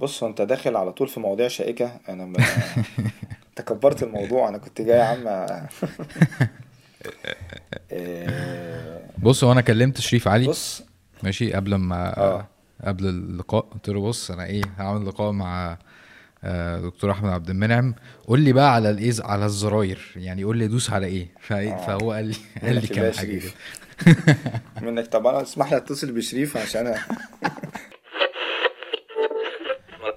[0.00, 1.92] بص انت داخل على طول في مواضيع شائكة.
[2.08, 2.36] أنا م...
[3.56, 4.48] تكبرت الموضوع.
[4.48, 5.28] أنا كنت جاي يا عم.
[7.92, 10.46] إيه، بص هو أنا كلمت شريف علي.
[10.46, 10.82] بص.
[11.22, 12.46] ماشي قبل ما آه.
[12.84, 13.60] قبل اللقاء.
[13.60, 15.78] قلت له بص أنا إيه هعمل لقاء مع
[16.44, 17.94] آه، دكتور أحمد عبد المنعم.
[18.26, 20.12] قول لي بقى على الايه على الزراير.
[20.16, 21.28] يعني قول لي دوس على إيه.
[21.50, 21.86] آه.
[21.86, 23.42] فهو قال لي قال لي كام حاجة
[24.82, 26.98] منك طبعا اسمح لي أتصل بشريف عشان أنا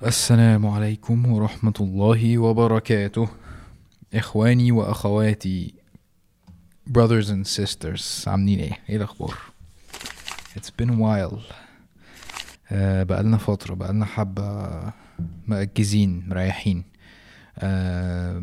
[0.06, 3.30] السلام عليكم ورحمة الله وبركاته.
[4.14, 5.73] إخواني وأخواتي
[6.90, 9.34] brothers and sisters عاملين إيه؟ إيه الأخبار؟
[10.55, 11.40] It's been a while.
[12.72, 14.70] آه بقالنا فترة بقالنا حبة
[15.48, 16.84] مأجزين مريحين.
[17.58, 18.38] آه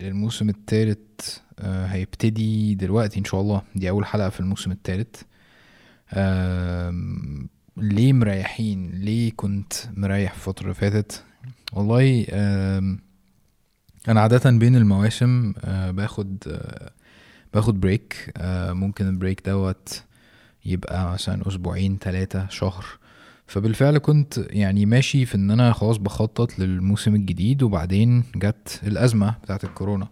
[0.00, 3.62] الموسم التالت آه هيبتدي دلوقتي إن شاء الله.
[3.74, 5.26] دي أول حلقة في الموسم التالت.
[6.12, 6.94] آه
[7.76, 11.24] ليه مريحين؟ ليه كنت مريح الفترة اللي فاتت؟
[11.72, 12.26] والله
[14.08, 16.90] أنا عادة بين المواسم آه، باخد آه،
[17.54, 20.02] باخد break آه، ممكن ال break دوت
[20.64, 22.84] يبقى مثلا أسبوعين تلاتة شهر.
[23.46, 29.64] فبالفعل كنت يعني ماشي في إن أنا خلاص بخطط للموسم الجديد وبعدين جت الأزمة بتاعت
[29.64, 30.08] الكورونا.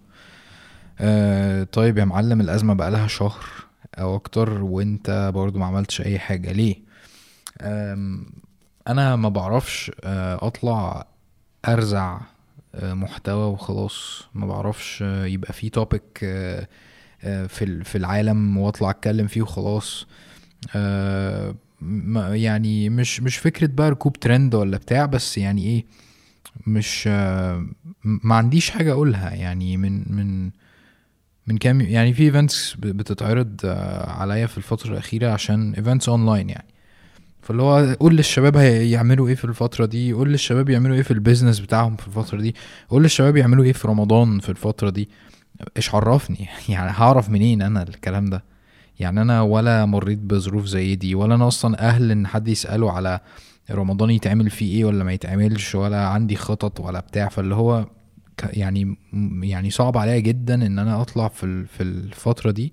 [1.72, 3.44] طيب يا معلم الأزمة بقالها شهر
[3.94, 6.52] أو أكتر وأنت برضو ما عملتش أي حاجة.
[6.52, 6.87] ليه؟
[8.88, 11.06] أنا ما بعرفش آه، أطلع
[11.68, 12.20] أرزع
[12.74, 14.24] آه، محتوى وخلاص.
[14.34, 16.18] ما بعرفش آه، يبقى في توبيك
[17.22, 20.06] في في العالم واطلع أتكلم فيه وخلاص.
[22.34, 25.84] يعني مش مش فكرة بقى ركوب ترند ولا بتاع بس يعني إيه
[26.66, 27.06] مش
[28.04, 29.30] ما عنديش حاجة أقولها.
[29.30, 30.50] يعني من من
[31.46, 33.60] من كام يعني في events بتتعرض
[34.06, 36.77] عليا في الفترة الأخيرة عشان events online يعني.
[37.48, 41.16] فاللي هو قول للشباب هيعملوا إيه في الفترة دي قول للشباب يعملوا إيه في ال
[41.16, 42.54] business بتاعهم في الفترة دي
[42.88, 45.08] قول للشباب يعملوا إيه في رمضان في الفترة دي.
[45.76, 48.44] إيش عرفني؟ يعني هعرف منين أنا الكلام ده؟
[49.00, 53.20] يعني أنا ولا مريت بظروف زي دي ولا أنا أصلا أهل إن حد يسأله على
[53.70, 57.28] رمضان يتعمل فيه إيه ولا ما يتعملش ولا عندي خطط ولا بتاع.
[57.28, 57.86] فاللي هو
[58.44, 58.96] يعني
[59.42, 62.72] يعني صعب عليا جدا إن أنا أطلع في في الفترة دي.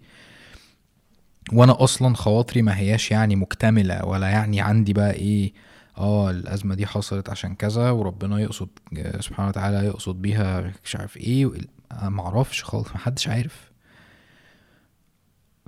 [1.53, 5.53] وأنا أصلا خواطري ما هياش يعني مكتملة ولا يعني عندي بقى إيه
[5.97, 8.67] آه الأزمة دي حصلت عشان كذا وربنا يقصد
[9.19, 11.51] سبحانه وتعالى يقصد بيها مش عارف إيه
[12.01, 13.71] ما أعرفش خالص ما حدش عارف.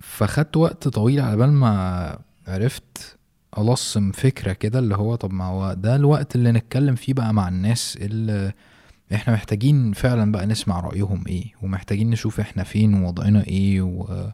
[0.02, 3.18] فخدت وقت طويل على بال ما عرفت
[3.58, 7.48] ألصم فكرة كده اللي هو طب ما هو ده الوقت اللي نتكلم فيه بقى مع
[7.48, 8.54] الناس اللي
[9.14, 14.30] إحنا محتاجين فعلا بقى نسمع رأيهم إيه ومحتاجين نشوف إحنا فين ووضعنا إيه و...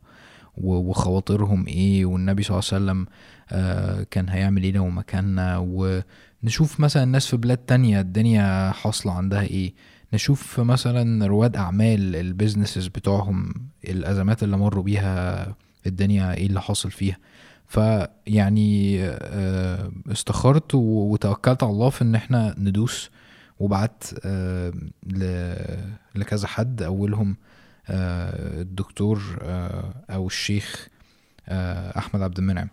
[0.58, 3.06] وخواطرهم إيه والنبي صلى الله عليه وسلم
[3.52, 9.42] آه، كان هيعمل إيه لو مكاننا؟ ونشوف مثلا الناس في بلاد تانية الدنيا حاصلة عندها
[9.42, 9.74] إيه.
[10.14, 13.54] نشوف مثلا رواد أعمال البيزنسز بتوعهم
[13.86, 15.48] الأزمات اللي مروا بيها
[15.88, 17.18] الدنيا إيه اللي حاصل فيها.
[17.68, 23.10] فيعني آه، استخرت وتوكلت على الله في إن إحنا ندوس
[23.60, 24.74] وبعت آه،
[26.16, 27.36] لكذا حد أولهم
[27.90, 30.88] الدكتور آه، أو الشيخ
[31.48, 32.68] آه، أحمد عبد المنعم.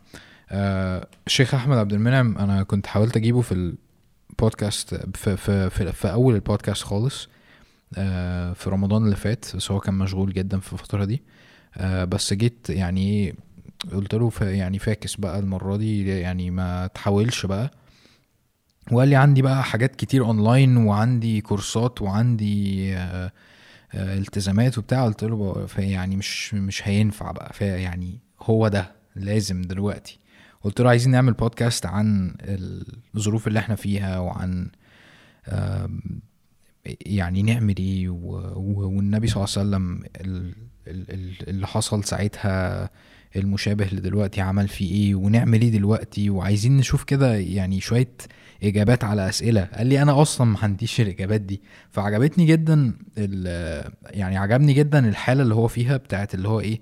[1.26, 3.75] الشيخ أحمد عبد المنعم أنا كنت حاولت أجيبه في
[4.32, 7.28] البودكاست في في في, في أول البودكاست خالص
[8.54, 11.22] في رمضان اللي فات بس هو كان مشغول جدا في الفترة دي.
[11.82, 13.34] بس جيت يعني
[13.92, 17.71] قلت له يعني فاكس بقى المرة دي يعني ما تحاولش بقى.
[18.92, 23.32] وقال لي عندي بقى حاجات كتير اونلاين وعندي كورسات وعندي آه آه،
[23.95, 25.05] التزامات وبتاع.
[25.05, 27.53] قلت له يعني مش مش هينفع بقى.
[27.61, 30.19] يعني هو ده لازم دلوقتي.
[30.62, 32.34] قلت له عايزين نعمل بودكاست عن
[33.17, 34.71] الظروف اللي إحنا فيها وعن
[37.06, 40.03] يعني نعمل إيه والنبي صلى الله عليه وسلم
[41.49, 42.91] اللي حصل ساعتها
[43.37, 48.17] المشابه لدلوقتي عمل فيه إيه ونعمل إيه دلوقتي وعايزين نشوف كده يعني شوية
[48.63, 49.65] إجابات على أسئلة.
[49.65, 51.63] قال لي أنا أصلا ما عنديش الإجابات دي.
[51.91, 52.93] فعجبتني جدا
[54.07, 56.81] يعني عجبني جدا الحالة اللي هو فيها بتاعت اللي هو إيه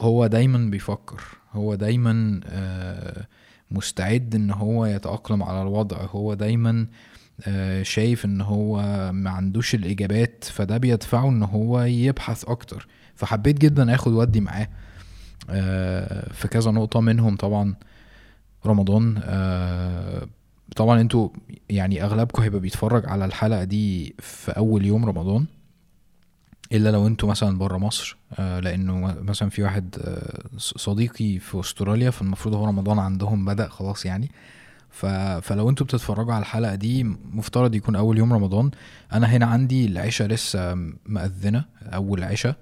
[0.00, 1.20] هو دايما بيفكر
[1.52, 3.26] هو دايما آه،
[3.70, 6.86] مستعد إن هو يتأقلم على الوضع هو دايما
[7.46, 8.82] آه، شايف إن هو
[9.12, 12.86] ما عندوش الإجابات فده بيدفعه إن هو يبحث أكتر.
[13.14, 14.68] فحبيت جدا آخد ودي معاه.
[16.32, 17.74] في كذا نقطة منهم طبعا
[18.66, 19.14] رمضان.
[20.76, 21.28] طبعا أنتوا
[21.70, 25.46] يعني أغلبكم هيبقى بيتفرج على الحلقة دي في أول يوم رمضان
[26.72, 28.16] إلا لو أنتوا مثلا بره مصر.
[28.38, 34.06] آه لأنه مثلا في واحد آه صديقي في أستراليا فالمفروض هو رمضان عندهم بدأ خلاص
[34.06, 34.30] يعني.
[35.42, 38.70] فلو أنتوا بتتفرجوا على الحلقة دي مفترض يكون أول يوم رمضان.
[39.12, 40.74] أنا هنا عندي العشاء لسه
[41.06, 42.56] مأذنة أول عشاء.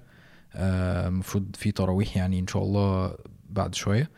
[0.55, 3.15] المفروض آه في تراويح يعني إن شاء الله
[3.49, 4.09] بعد شوية.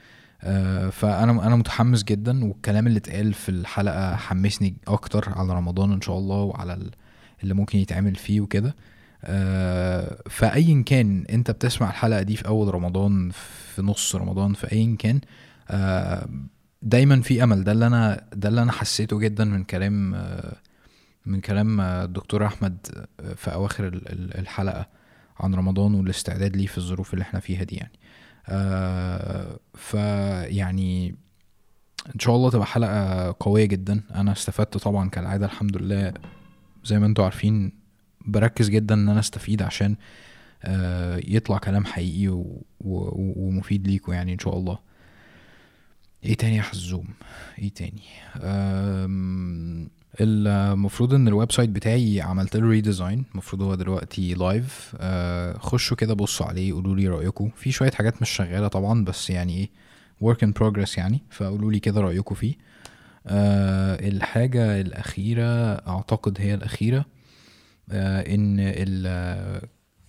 [0.41, 6.01] آه فأنا أنا متحمس جدا والكلام اللي اتقال في الحلقة حمسني أكتر على رمضان إن
[6.01, 6.89] شاء الله وعلى
[7.43, 8.75] اللي ممكن يتعمل فيه وكده.
[9.23, 13.29] آه فايا كان أنت بتسمع الحلقة دي في أول رمضان
[13.75, 15.19] في نص رمضان في ايا كان
[16.81, 17.63] دايما في أمل.
[17.63, 20.11] ده اللي أنا ده اللي أنا حسيته جدا من كلام
[21.25, 22.77] من كلام الدكتور أحمد
[23.35, 25.02] في أواخر الحلقة.
[25.39, 27.99] عن رمضان والاستعداد ليه في الظروف اللي إحنا فيها دي يعني.
[28.47, 31.15] آه فيعني
[32.15, 34.01] ان شاء الله تبقى حلقة قوية جدا.
[34.15, 36.13] أنا استفدت طبعا كالعادة الحمد لله.
[36.83, 37.71] زي ما أنتوا عارفين
[38.25, 39.95] بركز جدا إن أنا استفيد عشان
[40.63, 42.61] آه يطلع كلام حقيقي و...
[42.81, 43.09] و...
[43.47, 44.79] ومفيد ليكوا يعني إن شاء الله.
[46.23, 47.07] إيه تاني يا حزوم؟
[47.59, 48.01] إيه تاني؟
[50.21, 56.13] المفروض إن ال website بتاعي عملت له redesign المفروض هو دلوقتي live آه خشوا كده
[56.13, 57.49] بصوا عليه قولوا لي رأيكم.
[57.55, 59.69] في شوية حاجات مش شغالة طبعا بس يعني إيه
[60.29, 62.55] work in progress يعني فقولوا لي كده رأيكم فيه.
[63.27, 67.05] آه الحاجة الأخيرة أعتقد هي الأخيرة
[67.91, 69.61] آه إن ال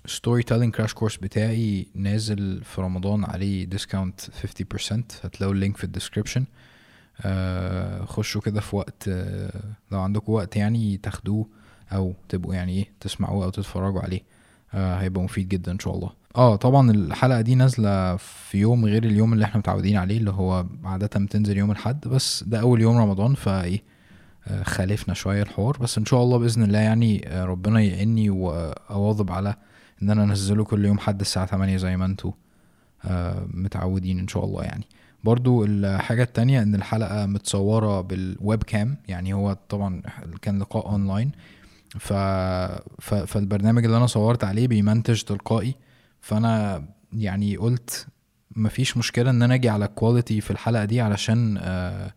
[0.07, 4.27] storytelling crash course بتاعي نازل في رمضان عليه discount 50%
[5.25, 6.41] هتلاقوا ال link في ال description.
[6.41, 6.47] آه
[8.07, 9.61] خشوا كده في وقت آه
[9.93, 11.47] لو عندكم وقت يعني تاخدوه
[11.93, 14.21] أو تبقوا يعني إيه تسمعوه أو تتفرجوا عليه.
[14.75, 16.11] آه هيبقى مفيد جدا إن شاء الله.
[16.37, 20.67] آه طبعا الحلقة دي نازلة في يوم غير اليوم اللي إحنا متعودين عليه اللي هو
[20.85, 23.83] عادة بتنزل يوم الأحد بس ده أول يوم رمضان فإيه
[24.49, 25.77] آه خالفنا شوية الحوار.
[25.79, 29.55] بس إن شاء الله بإذن الله يعني آه ربنا يعيني وأواظب على
[30.03, 32.33] إن أنا أنزله كل يوم حد الساعة 8 زي ما أنتوا
[33.05, 34.85] آه متعودين إن شاء الله يعني.
[35.25, 40.03] برضو الحاجة التانية إن الحلقة متصورة بال webcam يعني هو طبعا
[40.43, 41.33] كان لقاء أونلاين.
[41.99, 42.13] ف...
[43.01, 43.15] ف...
[43.15, 45.75] فالبرنامج اللي أنا صورت عليه بيمنتج تلقائي.
[46.21, 48.07] فأنا يعني قلت
[48.57, 52.15] مفيش مشكلة إن أنا أجي على ال quality في الحلقة دي علشان آه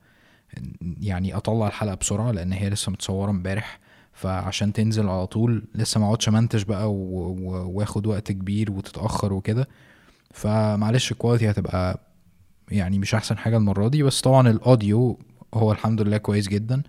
[1.01, 3.79] يعني أطلع الحلقة بسرعة لأن هي لسه متصورة امبارح.
[4.13, 9.67] فعشان تنزل على طول لسه ما اقعدش منتج بقى واخد وقت كبير وتتأخر وكده.
[10.33, 11.99] فمعلش ال quality هتبقى
[12.71, 15.19] يعني مش أحسن حاجة المرة دي بس طبعا ال audio
[15.53, 16.83] هو الحمد لله كويس جدا.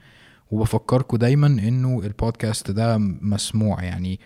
[0.50, 4.20] وبفكركم دايما إنه البودكاست ده مسموع يعني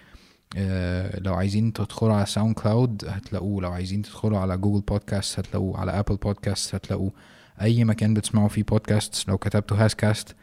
[0.57, 5.99] آه لو عايزين تدخلوا على SoundCloud هتلاقوه لو عايزين تدخلوا على Google Podcast هتلاقوه على
[5.99, 7.13] Apple Podcast هتلاقوه.
[7.61, 10.37] أي مكان بتسمعوا فيه بودكاست لو كتبتوا هاز كاست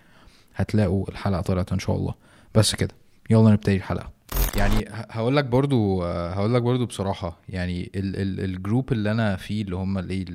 [0.56, 2.14] هتلاقوا الحلقة طلعت إن شاء الله.
[2.56, 2.94] بس كده.
[3.30, 4.12] يلا نبتدي الحلقة.
[4.56, 9.62] يعني هقول لك برضو هقول لك برضو بصراحة يعني ال ال الجروب اللي أنا فيه
[9.62, 10.26] اللي هم الايه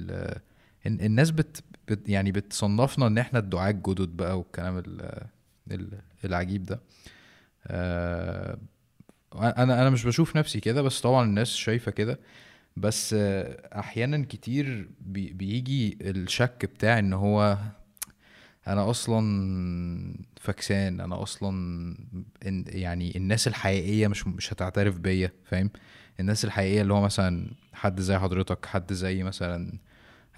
[0.87, 1.65] الناس بت,
[2.07, 4.83] يعني بتصنفنا إن إحنا الدعاة الجدد بقى والكلام
[6.25, 6.81] العجيب ده.
[7.67, 8.59] آه
[9.35, 12.19] أنا أنا مش بشوف نفسي كده بس طبعا الناس شايفة كده.
[12.77, 13.15] بس
[13.79, 17.59] أحيانا كتير بي بيجي الشك بتاع إن هو
[18.69, 19.25] أنا أصلا
[20.41, 21.97] فكسان أنا أصلا
[22.69, 25.71] يعني الناس الحقيقية مش مش هتعترف بيا فاهم؟
[26.21, 29.79] الناس الحقيقية اللي هو مثلا حد زي حضرتك حد زي مثلا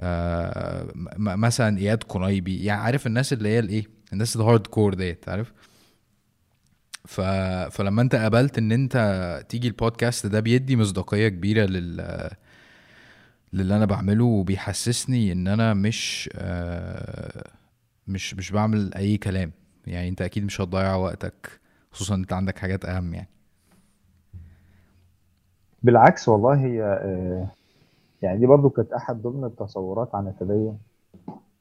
[0.01, 0.87] آه
[1.19, 5.53] مثلا إياد قنيبي يعني عارف الناس اللي هي الإيه؟ الناس ال hardcore ديت عارف؟
[7.07, 7.21] ف...
[7.71, 8.97] فلما أنت قابلت إن أنت
[9.49, 12.31] تيجي البودكاست ده بيدي مصداقية كبيرة لل
[13.53, 17.51] للي أنا بعمله وبيحسسني إن أنا مش آه
[18.09, 19.53] مش مش بعمل أي كلام.
[19.87, 21.61] يعني أنت أكيد مش هتضيع وقتك
[21.93, 23.29] خصوصا أنت عندك حاجات أهم يعني.
[25.83, 26.83] بالعكس والله هي
[28.27, 30.79] يعني دي برضو كانت أحد ضمن التصورات عن التدين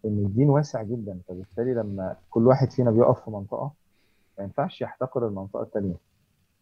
[0.06, 1.20] إن الدين واسع جدا.
[1.28, 3.72] فبالتالي لما كل واحد فينا بيقف في منطقة
[4.38, 5.96] ما ينفعش يحتقر المنطقة التانية.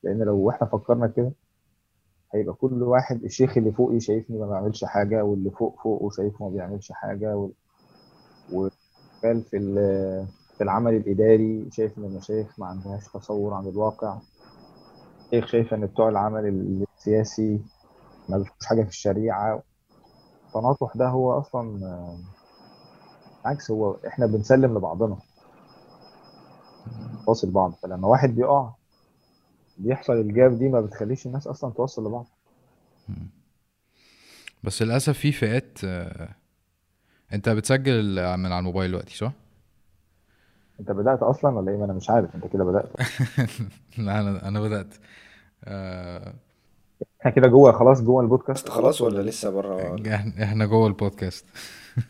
[0.04, 1.32] لأن لو إحنا فكرنا كده
[2.34, 6.52] هيبقى كل واحد الشيخ اللي فوقي شايفني ما بعملش حاجة واللي فوق فوقه شايفه ما
[6.52, 7.50] بيعملش حاجة و...
[8.54, 8.70] و...
[9.22, 9.42] في
[10.58, 14.18] في العمل الإداري شايف إن المشايخ ما عندهاش تصور عن الواقع.
[15.34, 16.48] الشيخ شايف إن بتوع العمل
[16.98, 17.62] السياسي
[18.30, 19.64] ما بيفهموش حاجة في الشريعة.
[20.56, 21.80] التناطح ده هو أصلا
[23.46, 25.18] عكس هو إحنا بنسلم لبعضنا.
[27.28, 27.74] واصل بعض.
[27.84, 28.70] فلما واحد بيقع
[29.78, 32.26] بيحصل الجاب دي ما بتخليش الناس أصلا توصل لبعض.
[34.64, 35.78] بس للأسف في فئات
[37.34, 39.32] أنت بتسجل من على الموبايل دلوقتي صح؟
[40.80, 42.36] أنت بدأت أصلا ولا إيه؟ ما أنا مش عارف.
[42.36, 42.90] أنت كده بدأت.
[43.98, 44.94] لا أنا أنا بدأت.
[45.64, 46.34] آه...
[47.20, 48.70] إحنا كده جوه خلاص جوه البودكاست.
[48.70, 49.96] خلاص ولا لسه بره
[50.44, 51.46] إحنا جوه البودكاست.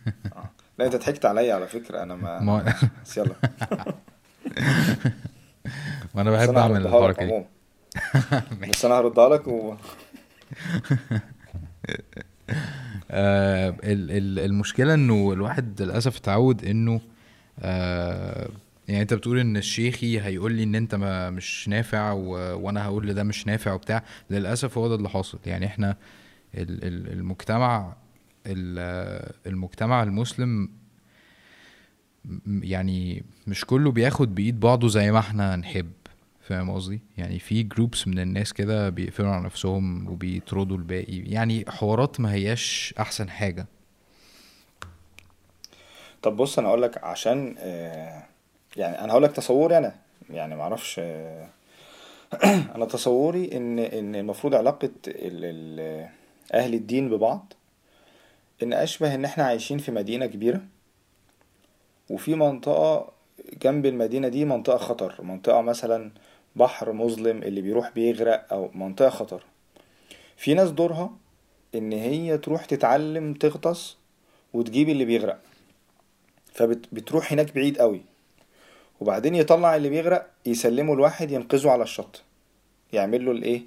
[0.80, 2.04] لا أنت ضحكت عليا على فكرة.
[2.04, 2.74] أنا ما ما
[3.04, 3.36] بس يلا.
[6.16, 7.44] ما أنا بحب أعمل الحركة دي.
[8.70, 9.74] بس أنا هردها لك و...
[13.12, 17.02] آه ال- ال- المشكلة إنه الواحد للأسف اتعود إنه
[17.60, 18.50] آه
[18.88, 22.30] يعني انت بتقول ان الشيخي هيقول لي ان انت ما مش نافع و...
[22.66, 25.40] وأنا هقول لده مش نافع وبتاع للأسف هو ده اللي حاصل.
[25.46, 25.98] يعني إحنا
[26.56, 27.96] ال- ال- المجتمع
[28.48, 30.70] ال- المجتمع المسلم
[32.48, 35.92] يعني مش كله بياخد بإيد بعضه زي ما إحنا نحب.
[36.42, 41.18] فاهم قصدي؟ يعني في جروبس من الناس كده بيقفلوا على نفسهم وبيطردوا الباقي.
[41.18, 43.66] يعني حوارات ما هياش أحسن حاجة.
[46.22, 48.24] طب بص أنا أقول لك عشان آه،
[48.78, 49.96] يعني أنا هقول لك تصوري أنا.
[50.30, 51.00] يعني معرفش
[52.76, 56.08] أنا تصوري إن إن المفروض علاقة ال ال
[56.54, 57.54] أهل الدين ببعض
[58.64, 60.62] إن أشبه إن إحنا عايشين في مدينة كبيرة
[62.10, 63.12] وفي منطقة
[63.64, 65.22] جنب المدينة دي منطقة خطر.
[65.24, 66.12] منطقة مثلا
[66.56, 69.44] بحر مظلم اللي بيروح بيغرق أو منطقة خطر.
[70.38, 71.12] في ناس دورها
[71.76, 73.98] إن هي تروح تتعلم تغطس
[74.54, 75.40] وتجيب اللي بيغرق.
[76.54, 78.02] فبتروح هناك بعيد قوي.
[79.00, 82.22] وبعدين يطلع اللي بيغرق يسلمه لواحد ينقذه على الشط.
[82.94, 83.62] يعمل له الايه؟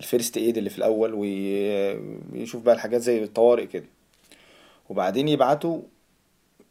[0.00, 1.94] ال first aid اللي في الأول وي-
[2.32, 3.84] ويشوف بقى الحاجات زي الطوارئ كده.
[4.90, 5.82] وبعدين يبعته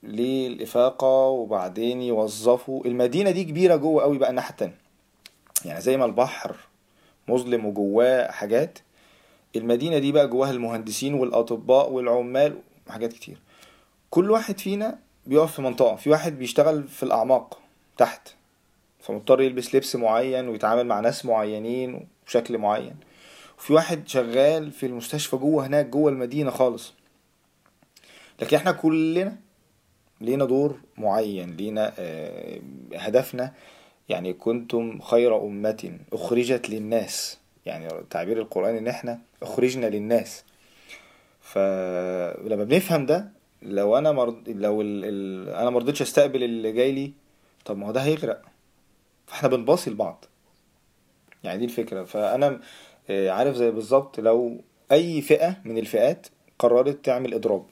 [0.03, 4.77] للإفاقة وبعدين يوظفوا المدينة دي كبيرة جوه قوي بقى الناحية التانية.
[5.65, 6.55] يعني زي ما البحر
[7.27, 8.79] مظلم وجواه حاجات
[9.55, 13.37] المدينة دي بقى جواها المهندسين والأطباء والعمال وحاجات كتير.
[14.09, 15.95] كل واحد فينا بيقف في منطقة.
[15.95, 17.60] في واحد بيشتغل في الأعماق.
[18.01, 18.29] تحت.
[18.99, 22.95] فمضطر يلبس لبس معين ويتعامل مع ناس معينين وبشكل معين.
[23.57, 26.93] وفي واحد شغال في المستشفى جوه هناك جوه المدينة خالص.
[28.41, 29.35] لكن إحنا كلنا
[30.21, 32.59] لينا دور معين لينا آه،
[32.95, 33.53] هدفنا.
[34.09, 37.37] يعني كنتم خير أمة أخرجت للناس.
[37.65, 40.43] يعني تعبير القرآن إن إحنا أخرجنا للناس.
[41.41, 43.29] فلما بنفهم ده
[43.61, 44.49] لو أنا مرض...
[44.49, 45.05] لو ال...
[45.05, 45.49] ال...
[45.49, 47.20] أنا مرضتش أستقبل اللي جاي لي
[47.65, 48.41] طب ما هو ده هيغرق.
[49.27, 50.25] فاحنا بنباصي لبعض.
[51.43, 52.03] يعني دي الفكرة.
[52.03, 52.59] فأنا
[53.09, 56.27] آه، عارف زي بالظبط لو أي فئة من الفئات
[56.59, 57.65] قررت تعمل إضراب.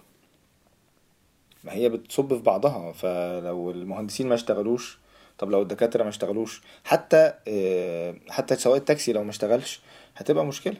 [1.63, 2.91] ما هي بتصب في بعضها.
[2.91, 5.00] فلو المهندسين ما اشتغلوش
[5.38, 9.81] طب لو الدكاترة ما اشتغلوش حتى آه، حتى سواق التاكسي لو ما اشتغلش
[10.15, 10.77] هتبقى مشكلة.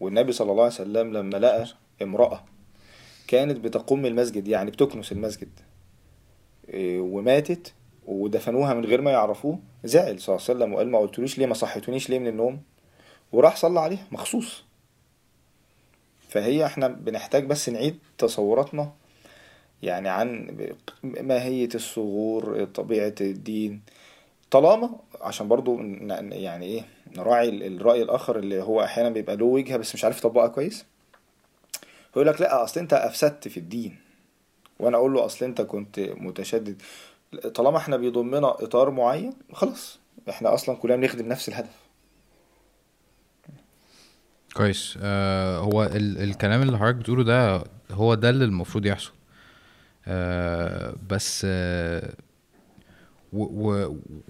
[0.00, 1.66] والنبي صلى الله عليه وسلم لما لقى
[2.02, 2.44] امرأة
[3.28, 5.48] كانت بتقوم المسجد يعني بتكنس المسجد
[6.68, 7.74] إيه، وماتت
[8.06, 11.54] ودفنوها من غير ما يعرفوه زعل صلى الله عليه وسلم وقال ما قلتليش ليه ما
[11.54, 12.60] صحيتونيش ليه من النوم؟
[13.32, 14.64] وراح صلى عليها مخصوص.
[16.28, 18.92] فهي إحنا بنحتاج بس نعيد تصوراتنا
[19.82, 20.56] يعني عن
[21.02, 23.82] ماهية الثغور طبيعة الدين.
[24.50, 25.80] طالما عشان برضو
[26.32, 26.82] يعني إيه
[27.16, 30.84] نراعي ال- الرأي الآخر اللي هو أحيانا بيبقى له وجهة بس مش عارف يطبقها كويس.
[32.12, 33.96] يقول لك لا أصل أنت أفسدت في الدين.
[34.78, 36.82] وأنا أقول له أصل أنت كنت متشدد.
[37.36, 39.98] طالما إحنا بيضمنا إطار معين خلاص.
[40.28, 41.84] إحنا أصلا كلنا بنخدم نفس الهدف.
[44.54, 44.98] كويس.
[45.02, 49.12] آه هو ال الكلام اللي حضرتك بتقوله ده هو ده اللي المفروض يحصل.
[50.06, 52.12] آه بس آه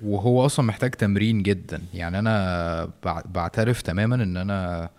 [0.02, 1.82] وهو أصلا محتاج تمرين جدا.
[1.94, 4.90] يعني أنا بع- بعترف تماما إن أنا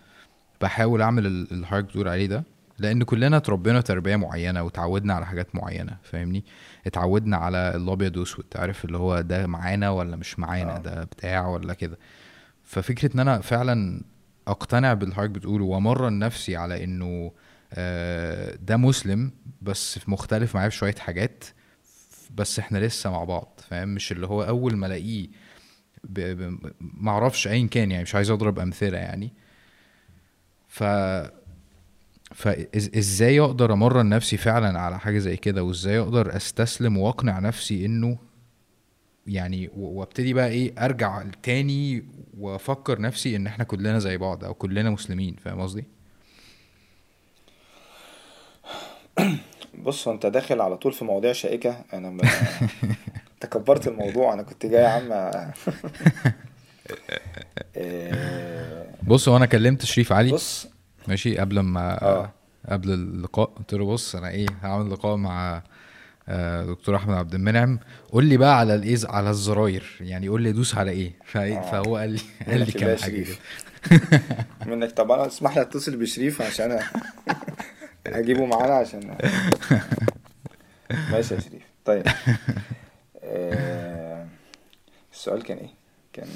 [0.62, 2.44] بحاول أعمل ال- اللي حضرتك بتقول عليه ده.
[2.80, 6.46] لأن كلنا اتربينا تربية معينة وتعودنا على حاجات معينة فاهمني؟
[6.88, 10.80] اتعودنا على الأبيض وأسود عارف؟ اللي هو ده معانا ولا مش معانا؟ آه.
[10.80, 11.98] ده بتاع ولا كده.
[12.64, 14.02] ففكرة إن أنا فعلا
[14.48, 17.32] أقتنع باللي حضرتك بتقوله وأمرن نفسي على إنه
[17.74, 21.44] آه، ده مسلم بس مختلف معايا في شوية حاجات
[22.36, 25.28] بس إحنا لسه مع بعض فاهم؟ مش اللي هو أول ما ألاقيه.
[26.80, 29.34] معرفش ايا كان يعني مش عايز أضرب أمثلة يعني.
[30.68, 30.84] ف
[32.34, 38.18] فازاي أقدر أمرن نفسي فعلا على حاجة زي كده؟ وإزاي أقدر أستسلم وأقنع نفسي إنه
[39.28, 42.06] يعني وأبتدي بقى إيه أرجع تاني
[42.38, 45.86] وأفكر نفسي إن إحنا كلنا زي بعض أو كلنا مسلمين فاهم قصدي؟
[49.78, 51.82] بص أنت داخل على طول في مواضيع شائكة.
[51.94, 52.18] أنا م...
[53.42, 54.34] تكبرت الموضوع.
[54.34, 55.32] أنا كنت جاي يا عم.
[57.76, 60.32] إيه، بص هو أنا كلمت شريف علي.
[60.32, 60.68] بص
[61.08, 62.32] ماشي قبل ما آه.
[62.70, 65.64] قبل اللقاء قلت له بص أنا إيه هعمل لقاء مع
[66.30, 67.80] آه، دكتور أحمد عبد المنعم.
[68.12, 71.62] قول لي بقى على الايه على الزراير يعني قول لي دوس على إيه؟ آه.
[71.72, 72.96] فهو قال لي قال لي كام حاجة كده.
[72.96, 73.40] شريف
[74.68, 76.80] منك طبعا اسمح لي أتصل بشريف عشان
[78.08, 79.00] أجيبه معانا عشان
[81.12, 81.64] ماشي يا شريف.
[81.86, 82.04] طيب.
[83.24, 84.26] آه،
[85.14, 85.70] السؤال كان إيه؟
[86.14, 86.28] كان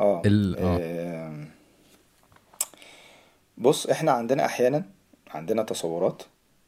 [0.00, 0.78] آه ال آه.
[0.80, 1.44] آه،
[3.60, 4.84] بص إحنا عندنا أحيانا
[5.30, 6.22] عندنا تصورات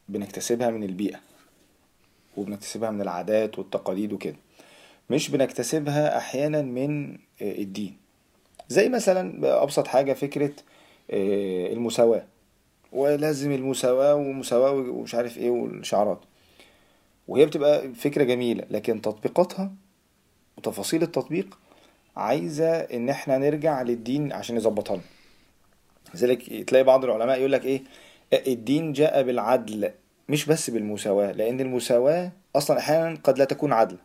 [0.08, 1.20] بنكتسبها من البيئة
[2.36, 4.36] وبنكتسبها من العادات والتقاليد وكده.
[5.10, 7.18] مش بنكتسبها أحيانا من آه،
[7.58, 7.96] الدين.
[8.68, 10.52] زي مثلا أبسط حاجة فكرة
[11.10, 12.24] آه، المساواة.
[12.92, 16.18] ولازم المساواة ومساواة ومش عارف إيه والشعارات.
[17.28, 19.72] وهي بتبقى فكرة جميلة لكن تطبيقاتها
[20.58, 21.58] وتفاصيل التطبيق
[22.16, 25.04] عايزة إن إحنا نرجع للدين عشان يظبطها لنا.
[26.14, 27.82] لذلك تلاقي بعض العلماء يقول لك إيه؟
[28.46, 29.90] الدين جاء بالعدل
[30.28, 33.96] مش بس بالمساواة لأن المساواة أصلا أحيانا قد لا تكون عدل.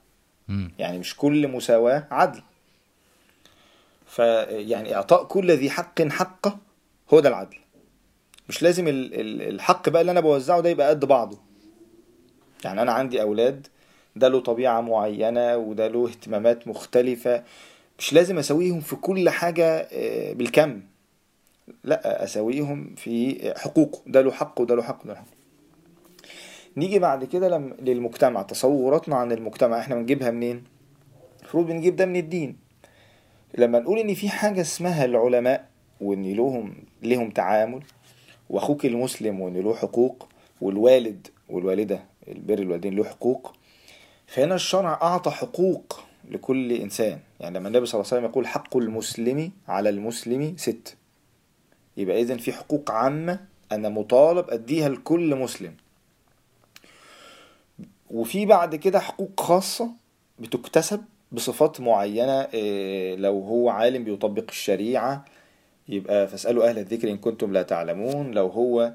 [0.80, 2.42] يعني مش كل مساواة عدل.
[4.06, 6.58] فيعني إعطاء كل ذي حق حقه
[7.14, 7.58] هو ده العدل.
[8.50, 11.38] مش لازم ال- ال- الحق بقى اللي أنا بوزعه ده يبقى قد بعضه.
[12.66, 13.68] يعني أنا عندي أولاد
[14.16, 17.44] ده له طبيعة معينة وده له اهتمامات مختلفة.
[18.00, 20.82] مش لازم أسويهم في كل حاجة آه، بالكم.
[21.84, 24.02] لا اسويهم في حقوقه.
[24.08, 25.26] ده له حق وده له حق وده له حق.
[26.78, 27.76] نيجي بعد كده لم...
[27.80, 29.80] للمجتمع تصوراتنا عن المجتمع.
[29.80, 30.64] إحنا بنجيبها منين؟
[31.42, 32.58] المفروض بنجيب ده من الدين.
[33.58, 35.70] لما نقول إن في حاجة اسمها العلماء
[36.02, 37.84] وإن لهم لهم تعامل
[38.50, 40.28] وأخوك المسلم وإن له حقوق
[40.62, 43.54] والوالد والوالدة البر الوالدين له حقوق
[44.28, 46.00] فهنا الشرع أعطى حقوق
[46.32, 47.20] لكل إنسان.
[47.40, 50.96] يعني لما النبي صلى الله عليه وسلم يقول حق المسلم على المسلم ست.
[51.98, 53.40] يبقى اذا في حقوق عامة
[53.72, 55.74] أنا مطالب أديها لكل مسلم.
[58.10, 59.90] وفي بعد كده حقوق خاصة
[60.40, 61.02] بتكتسب
[61.32, 65.26] بصفات معينة إيه، لو هو عالم بيطبق الشريعة
[65.90, 68.32] يبقى فاسألوا أهل الذكر إن كنتم لا تعلمون.
[68.32, 68.94] لو هو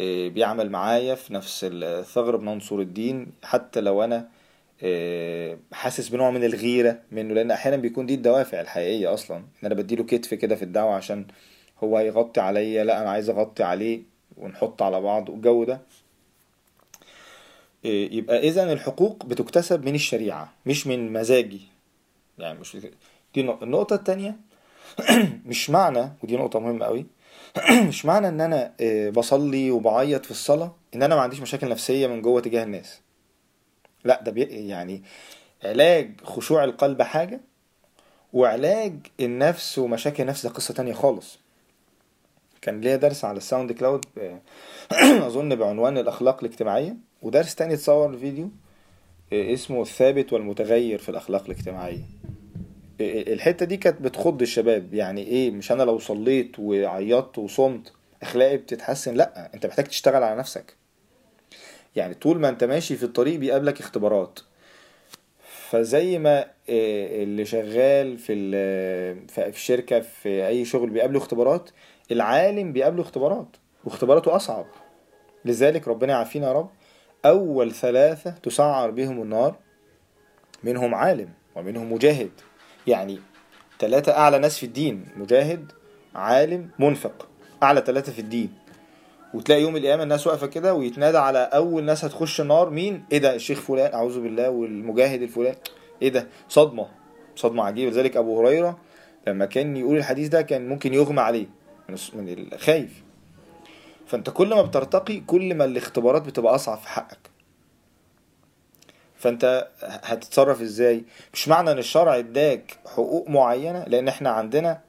[0.00, 4.28] إيه، بيعمل معايا في نفس الثغر بننصر الدين حتى لو أنا
[4.82, 9.36] إيه، حاسس بنوع من الغيرة منه لأن أحيانا بيكون دي الدوافع الحقيقية أصلا.
[9.36, 11.26] إن أنا بديله كتف كده في الدعوة عشان
[11.84, 14.00] هو هيغطي عليا لا أنا عايز أغطي عليه
[14.36, 15.80] ونحط على بعض والجو ده.
[17.84, 21.60] إيه، يبقى إذا الحقوق بتكتسب من الشريعة مش من مزاجي.
[22.38, 22.76] يعني مش
[23.34, 24.36] دي نق- النقطة التانية.
[25.46, 27.06] مش معنى ودي نقطة مهمة قوي
[27.88, 32.06] مش معنى إن أنا آه، بصلي وبعيط في الصلاة إن أنا ما عنديش مشاكل نفسية
[32.06, 33.00] من جوه تجاه الناس.
[34.04, 35.02] لا ده بي يعني
[35.64, 37.40] علاج خشوع القلب حاجة
[38.32, 41.38] وعلاج النفس ومشاكل النفس ده قصة تانية خالص.
[42.68, 44.40] كان ليا درس على ال SoundCloud آه،
[45.26, 48.50] أظن بعنوان الأخلاق الاجتماعية ودرس تاني اتصور فيديو
[49.32, 52.02] آه، اسمه الثابت والمتغير في الأخلاق الاجتماعية.
[53.00, 59.14] الحتة دي كانت بتخض الشباب يعني إيه مش أنا لو صليت وعيطت وصمت أخلاقي بتتحسن
[59.14, 60.76] لأ أنت محتاج تشتغل على نفسك.
[61.96, 64.40] يعني طول ما أنت ماشي في الطريق بيقابلك اختبارات.
[65.70, 68.34] فزي ما آه، اللي شغال في
[69.28, 71.70] في الشركة في أي شغل بيقابله اختبارات
[72.12, 74.66] العالم بيقابله اختبارات واختباراته أصعب.
[75.44, 76.70] لذلك ربنا يعافينا يا رب.
[77.24, 79.56] أول ثلاثة تسعر بهم النار
[80.64, 82.30] منهم عالم ومنهم مجاهد.
[82.86, 83.18] يعني
[83.78, 85.72] ثلاثة أعلى ناس في الدين مجاهد
[86.14, 87.28] عالم منفق.
[87.62, 88.52] أعلى ثلاثة في الدين.
[89.34, 93.34] وتلاقي يوم القيامة الناس واقفة كده ويتنادى على أول ناس هتخش النار مين؟ إيه ده
[93.34, 95.54] الشيخ فلان أعوذ بالله والمجاهد الفلان.
[96.02, 96.86] إيه ده؟ صدمة
[97.36, 97.90] صدمة عجيبة.
[97.90, 98.78] لذلك أبو هريرة
[99.26, 101.57] لما كان يقول الحديث ده كان ممكن يغمى عليه.
[101.88, 103.02] من الخايف.
[104.06, 107.18] فأنت كل ما بترتقي كل ما الاختبارات بتبقى أصعب في حقك.
[109.16, 114.80] فأنت هتتصرف إزاي؟ مش معنى إن الشرع إداك حقوق معينة لأن إحنا عندنا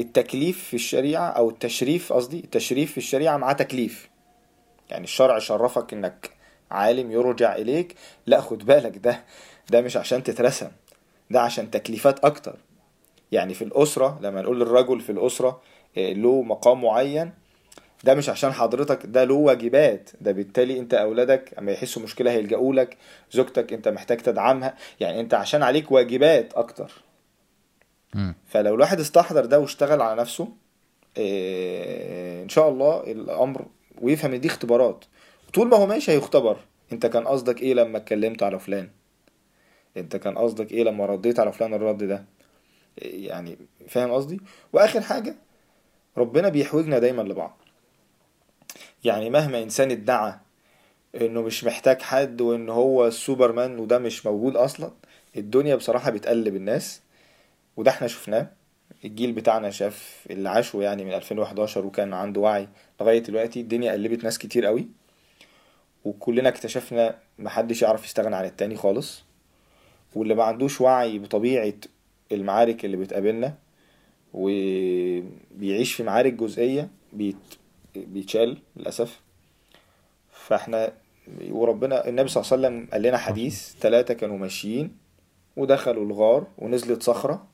[0.00, 4.08] التكليف في الشريعة أو التشريف قصدي التشريف في الشريعة مع تكليف.
[4.90, 6.30] يعني الشرع شرفك إنك
[6.70, 7.96] عالم يرجع إليك.
[8.26, 9.24] لا خد بالك ده
[9.70, 10.70] ده مش عشان تترسم
[11.30, 12.56] ده عشان تكليفات أكتر.
[13.32, 15.62] يعني في الأسرة لما نقول للرجل في الأسرة إيه،
[15.96, 17.32] له مقام معين.
[18.04, 20.10] ده مش عشان حضرتك ده له واجبات.
[20.20, 22.96] ده بالتالي انت اولادك اما يحسوا مشكلة هيلجأوا لك
[23.32, 24.74] زوجتك انت محتاج تدعمها.
[25.00, 26.92] يعني انت عشان عليك واجبات أكتر.
[28.14, 28.34] مم.
[28.46, 30.48] فلو الواحد استحضر ده واشتغل على نفسه
[31.18, 33.66] آه ان شاء الله الامر
[34.00, 35.04] ويفهم ان دي اختبارات.
[35.54, 36.56] طول ما هو ماشي هيختبر.
[36.92, 38.88] انت كان قصدك إيه لما اتكلمت على فلان؟
[39.96, 42.24] انت كان قصدك إيه لما رديت على فلان الرد ده؟
[42.98, 44.40] يعني فاهم قصدي؟
[44.72, 45.34] واخر حاجة
[46.16, 47.58] ربنا بيحوجنا دايما لبعض.
[49.04, 50.34] يعني مهما إنسان ادعى
[51.20, 54.90] إنه مش محتاج حد وإن هو السوبرمان وده مش موجود أصلا
[55.36, 57.00] الدنيا بصراحة بتقلب الناس
[57.76, 58.46] وده إحنا شفناه.
[59.04, 62.68] الجيل بتاعنا شاف اللي عاشه يعني من 2011 وكان عنده وعي
[63.00, 64.86] لغاية دلوقتي الدنيا قلبت ناس كتير قوي
[66.04, 69.22] وكلنا اكتشفنا محدش يعرف يستغنى عن التاني خالص
[70.14, 71.72] واللي ما عندوش وعي بطبيعة
[72.32, 73.54] المعارك اللي بتقابلنا
[74.32, 77.36] وبيعيش في معارك جزئية بيت...
[77.94, 79.20] بيتشال للأسف.
[80.32, 80.92] فاحنا
[81.50, 84.96] وربنا النبي صلى الله عليه وسلم قال لنا حديث ثلاثة كانوا ماشيين
[85.56, 87.46] ودخلوا الغار ونزلت صخرة.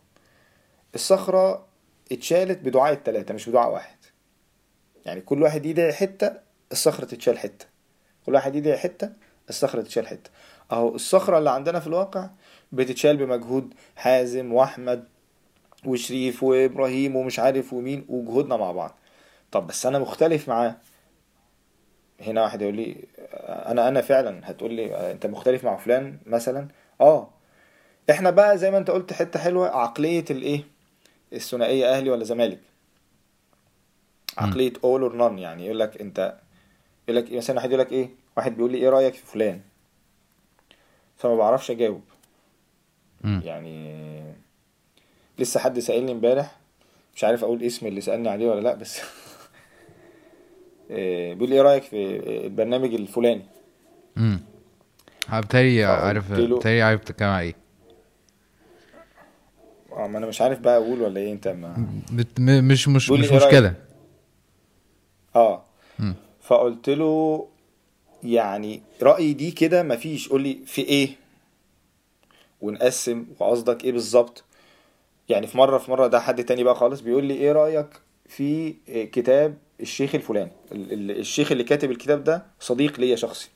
[0.94, 1.66] الصخرة
[2.12, 3.96] اتشالت بدعاء الثلاثة مش بدعاء واحد.
[5.06, 6.32] يعني كل واحد يدعي حتة
[6.72, 7.66] الصخرة تتشال حتة.
[8.26, 9.12] كل واحد يدعي حتة
[9.48, 10.30] الصخرة تتشال حتة.
[10.72, 12.30] أهو الصخرة اللي عندنا في الواقع
[12.72, 15.04] بتتشال بمجهود حازم وأحمد
[15.86, 18.94] وشريف وإبراهيم ومش عارف ومين وجهودنا مع بعض.
[19.52, 20.76] طب بس أنا مختلف معاه.
[22.20, 22.96] هنا واحد يقول لي
[23.42, 26.68] أنا أنا فعلا هتقول لي أنت مختلف مع فلان مثلا؟
[27.00, 27.30] آه.
[28.10, 30.64] إحنا بقى زي ما أنت قلت حتة حلوة عقلية الإيه؟
[31.32, 32.60] الثنائية أهلي ولا زمالك؟
[34.38, 35.64] عقلية all or none يعني.
[35.64, 36.38] يقول لك أنت
[37.08, 39.60] يقول لك مثلا واحد يقول لك إيه؟ واحد بيقول لي إيه رأيك في فلان؟
[41.16, 42.02] فما بعرفش أجاوب.
[43.24, 44.34] يعني
[45.38, 46.56] لسه حد سألني امبارح
[47.16, 49.00] مش عارف أقول اسم اللي سألني عليه ولا لأ بس
[50.90, 53.42] إيه، بيقول إيه رأيك في البرنامج الفلاني؟
[54.16, 54.40] امم
[55.28, 57.54] فقلت عارف بالتالي عارف بتتكلم على إيه.
[59.92, 62.40] آه ما أنا مش عارف بقى أقول ولا إيه أنت ما بت...
[62.40, 63.74] م- مش مش مش إيه؟ مشكلة.
[65.36, 65.64] آه.
[65.98, 66.14] مم.
[66.42, 67.46] فقلت له
[68.24, 71.08] يعني رأيي دي كده مفيش قول لي في إيه؟
[72.60, 74.44] ونقسم وقصدك إيه بالظبط؟
[75.28, 77.88] يعني في مرة في مرة ده حد تاني بقى خالص بيقول لي إيه رأيك
[78.28, 78.72] في
[79.12, 83.48] كتاب الشيخ الفلاني؟ ال- ال- الشيخ اللي كاتب الكتاب ده صديق ليا شخصي.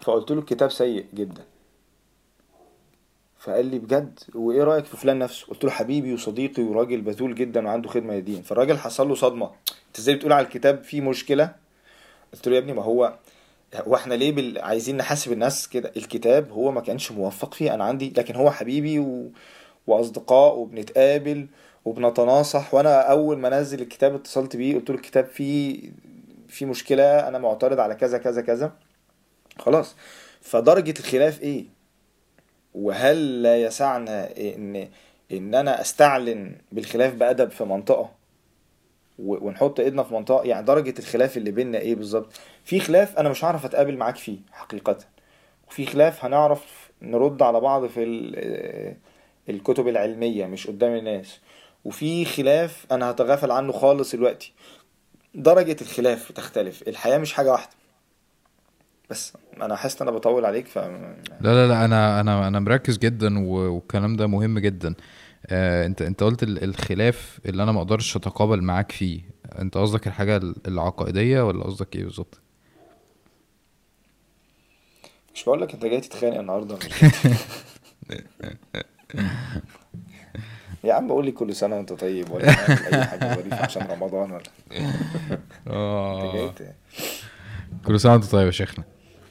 [0.00, 1.44] فقلت له الكتاب سيء جدا.
[3.38, 7.66] فقال لي بجد؟ وإيه رأيك في فلان نفسه؟ قلت له حبيبي وصديقي وراجل بذول جدا
[7.66, 9.46] وعنده خدمة للدين فالراجل حصل له صدمة.
[9.88, 11.54] أنت إزاي بتقول على الكتاب فيه مشكلة؟
[12.32, 13.14] قلت له يا ابني ما هو
[13.74, 14.58] هو إحنا ليه بال...
[14.58, 17.74] عايزين نحاسب الناس كده؟ الكتاب هو ما كانش موفق فيه.
[17.74, 19.30] أنا عندي لكن هو حبيبي و...
[19.86, 21.46] وأصدقاء وبنتقابل
[21.84, 22.74] وبنتناصح.
[22.74, 25.90] وأنا أول ما نزل الكتاب اتصلت بيه قلت له الكتاب فيه
[26.48, 28.72] فيه مشكلة أنا معترض على كذا كذا كذا.
[29.58, 29.96] خلاص.
[30.40, 31.64] فدرجة الخلاف إيه؟
[32.74, 34.88] وهل لا يسعنا إن
[35.32, 38.10] إن أنا أستعلن بالخلاف بأدب في منطقة؟
[39.18, 40.44] ونحط إيدنا في منطقة.
[40.44, 42.32] يعني درجة الخلاف اللي بيننا إيه بالظبط؟
[42.64, 44.98] في خلاف أنا مش هعرف أتقابل معاك فيه حقيقة.
[45.68, 48.96] وفي خلاف هنعرف نرد على بعض في
[49.48, 51.38] الكتب العلمية مش قدام الناس.
[51.84, 54.52] وفي خلاف أنا هتغافل عنه خالص دلوقتي.
[55.34, 56.88] درجة الخلاف تختلف.
[56.88, 57.70] الحياة مش حاجة واحدة.
[59.10, 62.98] بس أنا حاسس إن أنا بطول عليك ف لا لا لا أنا أنا أنا مركز
[62.98, 64.94] جدا والكلام ده مهم جدا.
[65.46, 69.20] آه أنت أنت قلت ال- الخلاف اللي أنا ما أقدرش أتقابل معاك فيه.
[69.58, 72.40] أنت قصدك الحاجة ال- العقائدية ولا قصدك إيه بالظبط؟
[75.34, 76.78] مش بقول لك أنت جاي تتخانق النهارده
[80.84, 84.42] يا عم قول لي كل سنة وانت طيب ولا أي حاجة ظريفة عشان رمضان ولا؟
[85.66, 86.52] آه.
[87.86, 88.84] كل سنة وانت طيب يا شيخنا.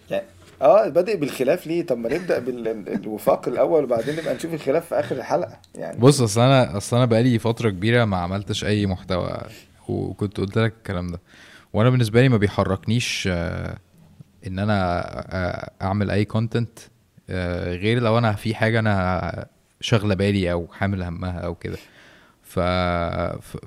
[0.10, 0.26] يعني
[0.62, 5.16] آه بادئ بالخلاف ليه؟ طب ما نبدأ بالوفاق الأول وبعدين نبقى نشوف الخلاف في آخر
[5.16, 6.00] الحلقة يعني.
[6.00, 9.42] بص أصل أنا أصل أنا بقالي فترة كبيرة ما عملتش أي محتوى
[9.88, 11.20] وكنت قلت لك الكلام ده.
[11.74, 13.78] وأنا بالنسبة لي ما بيحركنيش آه،
[14.48, 15.00] إن أنا
[15.36, 16.80] آه، أعمل أي كونتنت
[17.70, 19.46] غير لو أنا في حاجة أنا
[19.82, 21.78] شاغلة بالي أو حامل همها أو كده.
[22.44, 22.60] ف...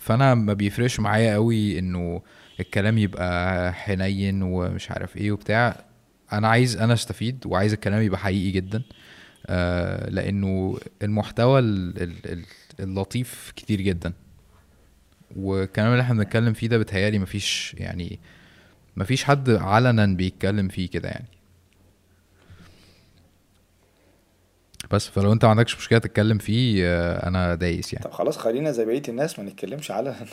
[0.01, 2.23] فأنا ما بيفرقش معايا قوي إنه
[2.61, 5.85] الكلام يبقى حنين ومش عارف إيه وبتاع.
[6.33, 8.83] أنا عايز أنا أستفيد وعايز الكلام يبقى حقيقي جدا.
[9.47, 12.45] آه، لأنه المحتوى ال- ال- ال-
[12.81, 14.13] اللطيف كتير جدا.
[15.37, 18.21] والكلام اللي إحنا بنتكلم فيه ده بيتهيألي مفيش يعني
[18.97, 21.29] مفيش حد علنا بيتكلم فيه كده يعني.
[24.93, 28.05] بس فلو انت ما عندكش مشكلة تتكلم فيه آه، أنا دايس يعني.
[28.05, 30.15] طب خلاص خلينا زي بقية الناس ما نتكلمش على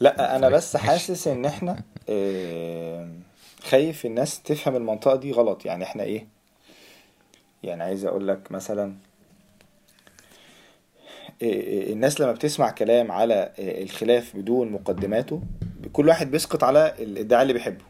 [0.00, 3.08] لا أنا بس حاسس ان إحنا آه،
[3.62, 5.66] خايف الناس تفهم المنطقة دي غلط.
[5.66, 6.26] يعني إحنا إيه؟
[7.62, 8.94] يعني عايز أقول لك مثلا
[11.42, 15.42] إيه، الناس لما بتسمع كلام على الخلاف بدون مقدماته
[15.92, 17.84] كل واحد بيسقط على الادعاء اللي بيحبه.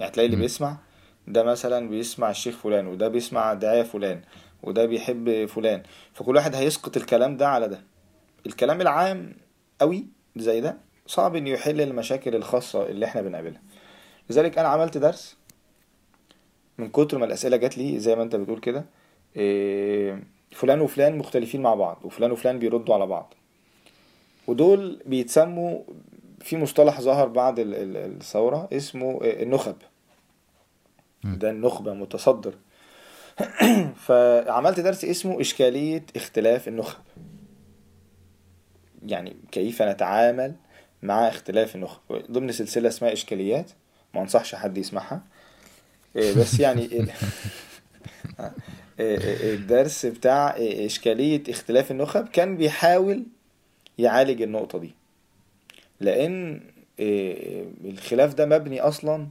[0.00, 0.36] يعني تلاقي اللي.
[0.36, 0.76] بيسمع
[1.28, 4.20] ده مثلا بيسمع الشيخ فلان وده بيسمع داعية فلان
[4.62, 5.82] وده بيحب فلان.
[6.12, 7.80] فكل واحد هيسقط الكلام ده على ده.
[8.46, 9.34] الكلام العام
[9.80, 10.06] قوي
[10.36, 13.60] زي ده صعب إنه يحل المشاكل الخاصة اللي إحنا بنقابلها.
[14.30, 15.36] لذلك أنا عملت درس
[16.78, 18.84] من كتر ما الأسئلة جات لي زي ما أنت بتقول كده
[19.36, 23.34] إيه، فلان وفلان مختلفين مع بعض وفلان وفلان بيردوا على بعض.
[24.46, 25.78] ودول بيتسموا
[26.40, 29.76] في مصطلح ظهر بعد ال- ال- الثورة اسمه آه، النخب.
[31.24, 32.54] ده النخبة متصدر.
[34.06, 37.00] فعملت درس اسمه إشكالية اختلاف النخب.
[39.06, 40.54] يعني كيف نتعامل
[41.02, 42.00] مع اختلاف النخب.
[42.30, 43.70] ضمن سلسلة اسمها إشكاليات
[44.14, 45.22] ما أنصحش حد يسمعها.
[46.16, 46.88] إيه، بس يعني
[48.40, 48.52] آه،
[49.00, 53.24] إيه، إيه، الدرس بتاع إشكالية اختلاف النخب كان بيحاول
[53.98, 54.94] يعالج النقطة دي.
[56.00, 56.60] لأن
[57.84, 59.26] الخلاف ده مبني أصلا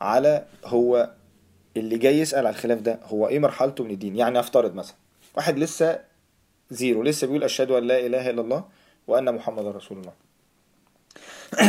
[0.00, 1.10] على هو
[1.78, 4.96] اللي جاي يسأل على الخلاف ده هو إيه مرحلته من الدين؟ يعني أفترض مثلا
[5.36, 6.00] واحد لسه
[6.70, 8.64] زيرو لسه بيقول أشهد أن لا إله إلا الله
[9.06, 10.12] وأن محمد رسول الله.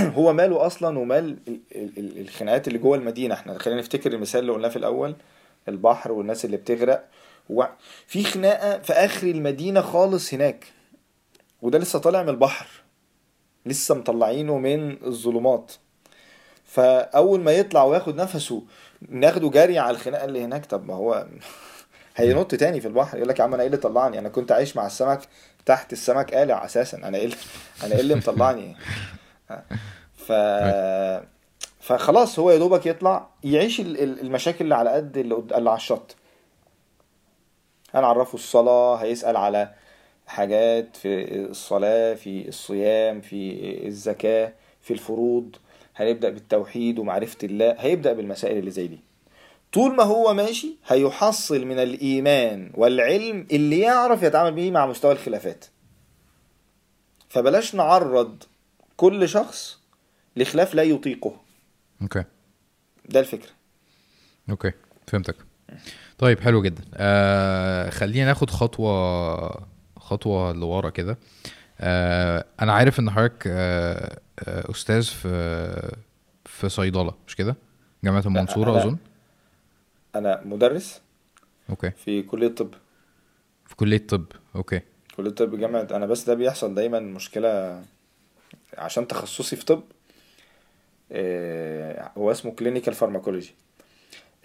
[0.17, 3.57] هو ماله أصلا ومال ال- ال- ال- الخناقات اللي جوه المدينة إحنا.
[3.57, 5.15] خلينا نفتكر المثال اللي قلناه في الأول
[5.67, 7.07] البحر والناس اللي بتغرق.
[8.07, 10.65] في خناقة في آخر المدينة خالص هناك.
[11.61, 12.67] وده لسه طالع من البحر.
[13.65, 15.71] لسه مطلعينه من الظلمات.
[16.65, 18.63] فأول ما يطلع وياخد نفسه
[19.09, 21.27] ناخده جري على الخناقة اللي هناك؟ طب ما هو
[22.15, 24.75] هينط تاني في البحر يقول لك يا عم أنا إيه اللي طلعني؟ أنا كنت عايش
[24.75, 25.19] مع السمك
[25.65, 26.97] تحت السمك قالع أساسا.
[26.97, 27.35] أنا إيه اللي-
[27.83, 28.75] أنا إيه اللي مطلعني؟
[30.15, 30.31] ف
[31.81, 35.77] فخلاص هو يا دوبك يطلع يعيش ال- ال- المشاكل اللي على قد اللي اللي على
[35.77, 36.15] الشط.
[37.93, 39.71] هنعرفه الصلاة هيسأل على
[40.27, 45.55] حاجات في الصلاة في الصيام في الزكاة في الفروض.
[45.99, 48.99] هنبدأ بالتوحيد ومعرفة الله هيبدأ بالمسائل اللي زي دي.
[49.73, 55.65] طول ما هو ماشي هيحصل من الإيمان والعلم اللي يعرف يتعامل بيه مع مستوى الخلافات.
[57.29, 58.43] فبلاش نعرض
[58.97, 59.79] كل شخص
[60.35, 61.35] لخلاف لا يطيقه.
[62.01, 62.23] Okay.
[63.09, 63.51] ده الفكرة.
[64.49, 64.71] Okay
[65.07, 65.35] فهمتك.
[66.17, 66.83] طيب حلو جدا.
[66.93, 71.17] آه خلينا ناخد خطوة خطوة لورا كده.
[71.79, 75.97] آه أنا عارف إن حضرتك آه أستاذ في
[76.45, 77.55] في صيدلة مش كده؟
[78.03, 78.97] جامعة المنصورة أنا- أظن.
[80.15, 81.01] أنا مدرس
[81.69, 81.91] okay.
[81.91, 82.73] في كلية طب
[83.65, 84.25] في كلية طب
[84.55, 84.81] okay.
[85.17, 87.83] كلية طب جامعة أنا بس ده بيحصل دايما مشكلة
[88.77, 89.83] عشان تخصصي في طب.
[91.11, 93.53] آه، هو اسمه clinical pharmacology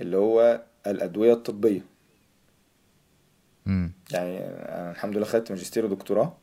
[0.00, 1.80] اللي هو الأدوية الطبية.
[3.66, 6.36] امم يعني أنا الحمد لله خدت ماجستير ودكتوراه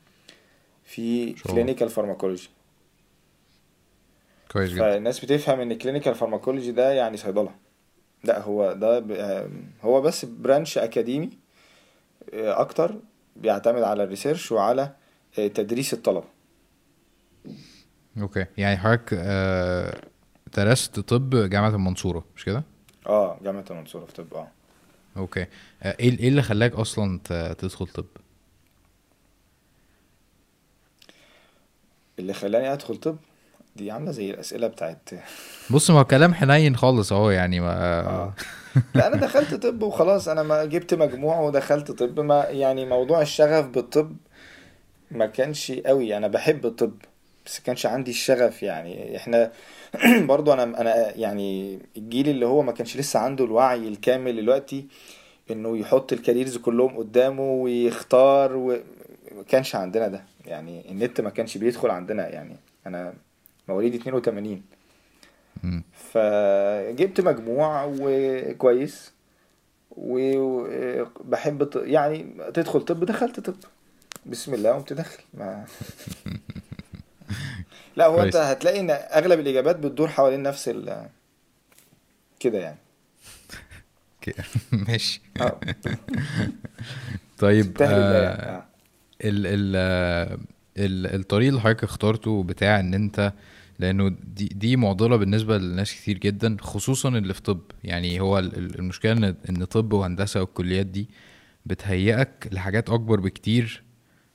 [0.84, 1.34] في.
[1.34, 2.50] Clinical pharmacology
[4.52, 4.80] كويس جدا.
[4.82, 7.52] فالناس بتفهم إن clinical pharmacology ده يعني صيدلة.
[8.24, 9.12] لا هو ده ب...
[9.82, 11.30] هو بس branch أكاديمي
[12.34, 12.96] آه، أكتر
[13.36, 14.92] بيعتمد على ال research وعلى
[15.40, 16.28] آه، تدريس الطلبة.
[18.22, 18.46] Okay.
[18.58, 20.02] يعني حضرتك آه
[20.58, 22.64] درست طب جامعة المنصورة مش كده؟
[23.08, 24.48] آه جامعة المنصورة في طب آه.
[25.18, 25.40] Okay.
[25.86, 27.20] إيه إيه اللي خلاك أصلا
[27.58, 28.06] تدخل طب؟
[32.20, 33.18] اللي خلاني أدخل طب؟
[33.76, 35.10] دي عاملة زي الأسئلة بتاعت
[35.70, 38.34] بص ما هو كلام حنين خالص اهو يعني ما آه.
[38.96, 43.68] لا أنا دخلت طب وخلاص أنا ما جبت مجموع ودخلت طب ما يعني موضوع الشغف
[43.68, 44.16] بالطب
[45.12, 46.18] ما كانش قوي.
[46.18, 46.94] أنا بحب الطب
[47.46, 49.18] بس كانش عندي الشغف يعني.
[49.18, 49.52] إحنا
[50.32, 54.88] برضو أنا أنا يعني الجيل اللي هو ما كانش لسه عنده الوعي الكامل دلوقتي
[55.52, 58.78] إنه يحط الكاريرز كلهم قدامه ويختار و...
[59.36, 60.24] ما كانش عندنا ده.
[60.46, 62.56] يعني النت ما كانش بيدخل عندنا يعني.
[62.88, 63.14] أنا
[63.72, 64.62] مواليد 82
[65.64, 65.84] مم.
[65.94, 69.12] فجبت مجموع وكويس
[69.92, 73.56] وبحب يعني تدخل طب دخلت طب.
[74.26, 75.24] بسم الله قمت داخل.
[75.34, 75.66] ما
[77.96, 78.36] لا هو انت.
[78.36, 81.10] هتلاقي ان اغلب الإجابات بتدور حوالين نفس ال
[82.40, 82.78] كده يعني.
[84.88, 85.22] ماشي.
[85.42, 85.60] آه.
[87.40, 88.66] طيب آه آه.
[89.24, 89.76] ال ال
[90.78, 93.34] ال الطريق اللي حضرتك اخترته بتاع ان انت
[93.82, 98.58] لأنه دي دي معضلة بالنسبة لناس كتير جدا خصوصا اللي في طب يعني هو ال-
[98.58, 101.10] ال- المشكلة إن طب وهندسة والكليات دي
[101.66, 103.84] بتهيئك لحاجات أكبر بكتير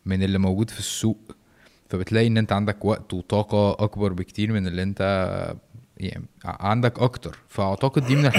[0.06, 1.32] من اللي موجود في السوق
[1.88, 5.00] فبتلاقي إن أنت عندك وقت وطاقة أكبر بكتير من اللي أنت
[5.96, 8.30] يعني عندك أكتر فأعتقد دي من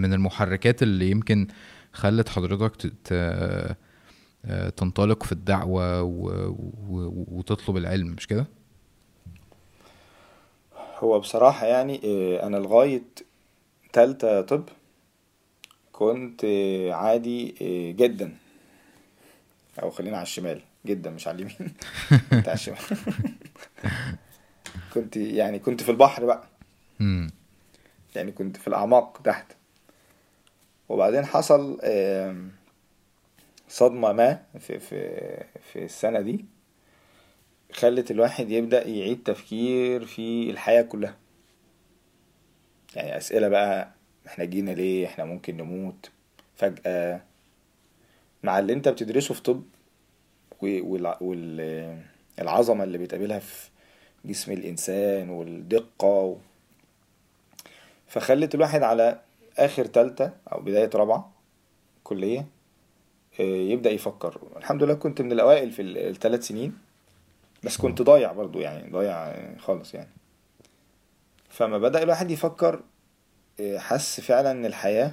[0.00, 1.46] من المحركات اللي يمكن
[1.92, 2.92] خلت حضرتك
[4.44, 5.32] آه، تنطلق في.
[6.88, 7.24] و...
[7.28, 8.46] وتطلب العلم مش كده؟
[10.98, 13.02] هو بصراحة يعني آه، أنا لغاية
[13.92, 14.68] تالتة طب
[15.92, 16.44] كنت
[16.92, 18.36] عادي آه، جدا.
[19.82, 21.56] أو خلينا على الشمال جدا مش على اليمين.
[22.30, 22.78] كنت على الشمال.
[24.94, 26.44] كنت يعني كنت في البحر بقى.
[28.16, 29.52] يعني كنت في الأعماق تحت.
[30.88, 31.80] وبعدين حصل
[33.68, 35.18] صدمة ما في في
[35.72, 36.44] في السنة دي.
[37.72, 41.16] خلت الواحد يبدأ يعيد تفكير في الحياة كلها.
[42.96, 43.90] يعني أسئلة بقى
[44.26, 46.10] إحنا جينا ليه؟ إحنا ممكن نموت؟
[46.56, 47.22] فجأة.
[48.42, 49.62] مع اللي أنت بتدرسه في طب
[50.62, 51.64] والعظمة
[52.84, 53.68] اللي بتقابلها في
[54.24, 56.36] جسم الإنسان والدقة.
[58.06, 59.20] فخلت الواحد على
[59.58, 61.32] آخر تالتة أو بداية رابعة
[62.04, 62.46] كلية
[63.40, 64.40] آه، يبدأ يفكر.
[64.56, 66.78] الحمد لله كنت من الأوائل في الثلاث سنين.
[67.64, 70.10] بس كنت ضايع برضو يعني ضايع خالص يعني.
[71.48, 72.82] فما بدأ الواحد يفكر
[73.60, 75.12] آه، حس فعلا إن الحياة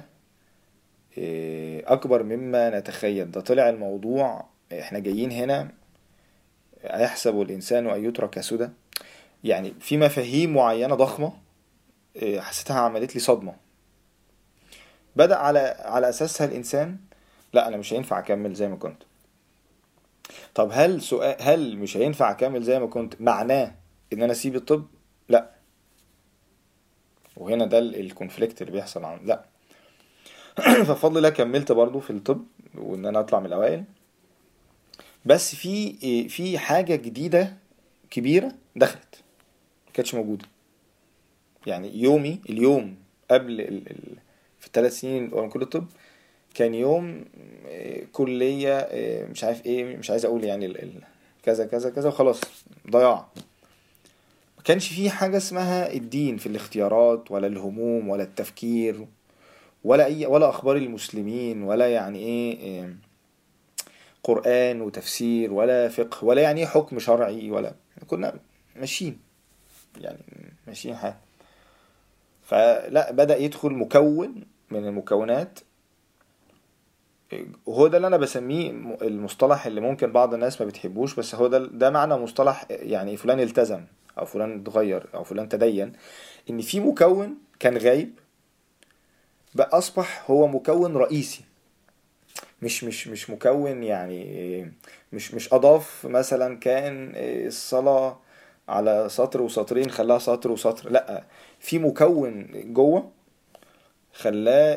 [1.18, 3.30] آه، أكبر مما نتخيل.
[3.30, 5.70] ده طلع الموضوع إحنا جايين هنا
[6.84, 8.68] أيحسب الإنسان أن يترك سدى؟
[9.44, 11.32] يعني في مفاهيم معينة ضخمة
[12.22, 13.54] آه، حسيتها عملت لي صدمة.
[15.16, 16.96] بدأ على على أساسها الإنسان
[17.52, 19.02] لا أنا مش هينفع أكمل زي ما كنت.
[20.54, 23.74] طب هل سؤال هل مش هينفع أكمل زي ما كنت معناه
[24.12, 24.86] إن أنا أسيب الطب؟
[25.28, 25.50] لا.
[27.36, 29.44] وهنا ده الكونفليكت اللي بيحصل عن لا.
[30.86, 33.84] فبفضل الله كملت برضو في الطب وإن أنا أطلع من الأوائل.
[35.24, 37.56] بس في في حاجة جديدة
[38.10, 39.22] كبيرة دخلت.
[39.86, 40.44] ما كانتش موجودة.
[41.66, 42.96] يعني يومي اليوم
[43.30, 43.60] قبل.
[43.60, 43.82] ال...
[44.60, 45.86] في الثلاث سنين وأنا كل الطب
[46.56, 47.24] كان يوم
[47.68, 50.74] آه، كلية آه، مش عارف إيه مش عايز أقول يعني.
[51.42, 52.40] كذا كذا كذا وخلاص
[52.90, 53.26] ضياع
[54.64, 59.06] كانش فيه حاجة اسمها الدين في الاختيارات ولا الهموم ولا التفكير
[59.84, 62.96] ولا أي ولا أخبار المسلمين ولا يعني إيه
[64.24, 67.74] قرآن وتفسير ولا فقه ولا يعني إيه حكم شرعي ولا
[68.06, 68.34] كنا
[68.76, 69.18] ماشيين
[70.00, 70.18] يعني
[70.66, 71.14] ماشيين حال
[72.42, 74.34] فلا بدأ يدخل مكون
[74.70, 75.58] من المكونات
[77.66, 78.70] وهو ده اللي أنا بسميه
[79.02, 83.40] المصطلح اللي ممكن بعض الناس ما بتحبوش بس هو ده ده معنى مصطلح يعني فلان
[83.40, 83.84] التزم
[84.18, 85.92] أو فلان اتغير أو فلان تدين
[86.50, 88.18] إن في مكون كان غايب
[89.54, 91.40] بقى أصبح هو مكون رئيسي.
[92.62, 94.72] مش مش مش مكون يعني
[95.12, 98.18] مش مش أضاف مثلا كان الصلاة
[98.68, 101.24] على سطر وسطرين خلاها سطر وسطر لأ.
[101.60, 103.10] في مكون جوه
[104.14, 104.74] خلاه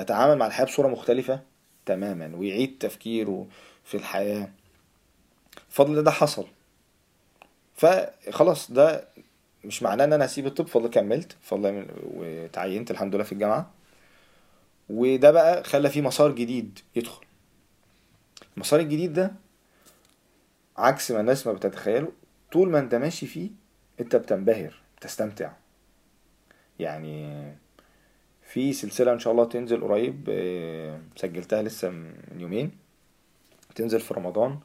[0.00, 1.51] يتعامل مع الحياة بصورة مختلفة.
[1.86, 3.46] تماما ويعيد تفكيره
[3.84, 4.48] في الحياة.
[5.68, 6.46] فضل ده حصل.
[7.76, 9.08] فخلاص ده
[9.64, 10.66] مش معناه إن أنا هسيب الطب.
[10.66, 13.70] فضل كملت فضل وتعينت الحمد لله في الجامعة.
[14.90, 17.24] وده بقى خلى فيه مسار جديد يدخل.
[18.56, 19.32] المسار الجديد ده
[20.76, 22.12] عكس ما الناس ما بتتخيله.
[22.52, 23.50] طول ما أنت ماشي فيه
[24.00, 25.52] أنت بتنبهر بتستمتع.
[26.78, 27.42] يعني
[28.52, 32.70] في سلسلة إن شاء الله تنزل قريب آه، سجلتها لسه من يومين.
[33.74, 34.58] تنزل في رمضان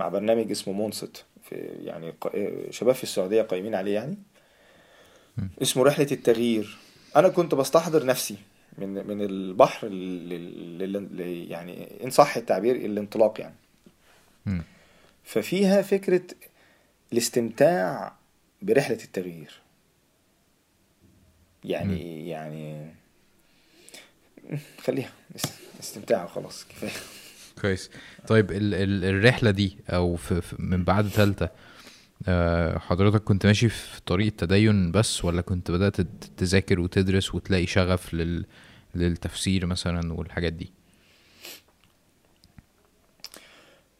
[0.00, 1.24] مع برنامج اسمه مونست.
[1.42, 2.14] في يعني
[2.70, 4.18] شباب في السعودية قايمين عليه يعني.
[5.62, 6.78] اسمه رحلة التغيير.
[7.16, 8.36] أنا كنت بستحضر نفسي
[8.78, 13.54] من من البحر اللي يعني إن صح التعبير الانطلاق يعني.
[15.24, 16.22] ففيها فكرة
[17.12, 18.12] الاستمتاع
[18.62, 19.60] برحلة التغيير.
[21.64, 22.90] يعني يعني
[24.84, 25.10] خليها
[25.80, 26.90] استمتاع وخلاص كفاية.
[27.62, 27.90] كويس.
[28.28, 31.50] طيب ال ال الرحلة دي أو في في من بعد ثالثه
[32.28, 36.00] آه، حضرتك كنت ماشي في طريق التدين بس ولا كنت بدأت
[36.36, 38.44] تذاكر وتدرس وتلاقي شغف لل
[38.94, 40.72] للتفسير مثلا والحاجات دي؟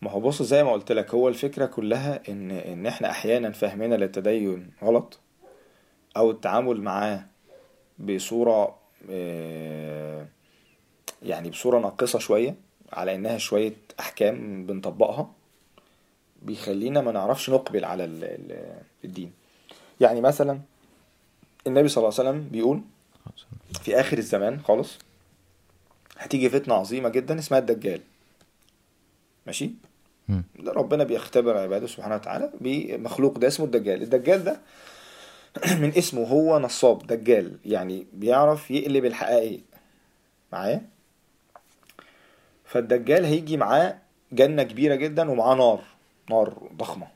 [0.02, 3.94] ما هو بص زي ما قلت لك هو الفكرة كلها إن إن إحنا أحيانا فهمنا
[3.94, 5.20] للتدين غلط
[6.16, 7.26] أو التعامل معاه
[8.00, 8.78] بصورة
[9.10, 10.26] آه،
[11.22, 12.54] يعني بصورة ناقصة شوية
[12.92, 15.30] على إنها شوية أحكام بنطبقها
[16.42, 18.04] بيخلينا ما نعرفش نقبل على
[19.04, 19.32] الدين.
[20.00, 20.60] يعني مثلا
[21.66, 22.80] النبي صلى الله عليه وسلم بيقول
[23.82, 24.98] في آخر الزمان خالص
[26.18, 28.00] هتيجي فتنة عظيمة جدا اسمها الدجال.
[29.46, 29.70] ماشي؟
[30.66, 34.02] ربنا بيختبر عباده سبحانه وتعالى بمخلوق ده اسمه الدجال.
[34.02, 34.60] الدجال ده
[35.82, 39.60] من اسمه هو نصاب دجال يعني بيعرف يقلب الحقائق.
[40.52, 40.82] معايا
[42.64, 43.98] فالدجال هيجي معاه
[44.32, 45.80] جنة كبيرة جدا ومعاه نار
[46.30, 47.06] نار ضخمة.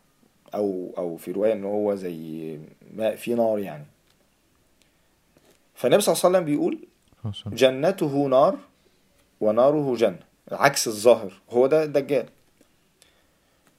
[0.55, 2.59] أو أو في رواية إن هو زي
[2.95, 3.85] ماء في نار يعني.
[5.74, 6.78] فالنبي صلى الله عليه وسلم بيقول
[7.47, 8.59] جنته نار
[9.41, 10.18] وناره جنة
[10.53, 11.41] عكس الظاهر.
[11.51, 12.26] هو ده الدجال.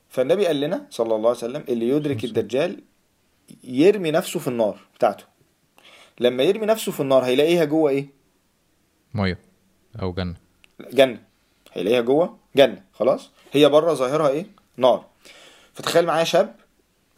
[0.10, 2.82] فالنبي قال لنا صلى الله عليه وسلم اللي يدرك الدجال
[3.64, 5.24] يرمي نفسه في النار بتاعته.
[6.20, 8.08] لما يرمي نفسه في النار هيلاقيها جوه إيه؟
[9.14, 9.40] مية
[10.02, 10.36] أو جنة.
[10.80, 11.24] جنة.
[11.74, 14.46] هيلاقيها جوه جنة خلاص؟ هي بره ظاهرها إيه؟
[14.78, 15.06] نار.
[15.74, 16.56] فتخيل معايا شاب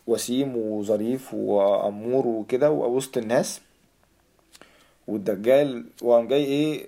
[0.08, 3.62] وسيم وظريف وأمور وكده ووسط الناس
[5.08, 6.88] والدجال وقام جاي إيه؟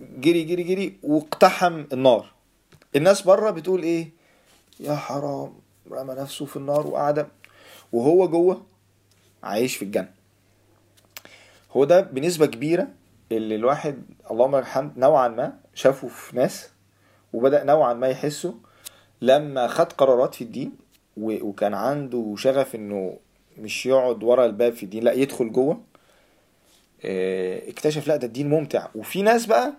[0.00, 2.32] جري جري جري واقتحم النار.
[2.96, 4.10] الناس بره بتقول إيه؟
[4.80, 5.52] يا حرام
[5.90, 7.28] رمى نفسه في النار وقعد
[7.92, 8.66] وهو جوه
[9.42, 10.10] عايش في الجنة.
[11.72, 12.88] هو ده بنسبة كبيرة
[13.32, 16.68] اللي الواحد اللهم الحمد نوعا ما شافه في ناس
[17.32, 18.54] وبدأ نوعا ما يحسه
[19.22, 20.72] لما خد قرارات في الدين
[21.16, 23.16] وكان عنده شغف إنه
[23.58, 25.80] مش يقعد ورا الباب في الدين لا يدخل جوه
[27.04, 28.88] آه، اكتشف لا ده الدين ممتع.
[28.94, 29.72] وفي ناس بقى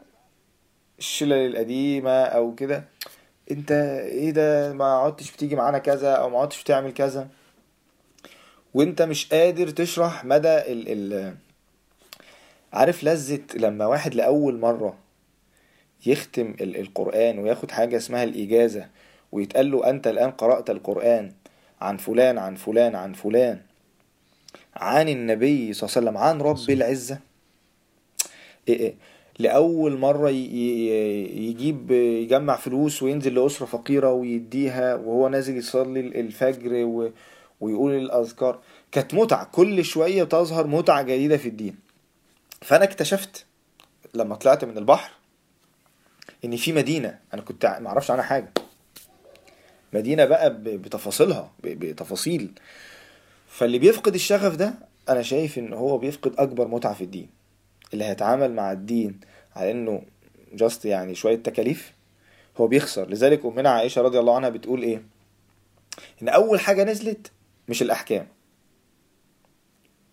[1.00, 2.84] الشلل القديمة أو كده
[3.52, 3.72] أنت
[4.06, 7.28] إيه ده؟ ما عدتش بتيجي معانا كذا أو ما عدتش بتعمل كذا.
[8.76, 11.36] وانت مش قادر تشرح مدى ال ال
[12.74, 14.98] عارف لذة لما واحد لأول مرة
[16.06, 18.88] يختم ال- القرآن وياخد حاجة اسمها الإجازة
[19.32, 21.32] ويتقال له أنت الآن قرأت القرآن
[21.82, 23.60] عن فلان عن فلان عن فلان
[24.76, 27.20] عن النبي صلى الله عليه وسلم عن رب العزة.
[28.68, 28.94] إيه إيه.
[29.40, 37.12] لأول مرة يجيب يجمع فلوس وينزل لأسرة فقيرة ويديها وهو نازل يصلي الفجر و-
[37.62, 38.60] ويقول الأذكار
[38.92, 39.50] كانت متعة.
[39.52, 41.76] كل شوية تظهر متعة جديدة في الدين.
[42.62, 43.46] فأنا اكتشفت
[44.14, 45.12] لما طلعت من البحر
[46.46, 48.52] إن في مدينة أنا كنت معرفش عنها حاجة.
[49.94, 52.52] مدينة بقى بتفاصيلها بتفاصيل.
[53.48, 54.74] فاللي بيفقد الشغف ده
[55.10, 57.30] أنا شايف إن هو بيفقد أكبر متعة في الدين.
[57.94, 59.20] اللي هيتعامل مع الدين
[59.56, 60.02] على إنه
[60.54, 61.94] جاست يعني شوية تكاليف
[62.58, 63.10] هو بيخسر.
[63.10, 65.04] لذلك أمنا عائشة رضي الله عنها بتقول إيه؟
[66.22, 67.32] إن أول حاجة نزلت
[67.68, 68.28] مش الأحكام.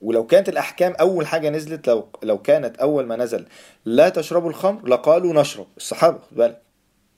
[0.03, 3.47] ولو كانت الأحكام أول حاجة نزلت لو لو كانت أول ما نزل
[3.85, 5.67] لا تشربوا الخمر لقالوا نشرب.
[5.77, 6.63] الصحابة خد بالك.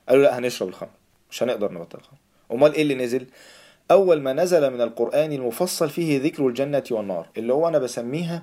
[0.09, 0.91] قالوا لا هنشرب الخمر.
[1.31, 2.19] مش هنقدر نبطل الخمر.
[2.53, 3.27] أمال إيه اللي نزل؟
[3.91, 8.43] أول ما نزل من القرآن المفصل فيه ذكر الجنة والنار اللي هو أنا بسميها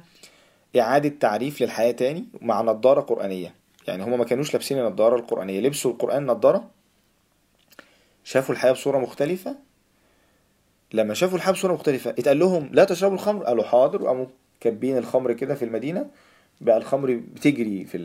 [0.80, 3.56] إعادة تعريف للحياة تاني مع نظارة قرآنية.
[3.88, 5.60] يعني هما ما كانوش لابسين النظارة القرآنية.
[5.60, 6.70] لبسوا القرآن نظارة
[8.24, 9.56] شافوا الحياة بصورة مختلفة
[10.94, 13.44] لما شافوا الحياة بصورة مختلفة اتقال لهم لا تشربوا الخمر.
[13.44, 14.02] قالوا حاضر.
[14.04, 14.26] وقاموا
[14.60, 16.10] كاتبين الخمر كده في المدينة.
[16.62, 17.98] بقى الخمر بتجري في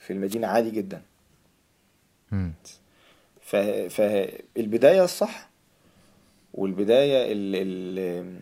[0.00, 1.02] في المدينة عادي جدا.
[3.40, 3.56] ف-
[3.90, 5.48] فالبداية الصح
[6.54, 8.40] والبداية ال ال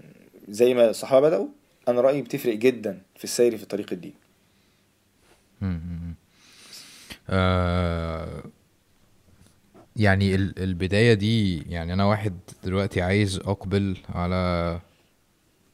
[0.48, 1.46] زي ما الصحابة بدأوا
[1.88, 4.14] أنا رأيي بتفرق جدا في السير في طريق الدين.
[7.30, 8.42] آه
[9.96, 12.34] يعني ال- البداية دي يعني أنا واحد
[12.64, 14.80] دلوقتي عايز أقبل على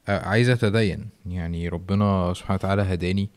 [0.07, 1.07] عايز أتدين.
[1.25, 3.29] يعني ربنا سبحانه وتعالى هداني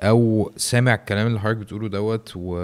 [0.00, 2.58] أو سامع الكلام اللي حضرتك بتقوله دوت و...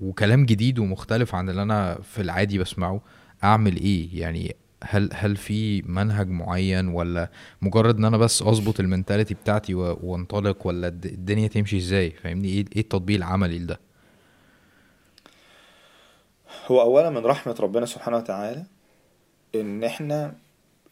[0.00, 3.00] وكلام جديد ومختلف عن اللي أنا في العادي بسمعه.
[3.44, 7.30] أعمل إيه؟ يعني هل هل في منهج معين ولا
[7.62, 12.64] مجرد إن أنا بس أظبط المنتاليتي بتاعتي وانطلق ولا الد- الدنيا تمشي إزاي؟ فاهمني؟ إيه
[12.76, 13.80] إيه التطبيق العملي لده؟
[16.70, 18.64] هو أولا من رحمة ربنا سبحانه وتعالى
[19.54, 20.34] إن إحنا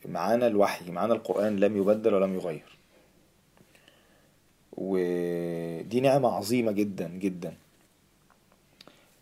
[0.04, 2.78] معانا الوحي معانا القرآن لم يبدل ولم يغير.
[4.72, 7.54] ودي نعمة عظيمة جدا جدا.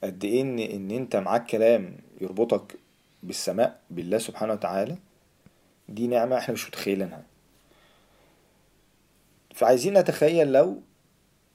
[0.04, 2.76] قد إيه إن إن أنت معاك كلام يربطك
[3.22, 4.96] بالسماء بالله سبحانه وتعالى
[5.88, 7.22] دي نعمة إحنا مش متخيلينها.
[9.54, 10.80] فعايزين نتخيل لو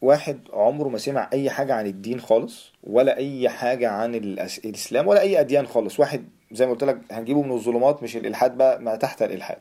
[0.01, 5.21] واحد عمره ما سمع أي حاجة عن الدين خالص ولا أي حاجة عن الإسلام ولا
[5.21, 5.99] أي أديان خالص.
[5.99, 9.59] واحد زي ما قلت لك هنجيبه من الظلمات مش الإلحاد بقى ما تحت الإلحاد.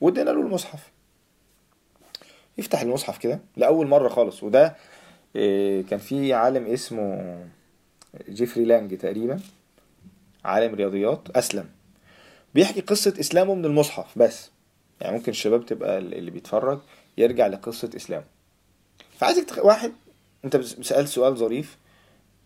[0.00, 0.90] وادينا له المصحف.
[2.58, 4.42] يفتح المصحف كده لأول مرة خالص.
[4.42, 4.76] وده
[5.36, 7.38] إيه، كان في عالم اسمه
[8.28, 9.40] جيفري لانج تقريبا
[10.44, 11.68] عالم رياضيات أسلم.
[12.54, 14.50] بيحكي قصة إسلامه من المصحف بس.
[15.00, 16.78] يعني ممكن الشباب تبقى اللي بيتفرج
[17.18, 18.24] يرجع لقصة إسلامه.
[19.18, 19.58] فعايزك تخ...
[19.58, 19.92] واحد
[20.44, 21.76] انت سألت سؤال ظريف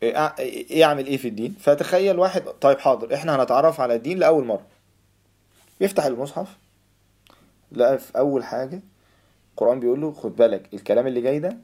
[0.03, 4.19] إيه أع- إيه اعمل إيه في الدين؟ فتخيل واحد طيب حاضر إحنا هنتعرف على الدين
[4.19, 4.67] لأول مرة.
[5.81, 6.49] يفتح المصحف
[7.73, 8.81] لقى في أول حاجة
[9.51, 11.57] القرآن بيقول له خد بالك الكلام اللي جاي ده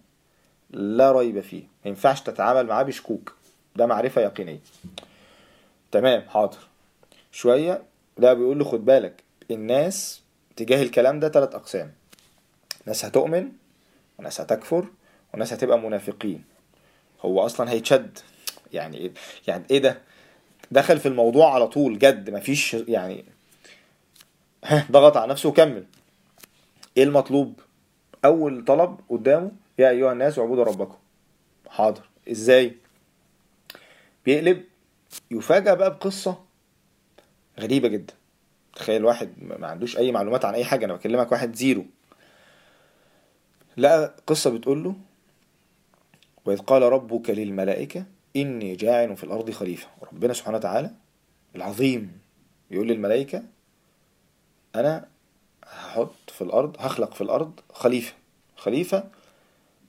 [0.71, 3.35] لا ريب فيه ما ينفعش تتعامل معاه بشكوك
[3.77, 4.61] ده معرفة يقينية.
[5.93, 6.59] تمام حاضر.
[7.33, 7.83] شوية
[8.19, 10.21] لا بيقول له خد بالك الناس
[10.57, 11.93] تجاه الكلام ده ثلاث أقسام
[12.87, 13.49] ناس هتؤمن
[14.19, 14.87] وناس هتكفر
[15.35, 16.45] وناس هتبقى منافقين.
[17.21, 18.19] هو أصلا هيتشد.
[18.73, 19.13] يعني إيه؟
[19.47, 19.99] يعني إيه ده؟
[20.71, 23.25] دخل في الموضوع على طول جد مفيش يعني
[24.91, 25.85] ضغط على نفسه وكمل.
[26.97, 27.61] إيه المطلوب؟
[28.25, 30.97] أول طلب قدامه يا أيها الناس اعبدوا ربكم.
[31.69, 32.03] حاضر.
[32.31, 32.77] إزاي؟
[34.25, 34.65] بيقلب.
[35.31, 36.45] يفاجأ بقى بقصة
[37.61, 38.15] غريبة جدا.
[38.75, 41.85] تخيل واحد ما عندوش أي معلومات عن أي حاجة أنا بكلمك واحد زيرو.
[43.77, 44.95] لقى قصة بتقول له
[46.49, 48.05] وإذ قال ربك للملائكة
[48.37, 49.89] إني جاعل في الأرض خليفة.
[50.13, 50.91] ربنا سبحانه وتعالى
[51.57, 52.19] العظيم
[52.71, 53.43] يقول للملائكة
[54.75, 55.09] أنا
[55.65, 58.15] هحط في الأرض هخلق في الأرض خليفة.
[58.57, 59.05] خليفة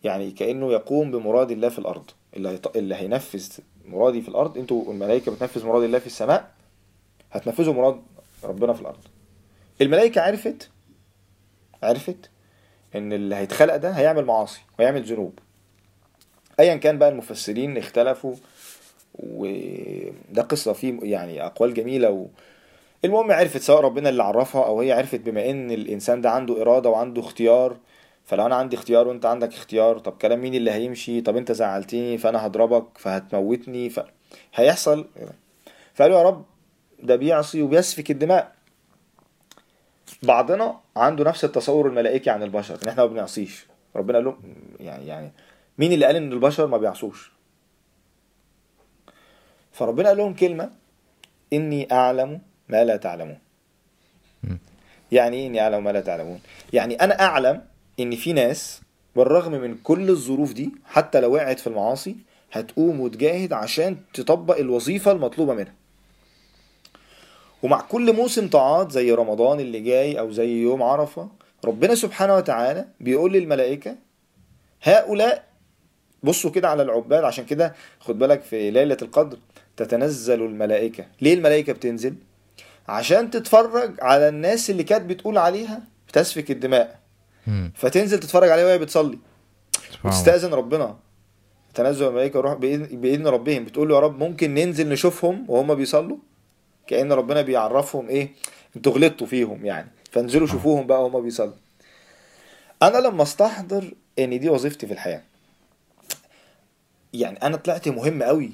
[0.04, 2.12] يعني كأنه يقوم بمراد الله في الأرض.
[2.36, 2.60] اللي.
[2.76, 3.48] اللي هينفذ
[3.86, 6.52] مرادي في الأرض أنتوا الملائكة بتنفذ مراد الله في السماء
[7.32, 8.02] هتنفذوا مراد
[8.44, 9.00] ربنا في الأرض.
[9.82, 10.70] الملائكة عرفت
[11.84, 12.30] عرفت
[12.96, 15.40] إن اللي هيتخلق ده هيعمل معاصي ويعمل ذنوب.
[16.60, 18.36] ايا كان بقى المفسرين اختلفوا
[19.14, 22.26] وده قصة فيه يعني أقوال جميلة و...
[23.06, 26.90] المهم عرفت سواء ربنا اللي عرفها أو هي عرفت بما إن الإنسان ده عنده إرادة
[26.90, 27.78] وعنده اختيار
[28.26, 32.18] فلو أنا عندي اختيار وأنت عندك اختيار طب كلام مين اللي هيمشي؟ طب أنت زعلتني
[32.18, 34.00] فأنا هضربك فهتموتني ف...
[34.56, 35.08] هيحصل.
[35.94, 36.46] فقالوا يا رب
[37.04, 38.52] ده بيعصي وبيسفك الدماء.
[40.24, 43.68] بعضنا عنده نفس التصور الملائكي عن البشر إن إحنا ما بنعصيش.
[43.96, 44.38] ربنا قال لهم
[44.80, 45.32] يعني يعني
[45.80, 47.32] مين اللي قال إن البشر ما بيعصوش؟
[49.72, 50.70] فربنا قال لهم كلمة
[51.54, 53.38] إني أعلم ما لا تعلمون.
[55.12, 56.40] يعني إيه إني أعلم ما لا تعلمون؟
[56.74, 57.62] يعني أنا أعلم
[58.00, 58.82] إن في ناس
[59.16, 62.16] بالرغم من كل الظروف دي حتى لو وقعت في المعاصي
[62.52, 65.74] هتقوم وتجاهد عشان تطبق الوظيفة المطلوبة منها.
[67.64, 71.30] ومع كل موسم طاعات زي رمضان اللي جاي أو زي يوم عرفة
[71.66, 73.96] ربنا سبحانه وتعالى بيقول للملائكة
[74.84, 75.49] هؤلاء
[76.24, 79.38] بصوا كده على العباد عشان كده خد بالك في ليلة القدر
[79.78, 81.06] تتنزل الملائكة.
[81.22, 82.16] ليه الملائكة بتنزل؟
[82.88, 87.00] عشان تتفرج على الناس اللي كانت بتقول عليها بتسفك الدماء.
[87.76, 89.18] فتنزل تتفرج عليها وهي بتصلي.
[90.06, 90.98] وتستأذن ربنا.
[91.74, 93.66] تنزل الملائكة روح بإذن ربهم.
[93.66, 96.18] بتقول له يا رب ممكن ننزل نشوفهم وهم بيصلوا؟
[96.88, 98.30] كأن ربنا بيعرفهم إيه؟
[98.76, 99.88] أنتوا غلطتوا فيهم يعني.
[100.12, 101.54] فانزلوا شوفوهم بقى وهم بيصلوا.
[102.84, 105.22] أنا لما أستحضر إن دي وظيفتي في الحياة.
[107.14, 108.52] يعني أنا طلعت مهم قوي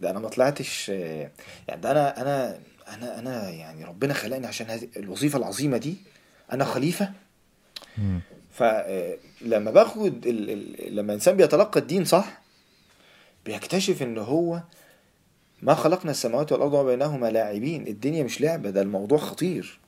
[0.00, 1.30] ده أنا ما طلعتش آه،
[1.68, 5.96] يعني ده أنا أنا أنا أنا يعني ربنا خلقني عشان هذه الوظيفة العظيمة دي.
[6.52, 7.12] أنا خليفة.
[7.98, 8.20] مم.
[8.52, 10.50] فلما باخد ال...
[10.50, 10.96] ال...
[10.96, 12.42] لما الانسان بيتلقى الدين صح
[13.44, 14.62] بيكتشف إن هو
[15.62, 17.86] ما خلقنا السماوات والأرض وما بينهما لاعبين.
[17.86, 19.80] الدنيا مش لعبة ده الموضوع خطير.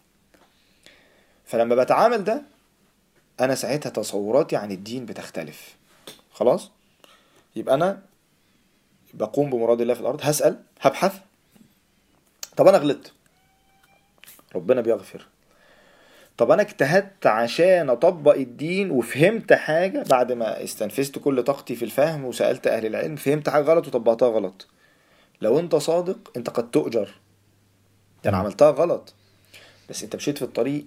[1.44, 2.42] فلما بتعامل ده
[3.40, 5.76] أنا ساعتها تصوراتي عن الدين بتختلف.
[6.32, 6.70] خلاص؟
[7.56, 8.02] يبقى أنا
[9.14, 11.14] بقوم بمراد الله في الأرض هسأل هبحث.
[12.56, 13.12] طب أنا غلطت.
[14.54, 15.26] ربنا بيغفر.
[16.36, 22.24] طب أنا اجتهدت عشان أطبق الدين وفهمت حاجة بعد ما استنفذت كل طاقتي في الفهم
[22.24, 24.66] وسألت أهل العلم فهمت حاجة غلط وطبقتها غلط.
[25.40, 27.14] لو أنت صادق أنت قد تؤجر.
[28.24, 28.38] ده أنا.
[28.38, 29.14] عملتها غلط.
[29.90, 30.84] بس أنت مشيت في الطريق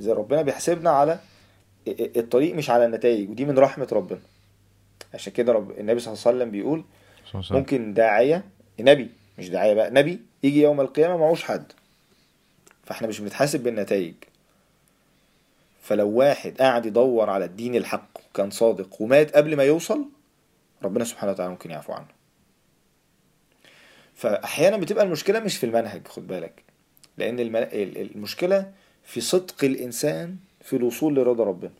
[0.00, 1.18] زي ربنا بيحسبنا على
[1.88, 4.20] الطريق مش على النتائج ودي من رحمة ربنا.
[5.14, 6.84] عشان كده رب النبي صلى الله عليه وسلم بيقول.
[7.58, 8.44] ممكن داعية
[8.80, 11.72] نبي مش داعية بقى نبي يجي يوم القيامة معهوش حد.
[12.84, 14.14] فاحنا مش بنتحاسب بالنتائج.
[15.82, 20.04] فلو واحد قاعد يدور على الدين الحق وكان صادق ومات قبل ما يوصل
[20.82, 22.06] ربنا سبحانه وتعالى ممكن يعفو عنه.
[24.14, 26.62] فأحيانا بتبقى المشكلة مش في المنهج خد بالك.
[27.18, 27.40] لأن
[27.96, 28.72] المشكلة
[29.04, 31.72] في صدق الإنسان في الوصول لرضا ربنا.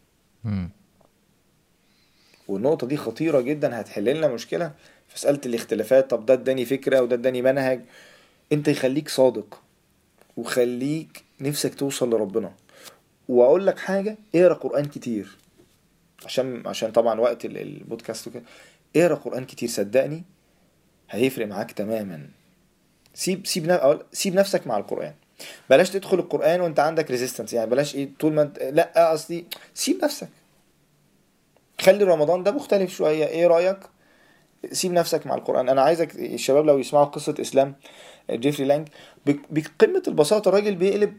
[2.48, 2.54] مم.
[2.54, 4.68] والنقطة دي خطيرة جدا هتحل لنا مشكلة.
[5.08, 7.80] في مساله الاختلافات طب ده اداني فكرة وده اداني منهج.
[8.52, 9.60] انت يخليك صادق
[10.36, 12.52] وخليك نفسك توصل لربنا.
[13.28, 15.36] وأقول لك حاجة اقرأ قرآن كتير.
[16.24, 18.42] عشان عشان طبعا وقت ال- البودكاست وكده.
[18.96, 20.22] اقرأ قرآن كتير صدقني
[21.10, 22.28] هيفرق معاك تماما.
[23.14, 23.80] سيب سيب
[24.12, 25.14] سيب نفسك مع القرآن.
[25.70, 30.04] بلاش تدخل القرآن وانت عندك resistance يعني بلاش إيه طول ما انت لا قصدي سيب
[30.04, 30.28] نفسك.
[31.84, 33.26] خلي رمضان ده مختلف شوية.
[33.26, 33.78] إيه رأيك؟
[34.72, 35.68] سيب نفسك مع القرآن.
[35.68, 37.74] أنا عايزك الشباب لو يسمعوا قصة إسلام
[38.30, 38.88] جيفري لانج
[39.26, 41.14] بق- بقمة البساطة الراجل بيقلب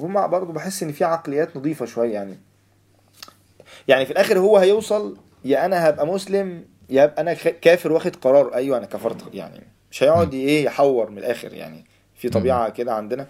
[0.00, 2.38] هما برضه بحس إن في عقليات نظيفة شوية يعني.
[3.88, 8.54] يعني في الآخر هو هيوصل يا أنا هبقى مسلم يا ابقى أنا كافر واخد قرار.
[8.54, 11.84] أيوه أنا كفرت يعني مش هيقعد إيه يحور من الآخر يعني.
[12.16, 13.26] في طبيعة كده عندنا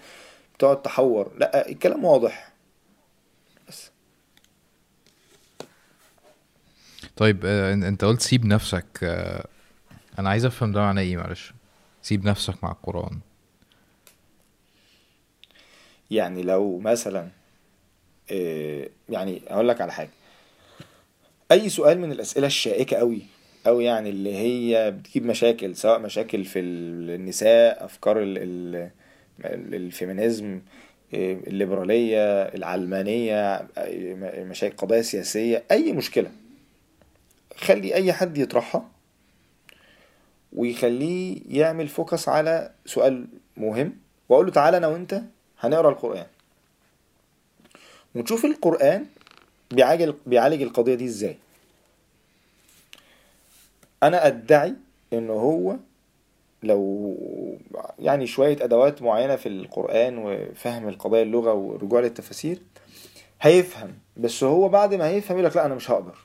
[0.55, 1.31] بتقعد تحور.
[1.39, 2.52] لأ الكلام واضح.
[7.23, 9.47] طيب آه، انت قلت سيب نفسك آه،
[10.19, 11.53] أنا عايز افهم ده معناه إيه معلش.
[12.03, 13.19] سيب نفسك مع القرآن.
[16.11, 17.29] يعني لو مثلا
[18.31, 20.11] إيه، يعني أقول لك على حاجة.
[21.53, 23.23] أي سؤال من الأسئلة الشائكة قوي
[23.67, 28.91] أو يعني اللي هي بتجيب مشاكل سواء مشاكل في النساء أفكار ال ال
[29.45, 30.61] ال- feminism
[31.15, 33.69] الليبرالية العلمانية
[34.39, 36.31] مشاكل قضايا سياسية أي مشكلة.
[37.57, 38.89] خلي أي حد يطرحها
[40.53, 43.27] ويخليه يعمل focus على سؤال
[43.57, 43.97] مهم
[44.29, 45.23] وأقول له تعالى أنا وأنت
[45.61, 46.27] هنقرأ القرآن.
[48.15, 49.07] ونشوف القرآن
[49.71, 51.37] بيعالج بيعالج القضية دي إزاي.
[54.03, 54.75] أنا أدعي
[55.13, 55.77] إنه هو
[56.63, 57.17] لو
[57.99, 62.63] يعني شوية أدوات معينة في القرآن وفهم القضايا اللغة والرجوع للتفاسير
[63.41, 66.19] هيفهم بس هو بعد ما هيفهم يقول لك لا أنا مش هقدر.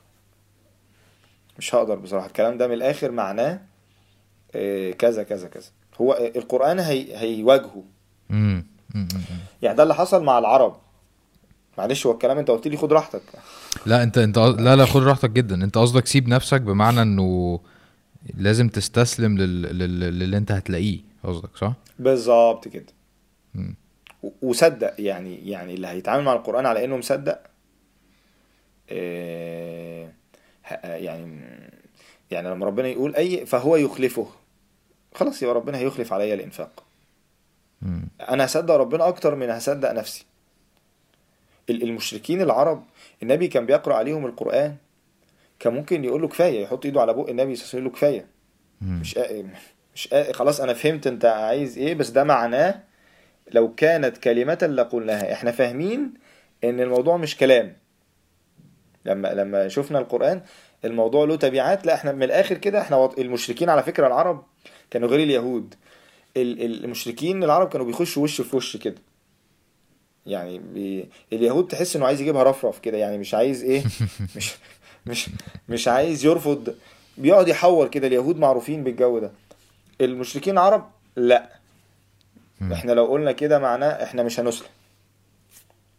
[1.58, 2.26] مش هقدر بصراحة.
[2.26, 3.60] الكلام ده من الآخر معناه
[4.54, 5.70] آه، كذا كذا كذا.
[6.00, 7.84] هو القرآن هي هيواجهه.
[9.62, 10.76] يعني ده اللي حصل مع العرب.
[11.78, 13.22] معلش هو الكلام انت قلت لي خد راحتك.
[13.86, 15.64] لا انت انت لا لا خد راحتك جدا.
[15.64, 17.60] انت قصدك سيب نفسك بمعنى انه
[18.36, 19.62] لازم تستسلم لل...
[19.62, 20.00] لل...
[20.18, 22.86] للي انت هتلاقيه قصدك صح؟ بالظبط كده.
[24.22, 27.38] و- وصدق يعني يعني اللي هيتعامل مع القرآن على إنه مصدق
[28.90, 30.12] آه، ه-
[30.82, 31.40] يعني
[32.30, 34.26] يعني لما ربنا يقول أي فهو يخلفه.
[35.14, 36.84] خلاص يبقى ربنا هيخلف عليا الإنفاق.
[38.28, 40.24] أنا هصدق ربنا أكتر من هصدق نفسي.
[41.70, 42.84] ال- المشركين العرب
[43.22, 44.76] النبي كان بيقرأ عليهم القرآن.
[45.58, 47.84] كان ممكن يقول له كفاية يحط إيده على بق النبي صلى الله عليه وسلم يقول
[47.84, 48.26] له كفاية.
[48.80, 49.00] مم.
[49.00, 49.18] مش
[49.94, 52.80] مش خلاص أنا فهمت أنت عايز إيه بس ده معناه
[53.52, 55.32] لو كانت كلمة لقلناها.
[55.32, 56.14] إحنا فاهمين
[56.64, 57.76] إن الموضوع مش كلام.
[59.04, 60.40] لما لما شفنا القرآن
[60.84, 61.86] الموضوع له تبعات.
[61.86, 64.42] لا إحنا من الآخر كده إحنا المشركين على فكرة العرب
[64.90, 65.74] كانوا غير اليهود.
[66.36, 68.96] ال- ال- المشركين العرب كانوا بيخشوا وش في وش كده.
[70.26, 71.08] يعني بي...
[71.32, 73.84] اليهود تحس إنه عايز يجيبها رفرف كده يعني مش عايز إيه؟
[74.36, 74.50] مش
[75.06, 75.30] مش
[75.68, 76.74] مش عايز يرفض
[77.18, 79.30] بيقعد يحور كده اليهود معروفين بالجو ده.
[80.00, 81.48] المشركين العرب لا.
[82.72, 84.68] إحنا لو قلنا كده معناه إحنا مش هنسلم.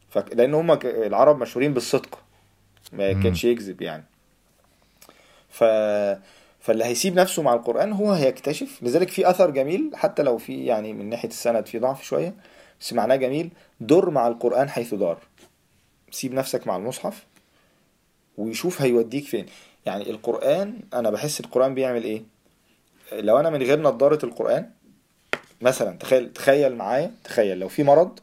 [0.10, 0.18] ف...
[0.18, 0.72] لأن هم.
[0.84, 2.20] العرب مشهورين بالصدق.
[2.94, 3.14] ما.
[3.14, 4.04] كانش يكذب يعني.
[5.50, 5.64] ف
[6.60, 8.80] فاللي هيسيب نفسه مع القرآن هو هيكتشف.
[8.82, 12.34] لذلك في أثر جميل حتى لو في يعني من ناحية السند في ضعف شوية
[12.82, 13.50] بس معناه جميل.
[13.80, 15.18] دور مع القرآن حيث دار.
[16.12, 17.26] سيب نفسك مع المصحف
[18.38, 19.46] ويشوف هيوديك فين.
[19.86, 22.24] يعني القرآن أنا بحس القرآن بيعمل إيه؟
[23.14, 24.70] لو أنا من غير نظارة القرآن
[25.62, 28.20] مثلا تخيل تخيل معايا تخيل لو في مرض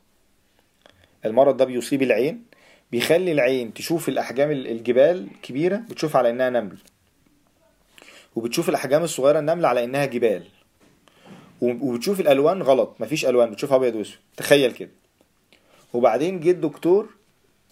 [1.25, 2.45] المرض ده بيصيب العين
[2.93, 6.79] بيخلي العين تشوف الأحجام ال- الجبال كبيرة بتشوف على إنها نمل.
[8.37, 10.43] وبتشوف الأحجام الصغيرة النمل على إنها جبال.
[11.63, 14.19] وبتشوف الألوان غلط مفيش ألوان بتشوف أبيض وأسود.
[14.37, 14.91] تخيل كده.
[15.93, 17.09] وبعدين جه الدكتور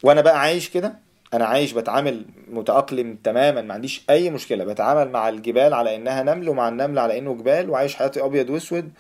[0.03, 0.99] وأنا بقى عايش كده
[1.35, 4.65] أنا عايش بتعامل متأقلم تماما ما عنديش أي مشكلة.
[4.65, 8.93] بتعامل مع الجبال على إنها نمل ومع النمل على إنه جبال وعايش حياتي أبيض وأسود.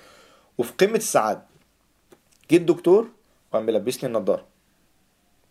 [0.59, 1.43] وفي قمة السعادة
[2.51, 3.09] جه الدكتور
[3.53, 4.47] وقام ملبسني النضارة.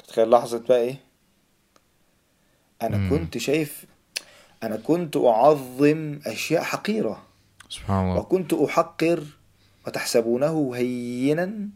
[0.03, 0.95] تتخيل لحظة بقى إيه؟
[2.81, 3.09] أنا مم.
[3.09, 3.85] كنت شايف
[4.63, 7.23] أنا كنت أعظم أشياء حقيرة.
[7.69, 8.19] سبحان الله.
[8.21, 9.23] وكنت أحقر
[9.87, 11.69] وتحسبونه هينا.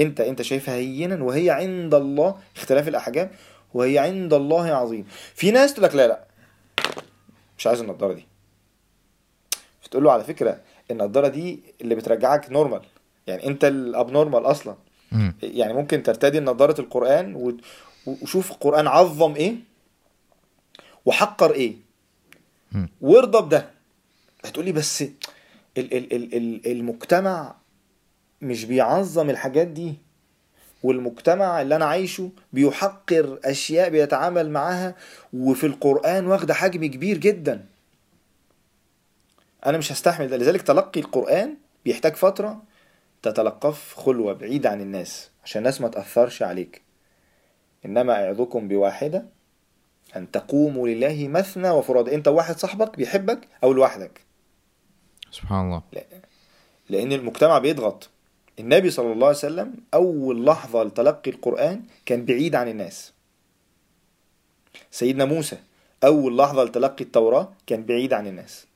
[0.00, 3.30] أنت أنت شايفها هينا وهي عند الله اختلاف الأحجام
[3.74, 5.06] وهي عند الله عظيم.
[5.34, 6.24] في ناس تقول لك لا لا.
[7.58, 8.26] مش عايز النضارة دي.
[9.80, 10.60] فتقول له على فكرة
[10.90, 12.82] النضارة دي اللي بترجعك normal
[13.26, 14.76] يعني أنت ال abnormal أصلا.
[15.12, 15.34] مم.
[15.42, 17.56] يعني ممكن ترتدي نظارة القرآن و-
[18.06, 19.54] وشوف القرآن عظم إيه
[21.06, 21.74] وحقر إيه
[22.72, 22.88] مم.
[23.00, 23.70] وارضى بده
[24.44, 25.12] هتقولي بس ال
[25.78, 27.54] ال ال ال المجتمع
[28.42, 29.94] مش بيعظم الحاجات دي
[30.82, 34.94] والمجتمع اللي أنا عايشه بيحقر أشياء بيتعامل معاها
[35.32, 37.64] وفي القرآن واخدة حجم كبير جدا
[39.66, 41.54] أنا مش هستحمل ده لذلك تلقي القرآن
[41.84, 42.62] بيحتاج فترة
[43.22, 46.82] تتلقاه في خلوة بعيد عن الناس عشان الناس ما تأثرش عليك.
[47.84, 49.26] إنما أعظكم بواحدة
[50.16, 52.08] أن تقوموا لله مثنى وفراد.
[52.08, 54.20] أنت واحد صاحبك بيحبك أو لوحدك.
[55.30, 55.82] سبحان الله.
[56.88, 58.10] لأن المجتمع بيضغط.
[58.58, 63.12] النبي صلى الله عليه وسلم أول لحظة لتلقي القرآن كان بعيد عن الناس.
[64.90, 65.56] سيدنا موسى
[66.04, 68.66] أول لحظة لتلقي التوراة كان بعيد عن الناس.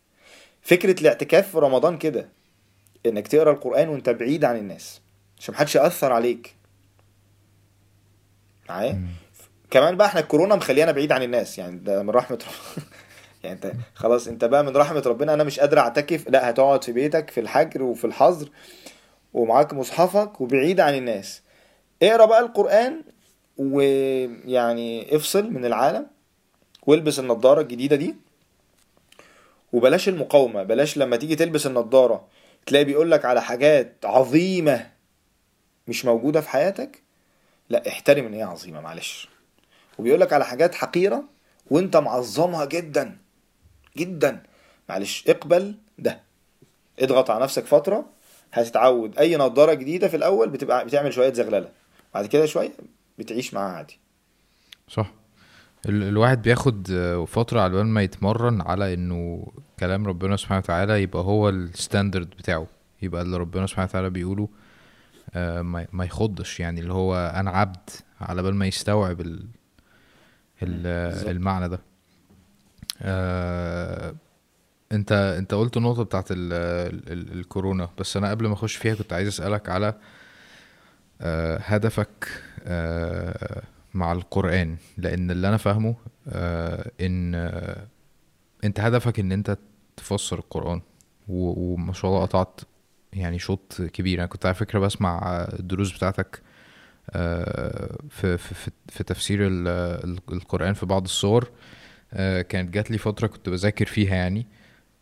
[0.63, 2.29] فكرة الاعتكاف في رمضان كده
[3.07, 5.01] إنك تقرأ القرآن وأنت بعيد عن الناس
[5.39, 6.57] عشان محدش يأثر عليك.
[8.69, 9.03] معايا.
[9.71, 12.87] كمان بقى إحنا الكورونا مخليانا بعيد عن الناس يعني ده من رحمة ربنا
[13.45, 16.93] يعني أنت خلاص أنت بقى من رحمة ربنا أنا مش قادر أعتكف لا هتقعد في
[16.93, 18.49] بيتك في الحجر وفي الحظر
[19.35, 21.43] ومعاك مصحفك وبعيد عن الناس.
[22.03, 23.03] اقرأ بقى القرآن
[23.59, 26.07] ويعني افصل من العالم
[26.87, 28.15] والبس النضارة الجديدة دي
[29.73, 32.25] وبلاش المقاومة بلاش لما تيجي تلبس النضارة
[32.67, 34.91] تلاقي بيقولك على حاجات عظيمة
[35.89, 37.03] مش موجودة في حياتك؟
[37.71, 39.29] لا احترم إن هي عظيمة معلش.
[39.99, 41.25] وبيقول لك على حاجات حقيرة
[41.71, 43.19] وأنت معظمها جدا
[43.97, 44.43] جدا.
[44.89, 46.21] معلش اقبل ده.
[46.99, 48.07] اضغط على نفسك فترة
[48.53, 49.19] هتتعود.
[49.19, 51.71] أي نضارة جديدة في الأول بتبقى بتعمل شوية زغللة.
[52.15, 52.73] بعد كده شوية
[53.19, 53.99] بتعيش معاها عادي.
[54.89, 55.13] صح.
[55.89, 56.89] الواحد بياخد
[57.29, 59.47] فترة على بال ما يتمرن على إنه
[59.81, 62.67] كلام ربنا سبحانه وتعالى يبقى هو الستاندرد بتاعه.
[63.03, 64.49] يبقى اللي ربنا سبحانه وتعالى بيقوله
[65.35, 65.63] آه،
[65.93, 66.61] ما يخضش.
[66.61, 69.47] يعني اللي هو أنا عبد على بال ما يستوعب ال
[70.63, 70.87] ال.
[71.31, 71.81] المعنى ده.
[73.03, 74.15] آه،
[74.93, 76.53] انت انت قلت النقطة بتاعت ال
[77.13, 79.95] ال الكورونا بس أنا قبل ما أخش فيها كنت عايز أسألك على
[81.21, 82.29] آه، هدفك
[82.65, 83.63] آه،
[83.97, 85.95] مع القرآن لأن اللي أنا فاهمه
[86.29, 87.87] آه، إن آه،
[88.65, 89.59] أنت هدفك إن أنت
[89.97, 90.81] تفسر القرآن.
[91.29, 92.61] و- وما شاء الله قطعت
[93.13, 94.19] يعني شوط كبير.
[94.19, 95.21] أنا كنت على فكرة بسمع
[95.59, 96.43] الدروس بتاعتك
[97.11, 99.69] آه، في في في- تفسير ال-
[100.05, 101.51] ال- القرآن في بعض السور
[102.13, 104.47] آه، كانت جات لي فترة كنت بذاكر فيها يعني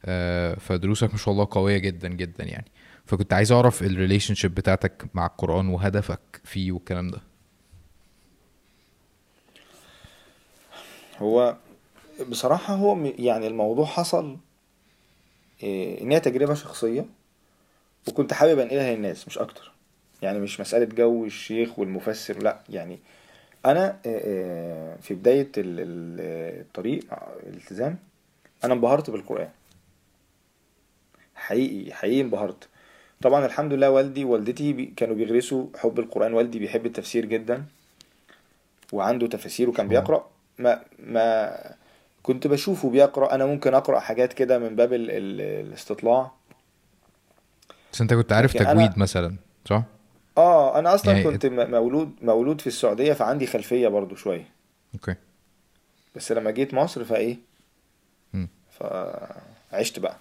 [0.04, 2.66] آه، فدروسك ما شاء الله قوية جدا جدا يعني.
[3.06, 7.18] فكنت عايز أعرف الريليشن شيب بتاعتك مع القرآن وهدفك فيه والكلام ده.
[11.18, 11.56] هو
[12.28, 14.36] بصراحة هو يعني الموضوع حصل
[15.62, 17.06] إيه، إن هي تجربة شخصية
[18.08, 19.72] وكنت حابب أنقلها للناس مش أكتر.
[20.22, 22.98] يعني مش مسألة جو الشيخ والمفسر لأ يعني
[23.66, 25.10] أنا آه، آه، في
[25.80, 27.98] ال- الطريق آه، الالتزام
[28.64, 29.48] أنا انبهرت بالقرآن.
[31.34, 32.68] حقيقي حقيقي انبهرت.
[33.22, 37.64] طبعا الحمد لله والدي ووالدتي كانوا بيغرسوا حب القرآن والدي بيحب التفسير جدا
[38.92, 39.88] وعنده تفاسير وكان.
[39.88, 40.26] بيقرأ.
[40.58, 41.56] ما ما
[42.22, 46.32] كنت بشوفه بيقرأ أنا ممكن أقرأ حاجات كده من باب ال ال الاستطلاع
[47.92, 49.82] بس أنت كنت عارف لكن أنا تجويد مثلا صح؟
[50.38, 54.48] آه أنا أصلا يعني كنت مولود مولود في السعودية فعندي خلفية برضو شوية
[54.94, 55.14] أوكي
[56.16, 57.36] بس لما جيت مصر فإيه
[58.34, 58.48] مم.
[58.70, 60.16] فعشت بقى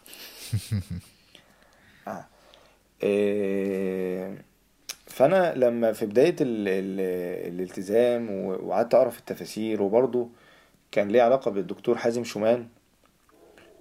[2.08, 2.26] آه.
[3.04, 4.46] إيه
[5.14, 7.00] فانا لما في بداية ال ال
[7.54, 10.30] الالتزام وقعدت أقرأ في التفاسير وبرضه
[10.92, 12.68] كان ليه علاقة بالدكتور حازم شومان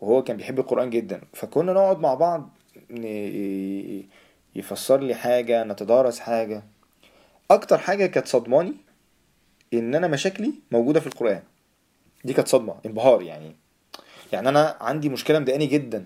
[0.01, 2.49] وهو كان بيحب القرآن جدا فكنا نقعد مع بعض
[4.55, 6.63] يفسر لي حاجة نتدارس حاجة.
[7.51, 8.75] أكتر حاجة كانت صدماني
[9.75, 11.43] إن أنا مشاكلي موجودة في القرآن.
[12.25, 13.57] دي كانت صدمة انبهار يعني.
[14.33, 16.05] يعني أنا عندي مشكلة مضايقاني جدا.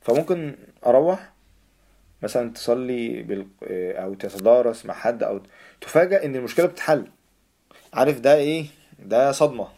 [0.00, 0.56] فممكن
[0.86, 1.35] أروح
[2.22, 3.46] مثلا تصلي بال...
[3.96, 5.40] أو تتدارس مع حد أو
[5.80, 7.06] تفاجأ إن المشكلة بتتحل.
[7.94, 8.66] عارف ده إيه؟
[8.98, 9.68] ده صدمة.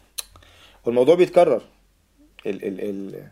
[0.85, 1.61] والموضوع بيتكرر.
[2.45, 3.27] ال ال ال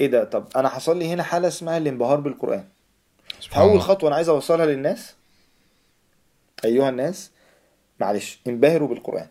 [0.00, 2.64] إيه ده؟ طب أنا حصل لي هنا حالة اسمها الانبهار بالقرآن.
[3.50, 3.80] فاول الله.
[3.80, 5.14] خطوة أنا عايز أوصلها للناس.
[6.64, 7.30] أيها الناس
[8.00, 9.26] معلش انبهروا بالقرآن.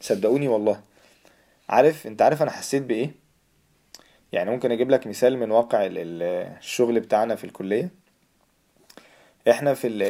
[0.00, 0.80] صدقوني والله.
[1.68, 3.10] عارف أنت عارف أنا حسيت بإيه؟
[4.32, 7.90] يعني ممكن أجيب لك مثال من واقع ال- ال- الشغل بتاعنا في الكلية.
[9.50, 10.00] إحنا في ال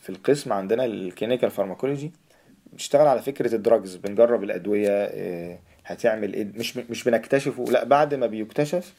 [0.00, 2.12] في القسم عندنا ال clinical pharmacology
[2.72, 8.14] بنشتغل على فكرة ال drugs بنجرب الأدوية آه، هتعمل إيه؟ مش مش بنكتشفه لا بعد
[8.14, 8.94] ما بيكتشف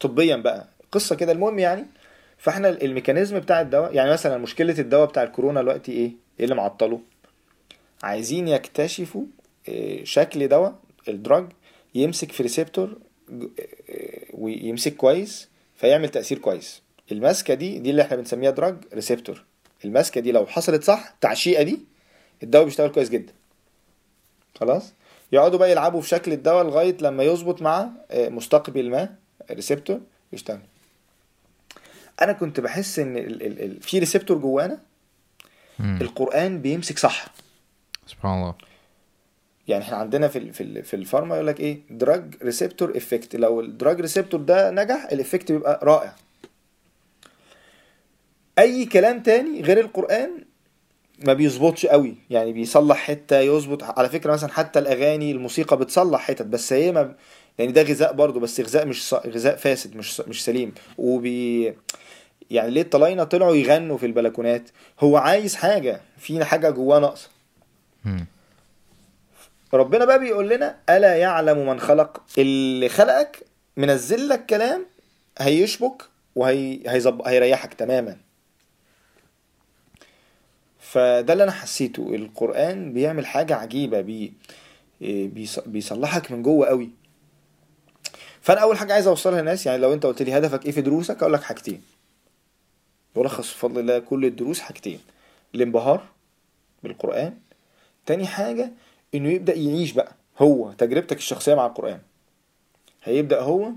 [0.00, 1.86] طبيا بقى قصة كده المهم يعني.
[2.38, 6.54] فاحنا ال mechanism بتاع الدواء يعني مثلا مشكلة الدواء بتاع الكورونا دلوقتي إيه؟ إيه اللي
[6.54, 7.00] معطله؟
[8.02, 9.24] عايزين يكتشفوا
[9.68, 10.74] آه، شكل دواء
[11.08, 11.44] ال drug
[11.94, 12.98] يمسك في receptor
[13.30, 13.48] آه،
[14.34, 16.82] ويمسك كويس فيعمل تأثير كويس.
[17.12, 19.44] الماسكه دي دي اللي إحنا بنسميها drug receptor
[19.84, 21.78] الماسكه دي لو حصلت صح التعشيقه دي
[22.42, 23.32] الدواء بيشتغل كويس جدا.
[24.60, 24.92] خلاص؟
[25.32, 29.14] يقعدوا بقى يلعبوا في شكل الدواء لغاية لما يظبط مع آه، مستقبل ما
[29.50, 30.00] receptor
[30.32, 30.60] يشتغل.
[32.22, 34.78] أنا كنت بحس إن ال ال ال في receptor جوانا.
[35.80, 37.26] القرآن بيمسك صح.
[38.06, 38.54] سبحان الله.
[39.68, 43.60] يعني إحنا عندنا في في في ال pharma يقول لك إيه؟ drug receptor effect لو
[43.60, 46.16] ال drug receptor ده نجح ال effect بيبقى رائع.
[48.58, 50.44] أي كلام تاني غير القرآن
[51.26, 56.46] ما بيظبطش قوي يعني بيصلح حتة يظبط على فكرة مثلا حتى الأغاني الموسيقى بتصلح حتت
[56.46, 57.14] بس هي ما
[57.58, 59.14] يعني ده غذاء برضو بس غذاء مش.
[59.14, 60.20] غذاء فاسد مش.
[60.20, 61.74] مش سليم وبي
[62.50, 67.28] يعني ليه الطلاينة طلعوا يغنوا في البلكونات هو عايز حاجة في حاجة جواه ناقصة.
[69.74, 73.44] ربنا بقى بيقول لنا ألا يعلم من خلق اللي خلقك
[73.76, 74.86] منزل لك كلام
[75.38, 76.02] هيشبك
[76.36, 77.22] وهي هيزب...
[77.26, 78.16] هيريحك تماما
[80.92, 82.14] فده اللي أنا حسيته.
[82.14, 84.32] القرآن بيعمل حاجة عجيبة بي...
[85.00, 85.58] بيص...
[85.58, 86.90] بيصلحك من جوه قوي.
[88.40, 91.22] فأنا أول حاجة عايز أوصلها للناس يعني لو أنت قلت لي هدفك إيه في دروسك
[91.22, 91.82] أقول لك حاجتين.
[93.16, 95.00] ملخص بفضل الله كل الدروس حاجتين.
[95.54, 96.04] الانبهار
[96.82, 97.34] بالقرآن.
[98.06, 98.72] تاني حاجة
[99.14, 102.00] إنه يبدأ يعيش بقى هو تجربتك الشخصية مع القرآن.
[103.04, 103.70] هيبدأ هو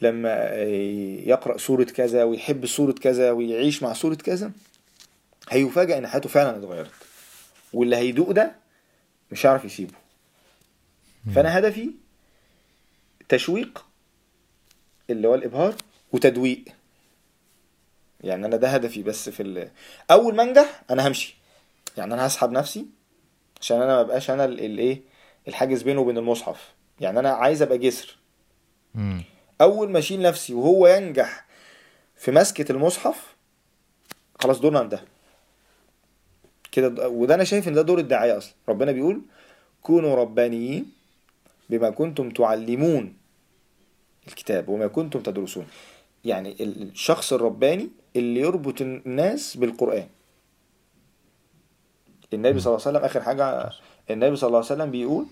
[0.00, 0.54] لما
[1.26, 4.52] يقرأ سورة كذا ويحب سورة كذا ويعيش مع سورة كذا
[5.50, 6.90] هيفاجأ إن حياته فعلا اتغيرت.
[7.72, 8.54] واللي هيدوق ده
[9.32, 9.94] مش هيعرف يسيبه.
[11.34, 11.90] فأنا هدفي
[13.28, 13.84] تشويق
[15.10, 15.74] اللي هو الإبهار
[16.12, 16.64] وتدويق.
[18.20, 19.70] يعني أنا ده هدفي بس في ال...
[20.10, 21.36] أول ما أنجح أنا همشي.
[21.96, 22.86] يعني أنا هسحب نفسي
[23.60, 25.02] عشان أنا ما بقاش أنا الايه
[25.48, 26.68] الحاجز بينه وبين المصحف.
[27.00, 28.16] يعني أنا عايز أبقى جسر.
[28.94, 29.22] مم.
[29.60, 31.46] أول ما أشيل نفسي وهو ينجح
[32.16, 33.34] في مسكة المصحف
[34.40, 35.04] خلاص دورنا انتهى
[36.78, 37.08] كده.
[37.08, 38.54] وده أنا شايف إن ده دور الداعية أصلا.
[38.68, 39.20] ربنا بيقول
[39.82, 40.92] كونوا ربانيين
[41.70, 43.16] بما كنتم تعلمون
[44.28, 45.66] الكتاب وما كنتم تدرسون.
[46.24, 50.08] يعني الشخص الرباني اللي يربط الناس بالقرآن.
[52.32, 53.70] النبي صلى الله عليه وسلم آخر حاجة
[54.10, 55.26] النبي صلى الله عليه وسلم بيقول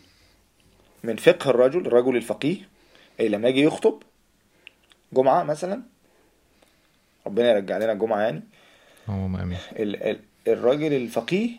[1.04, 2.68] من فقه الرجل الرجل الفقيه
[3.20, 4.02] أي لما يجي يخطب
[5.12, 5.82] جمعة مثلا
[7.26, 8.42] ربنا يرجع لنا الجمعة يعني.
[9.08, 9.58] اللهم آمين.
[10.46, 11.50] الراجل الفقيه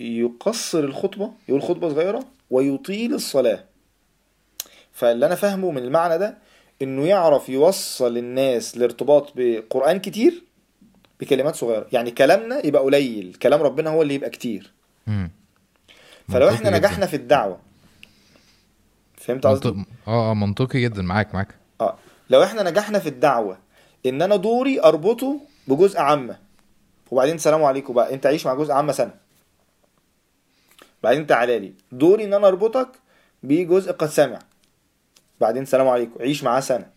[0.00, 3.64] يقصر الخطبة يقول خطبة صغيرة ويطيل الصلاة
[4.92, 6.38] فاللي أنا فاهمه من المعنى ده
[6.82, 10.42] إنه يعرف يوصل الناس لارتباط بقرآن كتير
[11.20, 14.72] بكلمات صغيرة يعني كلامنا يبقى قليل كلام ربنا هو اللي يبقى كتير.
[16.28, 16.70] فلو إحنا.
[16.78, 17.60] نجحنا في الدعوة
[19.16, 19.88] فهمت قصدي؟ منطق...
[20.08, 21.96] آه آه منطقي جدا معاك معاك آه
[22.30, 23.58] لو إحنا نجحنا في الدعوة
[24.06, 26.38] إن أنا دوري أربطه بجزء عامة
[27.10, 28.14] وبعدين سلام عليكم بقى.
[28.14, 29.14] انت عيش مع جزء عامة سنة.
[31.02, 31.72] بعدين تعالى لي.
[31.92, 32.88] دوري ان أنا اربطك
[33.42, 34.38] بجزء قد سمع.
[35.40, 36.22] بعدين سلام عليكم.
[36.22, 36.90] عيش معاه سنة.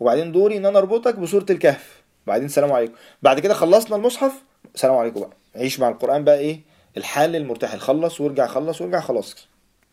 [0.00, 2.02] وبعدين دوري ان أنا اربطك بسورة الكهف.
[2.26, 2.94] بعدين سلام عليكم.
[3.22, 4.32] بعد كده خلصنا المصحف.
[4.74, 5.30] سلام عليكم بقى.
[5.56, 6.60] عيش مع القرآن بقى إيه؟
[6.96, 7.78] الحال المرتحل.
[7.80, 9.48] خلص وارجع خلص وارجع خلاص.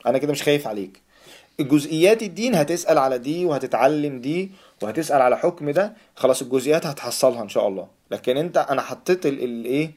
[0.06, 1.02] أنا كده مش خايف عليك.
[1.60, 4.52] الجزئيات الدين هتسأل على دي وهتتعلم دي
[4.82, 5.94] وهتسأل على حكم ده.
[6.16, 7.88] خلاص الجزئيات هتحصلها إن شاء الله.
[8.12, 9.92] لكن انت أنا حطيت الايه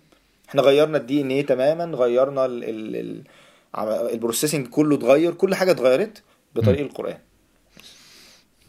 [0.48, 3.22] إحنا غيرنا الدي ان إيه تماما غيرنا ال ال ال
[3.74, 6.22] عم- ال processing كله اتغير كل حاجة اتغيرت
[6.54, 7.18] بطريق القرآن.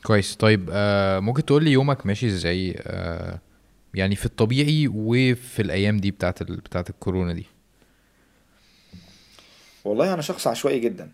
[0.04, 0.36] كويس.
[0.36, 3.40] طيب آه ممكن تقول لي يومك ماشي إزاي؟ آه
[3.94, 6.56] يعني في الطبيعي وفي الأيام دي بتاعت ال...
[6.56, 7.46] بتاعت الكورونا دي.
[9.86, 11.12] والله أنا شخص عشوائي جدا.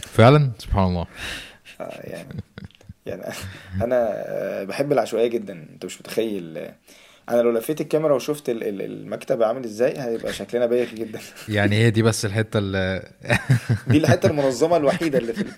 [0.00, 1.06] فعلا؟ سبحان الله.
[1.80, 2.28] آه، يعني
[3.06, 3.32] يعني
[3.82, 5.52] أنا آه، بحب العشوائية جدا.
[5.72, 6.68] أنت مش متخيل.
[7.28, 11.20] أنا لو لفيت الكاميرا وشفت ال- ال- المكتب عامل إزاي هيبقى شكلنا بايخ جدا.
[11.48, 13.08] يعني هي دي بس الحتة اللي
[13.88, 15.52] دي الحتة المنظمة الوحيدة اللي في ال-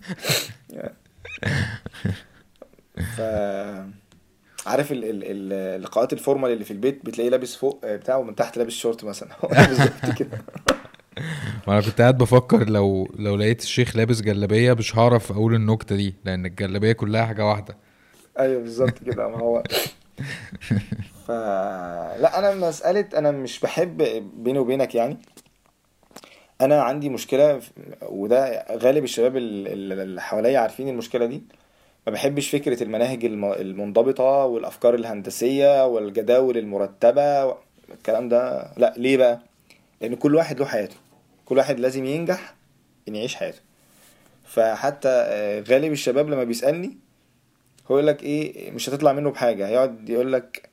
[3.16, 3.20] ف
[4.66, 8.34] عارف ال ال ال اللقاءات ال formal اللي في البيت بتلاقيه لابس فوق بتاعه ومن
[8.34, 9.28] تحت لابس شورت مثلا.
[9.44, 10.38] هو بالظبط كده.
[11.66, 16.14] وأنا كنت قاعد بفكر لو لو لقيت الشيخ لابس جلابية مش هعرف أقول النكتة دي
[16.24, 17.76] لأن الجلابية كلها حاجة واحدة.
[18.38, 19.62] أيوه بالظبط كده ما هو
[21.28, 21.30] ف
[22.20, 23.96] لا أنا مسألة أنا مش بحب
[24.44, 25.16] بيني وبينك يعني.
[26.60, 27.60] أنا عندي مشكلة
[28.02, 31.42] وده غالب الشباب ال- ال- اللي حواليا عارفين المشكلة دي.
[32.06, 37.56] ما بحبش فكرة المناهج الم- المنضبطة والأفكار الهندسية والجداول المرتبة
[37.94, 38.70] الكلام ده.
[38.76, 39.40] لا ليه بقى؟
[40.00, 40.96] لأن كل واحد له حياته.
[41.44, 42.54] كل واحد لازم ينجح
[43.08, 43.60] إن يعيش حياته.
[44.44, 46.96] فحتى آه، غالب الشباب لما بيسألني
[47.90, 49.66] هو يقول لك إيه مش هتطلع منه بحاجة.
[49.68, 50.67] هيقعد يقول لك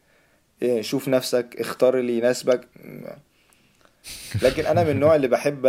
[0.81, 2.67] شوف نفسك اختار اللي يناسبك.
[4.41, 5.61] لكن أنا من النوع اللي بحب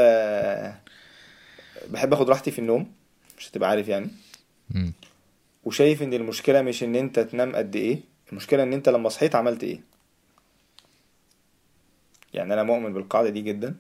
[1.90, 2.92] بحب آخد راحتي في النوم
[3.38, 4.08] مش هتبقى عارف يعني.
[5.64, 8.00] وشايف إن المشكلة مش إن أنت تنام قد إيه
[8.32, 9.80] المشكلة إن أنت لما صحيت عملت إيه.
[12.34, 13.74] يعني أنا مؤمن بالقاعدة دي جدا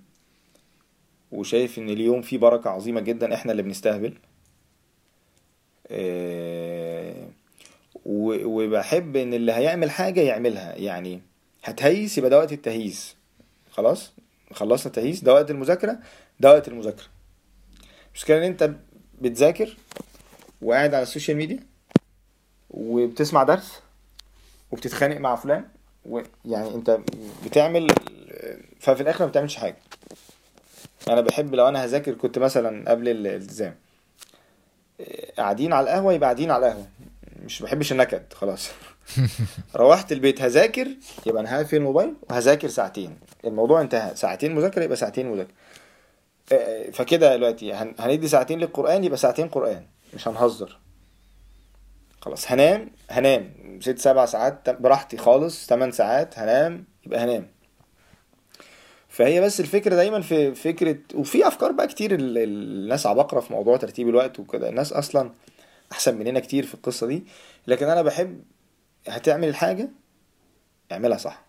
[1.32, 4.14] وشايف إن اليوم فيه بركة عظيمة جدا إحنا اللي بنستهبل.
[5.90, 7.28] إيه،
[8.08, 10.74] وبحب إن اللي هيعمل حاجة يعملها.
[10.74, 11.22] يعني
[11.64, 13.16] هتهيس يبقى ده وقت التهييس.
[13.70, 14.12] خلاص؟
[14.52, 15.98] خلصنا التهييس ده وقت المذاكرة
[16.40, 17.04] ده وقت المذاكرة.
[18.10, 18.70] المشكلة إن أنت
[19.20, 19.76] بتذاكر
[20.62, 21.58] وقاعد على السوشيال ميديا
[22.70, 23.80] وبتسمع درس
[24.70, 25.64] وبتتخانق مع فلان
[26.06, 26.98] ويعني أنت
[27.46, 27.86] بتعمل
[28.80, 29.76] ففي الآخر ما بتعملش حاجة.
[31.08, 33.74] أنا بحب لو أنا هذاكر كنت مثلا قبل الالتزام
[35.36, 36.86] قاعدين على القهوة يبقى قاعدين على القهوة.
[37.46, 38.70] مش بحبش النكد خلاص.
[39.76, 40.88] روحت البيت هذاكر
[41.26, 43.18] يبقى أنا هقفل الموبايل وهذاكر ساعتين.
[43.44, 45.54] الموضوع انتهى ساعتين مذاكرة يبقى ساعتين مذاكرة.
[46.52, 50.78] آه، فكده دلوقتي هن- هندي ساعتين للقرآن يبقى ساعتين قرآن مش هنهزر.
[52.20, 53.50] خلاص هنام هنام.
[53.82, 57.46] ست سبع ساعات براحتي خالص تمن ساعات هنام يبقى هنام.
[59.08, 63.52] فهي بس الفكرة دايما في فكرة وفي أفكار بقى كتير ال- ال- الناس عباقرة في
[63.52, 64.68] موضوع ترتيب الوقت وكده.
[64.68, 65.30] الناس أصلا
[65.92, 67.24] أحسن مننا كتير في القصة دي.
[67.66, 68.42] لكن أنا بحب
[69.08, 69.88] هتعمل الحاجة
[70.92, 71.42] اعملها صح.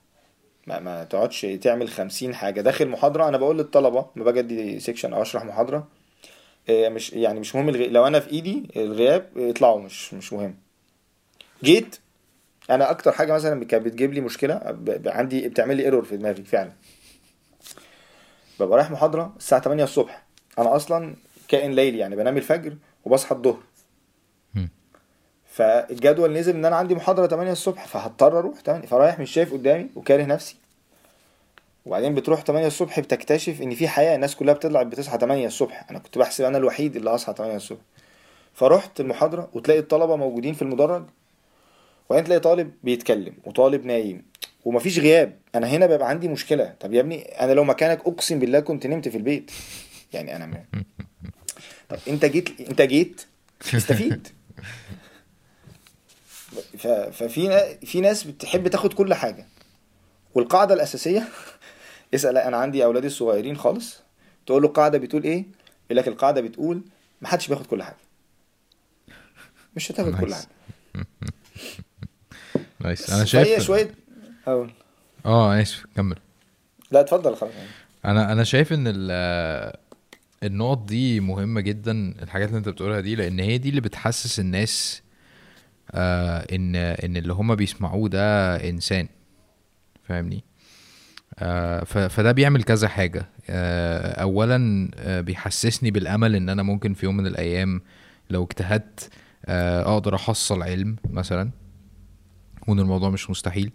[0.68, 2.62] ما, ما تقعدش تعمل خمسين حاجة.
[2.62, 5.88] داخل محاضرة أنا بقول للطلبة ما باجي أدي section أو أشرح محاضرة.
[6.70, 7.88] إيه، مش يعني مش مهم الغي...
[7.88, 10.56] لو أنا في إيدي الغياب اطلعوا مش مش مهم.
[11.64, 12.00] جيت
[12.70, 15.08] أنا أكتر حاجة مثلا كانت بتجيب لي مشكلة ب...
[15.08, 16.72] عندي بتعمل لي error في دماغي فعلا.
[18.60, 20.24] ببقى رايح محاضرة الساعة 8 الصبح.
[20.60, 21.16] أنا أصلا
[21.48, 22.76] كائن ليلي يعني بنام الفجر
[23.06, 23.60] وبصحى الظهر.
[25.58, 29.90] فالجدول نزل ان أنا عندي محاضرة 8 الصبح فهضطر أروح 8 فرايح مش شايف قدامي
[29.96, 30.56] وكاره نفسي.
[31.86, 35.86] وبعدين بتروح 8 الصبح بتكتشف ان في حياة الناس كلها بتطلع بتصحى 8 الصبح.
[35.90, 37.80] أنا كنت بحسب أنا الوحيد اللي هصحى 8 الصبح.
[38.54, 41.04] فرحت المحاضرة وتلاقي الطلبة موجودين في المدرج.
[42.10, 44.26] وبعدين تلاقي طالب بيتكلم وطالب نايم.
[44.66, 45.34] ومفيش غياب.
[45.56, 46.74] أنا هنا بيبقى عندي مشكلة.
[46.80, 49.52] طب يا ابني أنا لو مكانك اقسم بالله كنت نمت في البيت.
[50.14, 50.64] يعني أنا م...
[51.90, 53.26] طب انت جيت انت جيت
[53.76, 54.28] استفيد.
[56.78, 57.78] ففي.
[57.86, 59.46] في ناس بتحب تاخد كل حاجة.
[60.36, 61.28] والقاعدة الأساسية
[62.16, 64.00] اسأل أنا عندي أولادي الصغيرين خالص.
[64.46, 65.46] تقول له القاعدة بتقول إيه؟
[65.86, 66.82] يقول لك القاعدة بتقول
[67.22, 67.98] ما حدش بياخد كل حاجة.
[69.76, 70.34] مش هتاخد كل.
[70.34, 70.48] حاجة.
[72.80, 73.96] نايس أنا فهي شايف شوية
[74.48, 74.72] أقول.
[75.26, 76.16] آه اسف كمل.
[76.92, 77.52] لا اتفضل خلاص.
[78.06, 79.74] أنا أنا شايف إن ال
[80.44, 85.02] النقط دي مهمة جدا الحاجات اللي أنت بتقولها دي لأن هي دي اللي بتحسس الناس
[85.92, 89.08] آه إن إن اللي هما بيسمعوه ده إنسان.
[90.04, 90.44] فاهمني؟
[91.40, 93.26] آه فده بيعمل كذا حاجة.
[93.50, 97.82] آه اولا آه بيحسسني بالأمل إن أنا ممكن في يوم من الأيام
[98.30, 99.10] لو اجتهدت
[99.46, 101.50] آه أقدر أحصل علم مثلا
[102.68, 103.72] وان الموضوع مش مستحيل.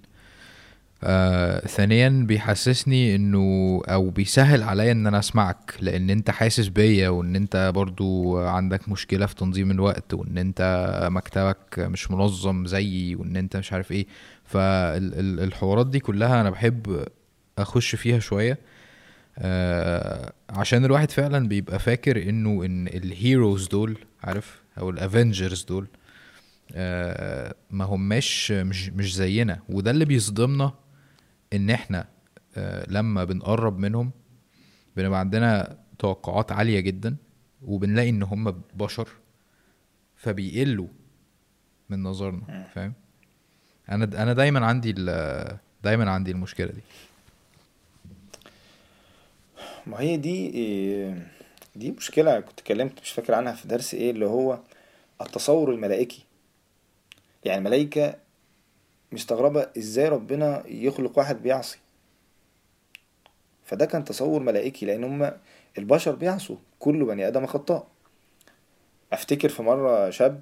[1.05, 7.36] آه ثانيا بيحسسني إنه أو بيسهل عليا إن أنا أسمعك لأن أنت حاسس بيا وإن
[7.36, 13.57] أنت برضو عندك مشكلة في تنظيم الوقت وإن أنت مكتبك مش منظم زيي وإن أنت
[13.57, 14.07] مش عارف إيه.
[14.44, 17.05] فالحوارات دي كلها أنا بحب
[17.59, 18.59] أخش فيها شوية
[19.38, 25.86] آه عشان الواحد فعلا بيبقى فاكر إنه إن الهيروز دول عارف؟ أو الافنجرز دول
[26.74, 29.59] آه ما هماش مش مش زينا.
[29.68, 30.72] وده اللي بيصدمنا
[31.53, 32.09] إن إحنا
[32.57, 34.11] آه لما بنقرب منهم
[34.96, 37.16] بنبقى عندنا توقعات عالية جدا
[37.62, 39.09] وبنلاقي إن هم بشر
[40.16, 40.88] فبيقلوا
[41.90, 42.92] من نظرنا فاهم؟
[43.90, 44.92] أنا أنا دايما عندي
[45.82, 46.80] دايما عندي المشكلة دي.
[49.86, 51.26] ما هي دي إيه،
[51.76, 54.59] دي مشكلة كنت اتكلمت مش فاكر عنها في درس إيه اللي هو
[55.20, 56.24] التصور الملائكي.
[57.44, 58.14] يعني الملائكة
[59.12, 61.78] مستغربة إزاي ربنا يخلق واحد بيعصي.
[63.64, 65.32] فده كان تصور ملائكي لأن هم
[65.78, 67.86] البشر بيعصوا كل بني آدم خطاء.
[69.12, 70.40] أفتكر في مرة شاب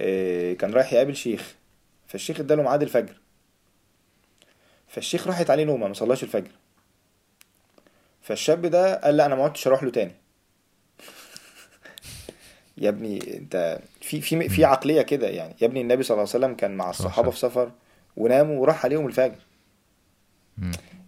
[0.00, 1.54] إيه، كان رايح يقابل شيخ
[2.06, 3.20] فالشيخ اداله ميعاد الفجر.
[4.88, 6.50] فالشيخ راحت عليه نومة ما صلاش الفجر.
[8.22, 10.12] فالشاب ده قال لا أنا ما عدتش أروح له تاني.
[12.80, 15.54] يا ابني انت في في في عقلية كده يعني.
[15.60, 17.70] يا ابني النبي صلى الله عليه وسلم كان مع الصحابة في سفر
[18.16, 19.38] وناموا وراح عليهم الفجر.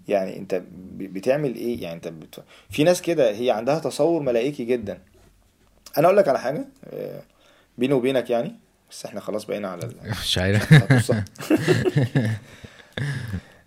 [0.08, 0.62] يعني انت
[0.96, 2.42] بتعمل إيه؟ يعني انت بت...
[2.70, 4.98] في ناس كده هي عندها تصور ملائكي جدا.
[5.98, 7.22] أنا أقول لك على حاجة آه،
[7.78, 8.54] بيني وبينك يعني
[8.90, 10.10] بس إحنا خلاص بقينا على ال...
[10.24, 10.72] مش عارف.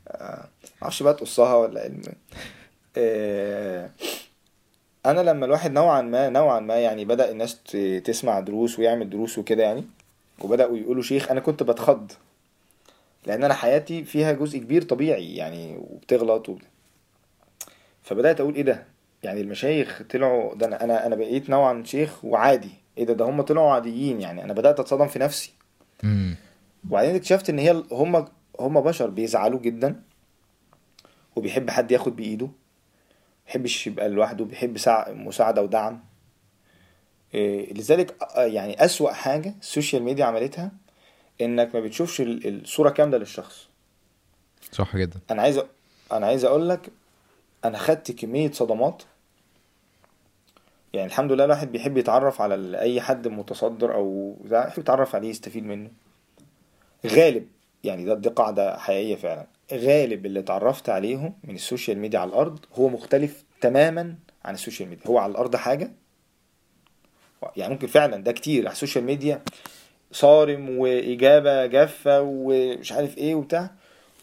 [0.08, 0.50] آه،
[0.82, 2.02] معرفش بقى تقصها ولا الم...
[5.06, 7.62] أنا لما الواحد نوعا ما نوعا ما يعني بدأ الناس
[8.04, 9.84] تسمع دروس ويعمل دروس وكده يعني
[10.42, 12.12] وبدأوا يقولوا شيخ أنا كنت بتخض
[13.26, 16.62] لأن أنا حياتي فيها جزء كبير طبيعي يعني وبتغلط وب...
[18.04, 18.84] فبدأت أقول إيه ده؟
[19.24, 22.70] يعني المشايخ طلعوا ده أنا أنا أنا بقيت نوعا شيخ وعادي.
[22.98, 24.44] إيه ده؟ ده هم طلعوا عاديين يعني.
[24.44, 25.54] أنا بدأت أتصدم في نفسي.
[26.90, 28.26] وبعدين اكتشفت إن هي هم
[28.60, 30.02] هم بشر بيزعلوا جدا
[31.36, 32.50] وبيحب حد ياخد بإيده.
[33.46, 34.78] بيحبش يبقى لوحده بيحب
[35.10, 36.04] مساعدة ودعم.
[37.34, 40.72] إيه، لذلك يعني أسوأ حاجة السوشيال ميديا عملتها
[41.42, 43.68] إنك ما بتشوفش ال- الصورة كاملة للشخص.
[44.72, 45.20] صح جدا.
[45.32, 45.64] أنا عايز أ-
[46.12, 46.90] أنا عايز أقول لك
[47.66, 49.04] أنا خدت كمية صدمات.
[50.94, 55.30] يعني الحمد لله الواحد بيحب يتعرف على أي حد متصدر أو ده يحب يتعرف عليه
[55.30, 55.92] يستفيد منه.
[57.06, 57.48] غالب
[57.84, 59.46] يعني ده دي قاعدة حقيقية فعلا.
[59.74, 65.08] غالب اللي اتعرفت عليهم من السوشيال ميديا على الأرض هو مختلف تماما عن السوشيال ميديا.
[65.08, 65.92] هو على الأرض حاجة؟
[67.58, 68.66] يعني ممكن فعلا ده كتير.
[68.66, 69.42] على السوشيال ميديا
[70.12, 73.70] صارم وإجابة جافة ومش عارف إيه وبتاع.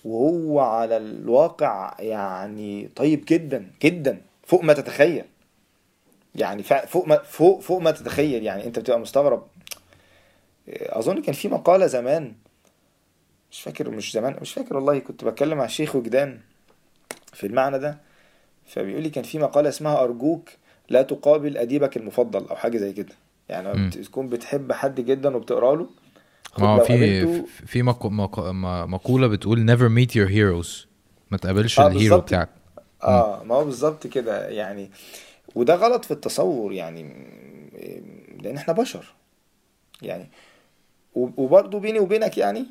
[0.05, 4.21] وهو على الواقع يعني طيب جدا جدا.
[4.47, 5.25] فوق ما تتخيل.
[6.35, 8.43] يعني فوق ما فوق فوق ما تتخيل.
[8.43, 9.47] يعني أنت بتبقى مستغرب.
[10.69, 12.35] أظن كان في مقالة زمان
[13.53, 16.39] مش فاكر مش زمان مش فاكر والله كنت بتكلم مع الشيخ وجدان
[17.33, 17.99] في المعنى ده
[18.67, 20.49] فبيقول لي كان في مقالة اسمها أرجوك
[20.89, 23.15] لا تقابل أديبك المفضل أو حاجة زي كده.
[23.49, 23.91] يعني لما مم.
[23.91, 25.87] بتكون بتحب حد جدا وبتقرأ له
[26.59, 28.07] ما في في مق...
[28.07, 28.41] مق...
[28.41, 30.87] م- مقولة بتقول never meet your heroes
[31.31, 32.49] ما تقابلش آه الهيرو بتاعك.
[33.05, 34.91] آه ما هو بالظبط كده يعني.
[35.55, 39.15] وده غلط في التصور يعني م- لأن إحنا بشر
[40.03, 40.31] يعني.
[41.15, 42.67] وبرضه بيني وبينك يعني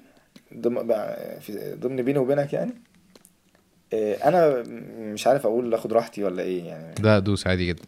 [1.75, 2.73] ضمن بيني وبينك يعني؟
[3.93, 4.63] آه، أنا
[5.13, 6.93] مش عارف أقول آخد راحتي ولا إيه يعني.
[6.93, 7.83] ده دوس عادي جدا.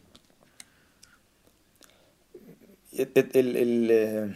[3.18, 4.32] ال ال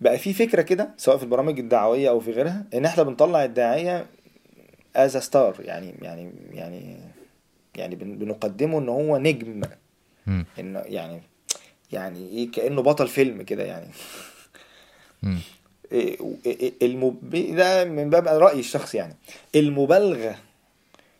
[0.00, 4.06] بقى في فكرة كده سواء في البرامج الدعوية أو في غيرها إن إحنا بنطلع الداعية
[4.96, 6.96] از ستار يعني يعني يعني
[7.76, 9.60] يعني بن- بنقدمه إن هو نجم.
[10.26, 10.46] مم.
[10.58, 11.22] انه يعني
[11.92, 13.86] يعني إيه كأنه بطل فيلم كده يعني.
[15.92, 17.30] المب...
[17.56, 19.14] ده من باب رأيي الشخصي يعني.
[19.54, 20.36] المبالغة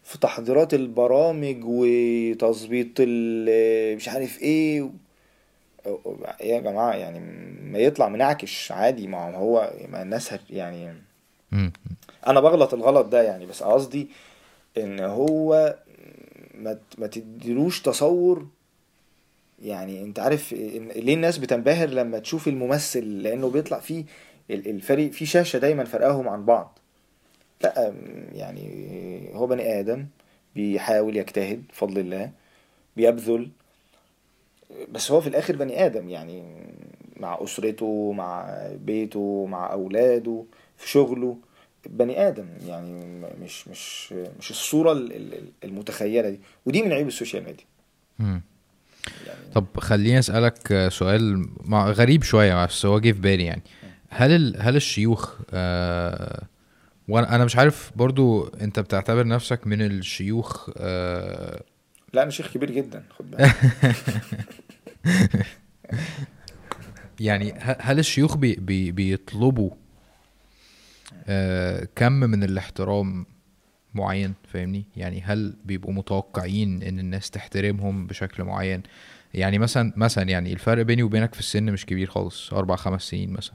[0.04, 4.90] في تحضيرات البرامج وتظبيط ال- مش عارف إيه و-
[6.40, 7.18] يا جماعة يعني
[7.72, 9.06] ما يطلع منعكش عادي.
[9.06, 10.94] ما هو ما الناس هت يعني.
[12.26, 14.08] أنا بغلط الغلط ده يعني بس قصدي
[14.78, 15.76] إن هو
[16.54, 18.46] ما ما تديلوش تصور.
[19.62, 24.04] يعني أنت عارف ليه الناس بتنبهر لما تشوف الممثل؟ لأنه بيطلع فيه
[24.50, 26.78] الفريق في شاشة دايما فرقاهم عن بعض.
[27.64, 27.94] لا
[28.32, 30.06] يعني هو بني آدم
[30.54, 32.30] بيحاول يجتهد بفضل الله
[32.96, 33.48] بيبذل.
[34.92, 36.42] بس هو في الآخر بني آدم يعني
[37.16, 40.44] مع أسرته مع بيته مع أولاده
[40.76, 41.36] في شغله.
[41.86, 43.04] بني آدم يعني
[43.42, 46.40] مش مش مش الصورة ال- ال- المتخيلة دي.
[46.66, 47.64] ودي من عيوب السوشيال ميديا.
[48.20, 48.40] يعني
[49.54, 53.62] طب خليني أسألك سؤال غريب شوية بس هو جه في بالي يعني.
[54.10, 54.56] هل ال...
[54.62, 56.42] هل الشيوخ آه...
[57.08, 61.62] وأنا أنا مش عارف برضو أنت بتعتبر نفسك من الشيوخ آه...
[62.12, 63.54] لا أنا شيخ كبير جدا خد بالك.
[67.20, 68.54] يعني هل الشيوخ بي...
[68.54, 68.92] بي...
[68.92, 69.70] بيطلبوا
[71.26, 71.88] آه...
[71.96, 73.26] كم من الاحترام
[73.94, 78.82] معين؟ فاهمني؟ يعني هل بيبقوا متوقعين إن الناس تحترمهم بشكل معين؟
[79.34, 83.30] يعني مثلا مثلا يعني الفرق بيني وبينك في السن مش كبير خالص أربع خمس سنين
[83.30, 83.54] مثلا.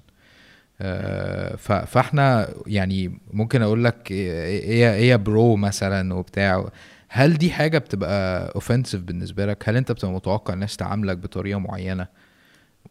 [1.86, 6.70] فاحنا يعني ممكن أقول لك إيه إيه bro مثلا وبتاع.
[7.10, 12.08] هل دي حاجة بتبقى offensive بالنسبة لك؟ هل انت بتبقى متوقع الناس تعاملك بطريقة معينة؟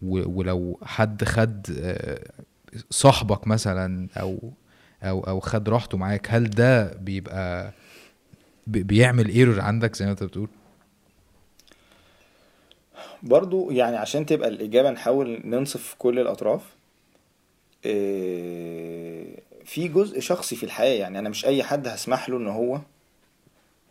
[0.03, 2.24] ولو حد خد آه،
[2.91, 4.53] صاحبك مثلا أو
[5.03, 7.72] أو أو خد راحته معاك هل ده بيبقى
[8.66, 10.49] بي- بيعمل ايرور عندك زي ما انت بتقول؟
[13.22, 16.62] برضو يعني عشان تبقى الإجابة نحاول ننصف كل الأطراف.
[19.64, 22.80] في جزء شخصي في الحياة يعني أنا مش أي حد هسمح له إن هو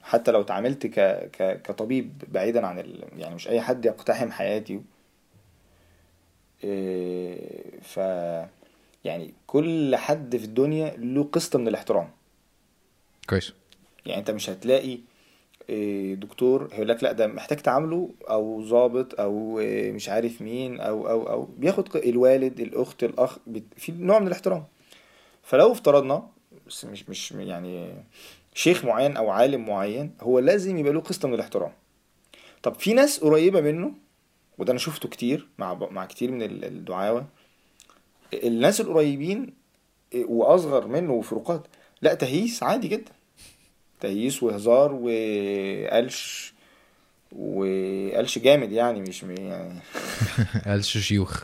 [0.04, 1.00] حتى لو اتعاملت ك...
[1.32, 1.62] ك...
[1.62, 3.04] كطبيب بعيدا عن ال...
[3.18, 4.82] يعني مش أي حد يقتحم حياتي
[6.64, 7.98] إيه، ف
[9.06, 12.10] يعني كل حد في الدنيا له قسط من الاحترام.
[13.30, 13.54] كويس.
[14.06, 15.00] يعني أنت مش هتلاقي
[16.16, 21.10] دكتور هيقول لك لا ده محتاج تعامله أو ضابط أو إيه، مش عارف مين أو
[21.10, 23.38] أو أو بياخد الوالد الأخت الأخ
[23.78, 24.64] في نوع من الاحترام.
[25.44, 26.28] فلو افترضنا
[26.68, 27.94] بس مش مش يعني
[28.54, 31.72] شيخ معين أو عالم معين هو لازم يبقى له قسط من الاحترام.
[32.64, 33.92] طب في ناس قريبة منه
[34.58, 37.26] وده أنا شفته كتير مع مع كتير من ال- الدعاوى
[38.34, 39.54] الناس القريبين
[40.14, 41.68] إيه، وأصغر منه وفروقات
[42.02, 43.12] لا تهييس عادي جدا.
[44.04, 46.54] تهييس وهزار وقلش
[47.32, 49.80] وقلش جامد يعني مش م- يعني
[50.66, 51.44] قالش شيوخ.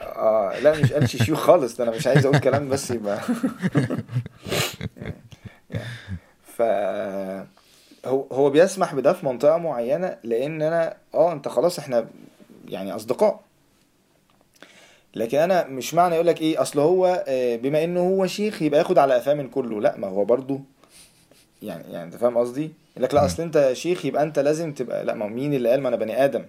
[0.00, 3.20] آه لا مش قلش شيوخ خالص ده أنا مش عايز أقول كلام بس يبقى
[6.56, 6.62] ف
[8.06, 12.06] هو هو بيسمح بده في منطقة معينة لأن أنا آه أنت خلاص إحنا
[12.68, 13.40] يعني أصدقاء.
[15.14, 18.78] لكن أنا مش معنى يقول لك إيه أصل هو آه، بما إنه هو شيخ يبقى
[18.80, 19.80] ياخد على قفاه من كله.
[19.80, 20.60] لا ما هو برضو
[21.62, 23.26] يعني يعني أنت فاهم قصدي؟ يقول لك لا مم.
[23.26, 25.96] أصل أنت شيخ يبقى أنت لازم تبقى لا ما هو مين اللي قال ما أنا
[25.96, 26.44] بني آدم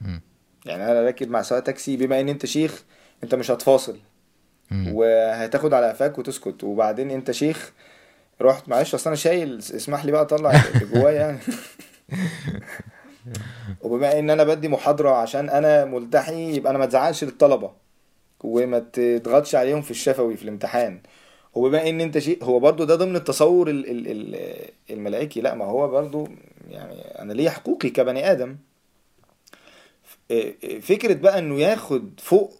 [0.00, 0.20] مم.
[0.66, 2.84] يعني أنا راكب مع سواق تاكسي بما إن أنت شيخ
[3.24, 3.98] أنت مش هتفاصل.
[4.72, 7.72] وهتاخد على قفاك وتسكت وبعدين أنت شيخ
[8.40, 11.38] رحت معلش أصل أنا شايل اسمح لي بقى أطلع اللي جوايا يعني
[13.82, 17.72] وبما إن أنا بدي محاضرة عشان أنا ملتحي يبقى أنا ما تزعلش للطلبة
[18.40, 21.00] وما تضغطش عليهم في الشفوي في الامتحان
[21.56, 25.40] هو بما إن أنت شيء هو برضو ده ضمن التصور ال- ال- ال- الملائكي.
[25.40, 26.28] لا ما هو برضو
[26.70, 28.56] يعني أنا ليا حقوقي كبني آدم.
[30.82, 32.58] فكرة بقى إنه ياخد فوق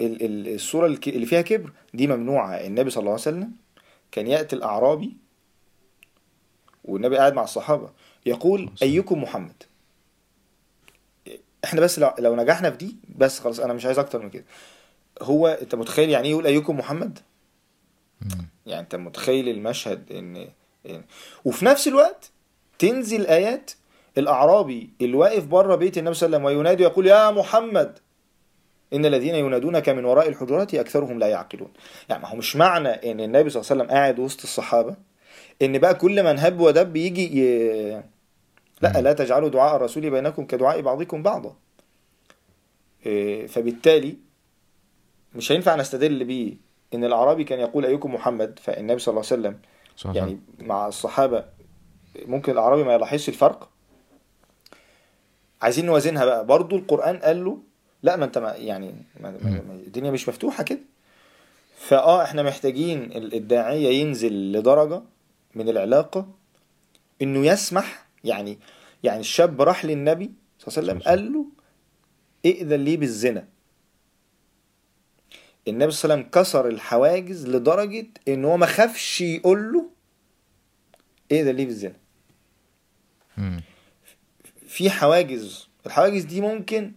[0.00, 2.54] ال- ال- الصورة الك- اللي فيها كبر دي ممنوعة.
[2.54, 3.50] النبي صلى الله عليه وسلم
[4.12, 5.16] كان يأتي الأعرابي
[6.84, 7.90] والنبي قاعد مع الصحابة
[8.26, 9.62] يقول أيكم محمد؟
[11.64, 14.44] إحنا بس لو, لو نجحنا في دي بس خلاص أنا مش عايز أكتر من كده.
[15.22, 17.18] هو أنت متخيل يعني إيه يقول أيكم محمد.
[18.66, 20.48] يعني انت متخيل المشهد ان
[20.88, 20.90] إن-
[21.44, 22.30] وفي نفس الوقت
[22.78, 23.70] تنزل آيات
[24.18, 27.98] الأعرابي اللي واقف بره بيت النبي صلى الله عليه وسلم وينادي ويقول يا محمد!
[28.92, 31.68] إن الذين ينادونك من وراء الحجرات أكثرهم لا يعقلون.
[32.08, 34.96] يعني ما هو مش معنى إن النبي صلى الله عليه وسلم قاعد وسط الصحابة
[35.62, 38.02] إن بقى كل من هب ودب يجي ي...
[38.82, 41.56] لا لا تجعلوا دعاء الرسول بينكم كدعاء بعضكم بعضا.
[43.06, 44.16] إيه، فبالتالي
[45.34, 46.54] مش هينفع نستدل بيه
[46.94, 49.58] إن الأعرابي كان يقول أيكم محمد فالنبي صلى الله عليه وسلم
[49.96, 50.16] صح صح.
[50.16, 51.44] يعني مع الصحابة
[52.26, 53.68] ممكن الأعرابي ما يلاحظش الفرق؟
[55.62, 56.46] عايزين نوازنها بقى.
[56.46, 57.58] برضو القرآن قال له
[58.02, 59.28] لا ما أنت ما يعني ما
[59.86, 60.78] الدنيا مش مفتوحة كده.
[61.78, 65.02] فآه إحنا محتاجين ال- الداعية ينزل لدرجة
[65.54, 66.26] من العلاقة
[67.22, 68.58] إنه يسمح يعني
[69.02, 71.08] يعني الشاب راح للنبي صلى الله عليه وسلم.
[71.10, 71.44] قال له
[72.46, 73.48] ائذن لي بالزنا.
[75.68, 79.84] النبي صلى الله عليه وسلم كسر الحواجز لدرجة إن هو ما خافش يقول له
[81.32, 81.96] ائذن لي بالزنا
[83.36, 83.62] مم.
[84.66, 86.92] في حواجز الحواجز دي ممكن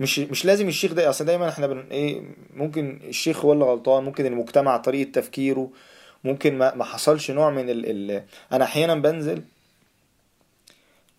[0.00, 2.22] مش مش لازم الشيخ ده أصل دايما إحنا بن إيه
[2.54, 5.70] ممكن الشيخ هو اللي غلطان ممكن المجتمع طريقة تفكيره
[6.24, 8.22] ممكن ما, ما حصلش نوع من ال ال
[8.52, 9.42] أنا أحيانا بنزل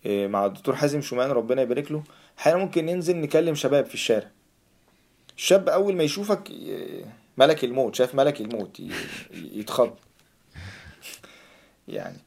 [0.06, 2.02] إيه، مع الدكتور حازم شومان ربنا يبارك له
[2.38, 4.30] أحيانا ممكن ننزل نكلم شباب في الشارع
[5.38, 6.52] الشاب أول ما يشوفك
[7.38, 8.80] ملك الموت شاف ملك الموت
[9.34, 9.96] يتخض.
[11.88, 12.18] يعني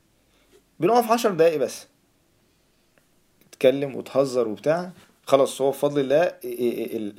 [0.80, 1.88] بنقف عشر دقايق بس.
[3.52, 4.92] تتكلم وتهزر وبتاع.
[5.26, 6.38] خلاص هو بفضل الله ال-
[6.96, 7.14] ال-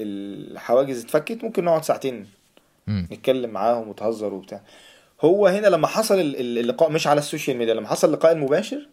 [0.52, 1.44] الحواجز اتفكت.
[1.44, 2.26] ممكن نقعد ساعتين.
[2.88, 4.62] نتكلم معاهم وتهزر وبتاع.
[5.20, 8.88] هو هنا لما حصل ال- ال- اللقاء مش على السوشيال ميديا لما حصل اللقاء المباشر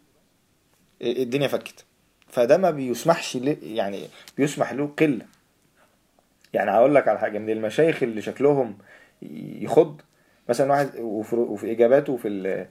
[1.01, 1.85] الدنيا فكت.
[2.27, 4.07] فده ما بيسمحش يعني
[4.37, 5.25] بيسمح له قلة.
[6.53, 8.77] يعني هقول لك على حاجة من المشايخ اللي شكلهم
[9.61, 10.01] يخض
[10.49, 12.67] مثلا واحد وفي, وفي إجاباته في ال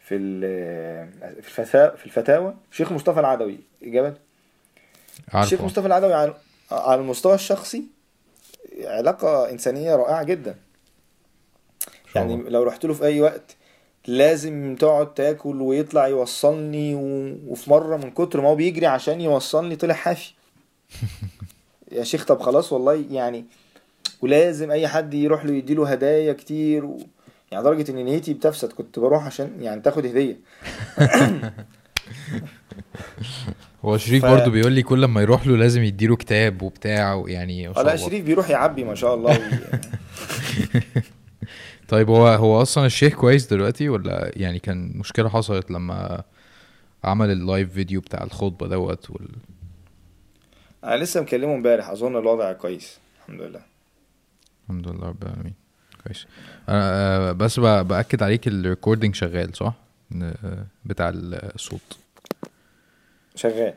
[0.00, 4.16] في ال في الفتاوى في الفتاوى شيخ مصطفى العدوي إجابات
[5.34, 6.34] الشيخ مصطفى العدوي على
[6.70, 7.84] على المستوى الشخصي
[8.84, 10.56] علاقة إنسانية رائعة جدا.
[12.14, 12.36] يعني.
[12.36, 13.56] لو رحت له في أي وقت
[14.06, 17.36] لازم تقعد تاكل ويطلع يوصلني و...
[17.52, 20.32] وفي مرة من كتر ما هو بيجري عشان يوصلني طلع حافي.
[21.92, 23.44] يا شيخ طب خلاص والله يعني
[24.22, 26.98] ولازم أي حد يروح له يديله هدايا كتير و...
[27.52, 30.36] يعني لدرجة إن نيتي بتفسد كنت بروح عشان يعني تاخد هدية.
[33.84, 37.68] هو شريف ف- برضو بيقول لي كل ما يروح له لازم يديله كتاب وبتاع ويعني
[37.68, 38.06] ما شاء لا الله.
[38.06, 39.30] شريف بيروح يعبي ما شاء الله.
[39.30, 39.44] وي...
[41.88, 46.22] طيب هو هو أصلا الشيخ كويس دلوقتي ولا يعني كان مشكلة حصلت لما
[47.04, 49.28] عمل ال live video بتاع الخطبة دوت وال...
[50.84, 52.98] أنا لسه مكلمه امبارح أظن الوضع كويس.
[53.18, 53.60] الحمد لله.
[54.64, 55.54] الحمد لله رب العالمين.
[56.04, 56.26] كويس.
[56.68, 59.74] أنا آه، بس بأكد عليك ال recording شغال صح؟
[60.22, 61.98] آه، بتاع الصوت
[63.34, 63.74] شغال.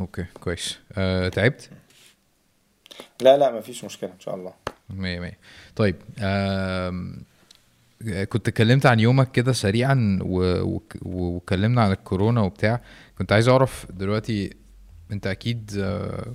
[0.00, 0.78] أوكي كويس.
[0.92, 1.70] أه تعبت؟
[3.20, 4.52] لا لا مفيش مشكلة إن شاء الله.
[4.90, 5.38] مية مية.
[5.76, 7.22] طيب آم،
[8.28, 12.80] كنت اتكلمت عن يومك كده سريعا واتكلمنا عن الكورونا وبتاع.
[13.18, 14.56] كنت عايز أعرف دلوقتي
[15.12, 16.32] أنت أكيد آه،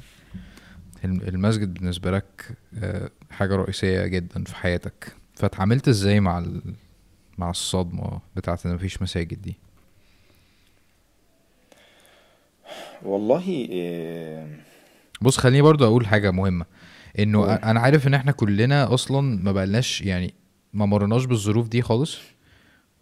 [1.06, 5.16] المسجد بالنسبة لك آه، حاجة رئيسية جدا في حياتك.
[5.36, 6.62] فاتعاملت إزاي مع ال...
[7.38, 9.56] مع الصدمة بتاعت إن مفيش مساجد دي؟
[13.04, 14.48] والله إيه...
[15.22, 16.66] بص خليني برضو أقول حاجة مهمة.
[17.20, 17.50] إنه قول.
[17.50, 20.34] أنا عارف إن إحنا كلنا أصلا ما بقالناش يعني
[20.74, 22.18] ما مرناش بالظروف دي خالص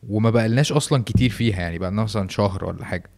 [0.10, 3.10] وما بقالناش أصلا كتير فيها يعني بقالنا مثلا شهر ولا حاجة.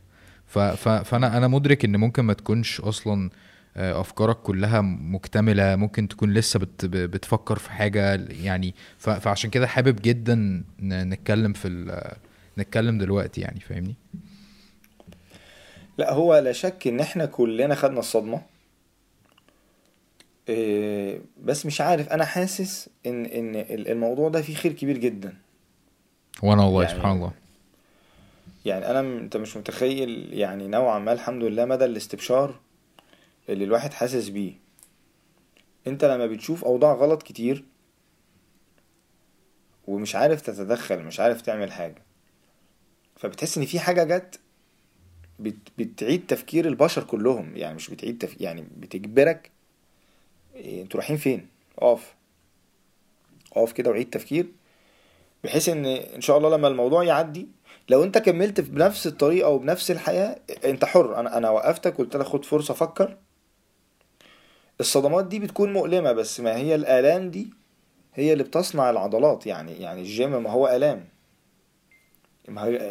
[0.48, 3.30] ف ف فانا أنا مدرك إن ممكن ما تكونش أصلا
[3.77, 10.64] أفكارك كلها مكتملة ممكن تكون لسه بت بتفكر في حاجة يعني فعشان كده حابب جدا
[10.81, 12.02] نتكلم في
[12.57, 13.95] نتكلم دلوقتي يعني فاهمني؟
[15.97, 18.41] لا هو لا شك إن إحنا كلنا خدنا الصدمة.
[20.49, 21.22] إيه...
[21.43, 25.34] بس مش عارف أنا حاسس إن إن الموضوع ده فيه خير كبير جدا.
[26.43, 27.31] وأنا والله يعني- سبحان الله.
[28.65, 32.56] يعني أنا أنت مش متخيل يعني نوعا ما الحمد لله مدى الاستبشار
[33.50, 34.54] اللي الواحد حاسس بيه.
[35.88, 37.66] انت لما بتشوف اوضاع غلط كتير
[39.88, 42.04] ومش عارف تتدخل مش عارف تعمل حاجة
[43.16, 44.40] فبتحس ان في حاجة جت
[45.40, 45.58] بت...
[45.78, 47.58] بتعيد تفكير البشر كلهم.
[47.58, 48.42] يعني مش بتعيد تف...
[48.42, 49.52] يعني بتجبرك
[50.56, 51.48] إيه، أنتوا رايحين فين؟
[51.80, 52.16] اقف.
[53.54, 54.48] اقف كده وعيد تفكير.
[55.44, 57.48] بحيث ان إن شاء الله لما الموضوع يعدي
[57.90, 61.20] لو انت كملت بنفس الطريقة وبنفس الحياة انت حر.
[61.20, 63.18] أنا أنا وقفتك قلت لك خد فرصة فكر.
[64.80, 67.49] الصدمات دي بتكون مؤلمة بس ما هي الآلام دي
[68.14, 71.06] هي اللي بتصنع العضلات يعني يعني الجيم ما هو آلام.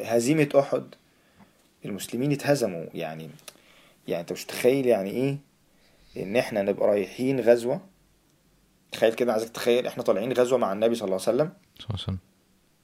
[0.05, 0.95] هزيمة أحد.
[1.85, 3.31] المسلمين اتهزموا يعني
[4.09, 5.39] يعني أنت مش تخيل يعني إيه
[6.17, 7.81] إن إحنا نبقى رايحين غزوة.
[8.93, 11.53] تخيل كده عايزك تخيل إحنا طالعين غزوة مع النبي صلى الله عليه وسلم.
[11.79, 12.19] صلى الله عليه وسلم.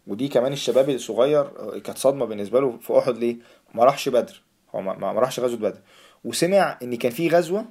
[0.06, 1.44] ودي كمان الشباب الصغير
[1.78, 3.36] كانت صدمة بالنسبة له في أحد ليه؟
[3.74, 4.43] ما راحش بدر.
[4.74, 5.81] هو ما راحش غزوة بدر.
[6.24, 7.64] وسمع إن كان في غزوة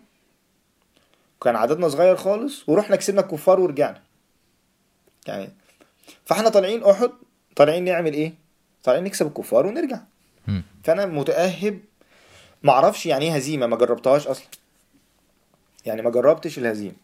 [1.42, 4.02] كان عددنا صغير خالص ورحنا كسبنا الكفار ورجعنا.
[5.28, 5.50] يعني
[6.26, 7.12] فاحنا طالعين أحد
[7.56, 8.34] طالعين نعمل إيه؟
[8.84, 10.00] طالعين نكسب الكفار ونرجع.
[10.84, 11.80] فأنا متأهب
[12.64, 14.48] معرفش يعني إيه هزيمة ما جربتهاش أصلا.
[15.86, 16.96] يعني ما جربتش الهزيمة.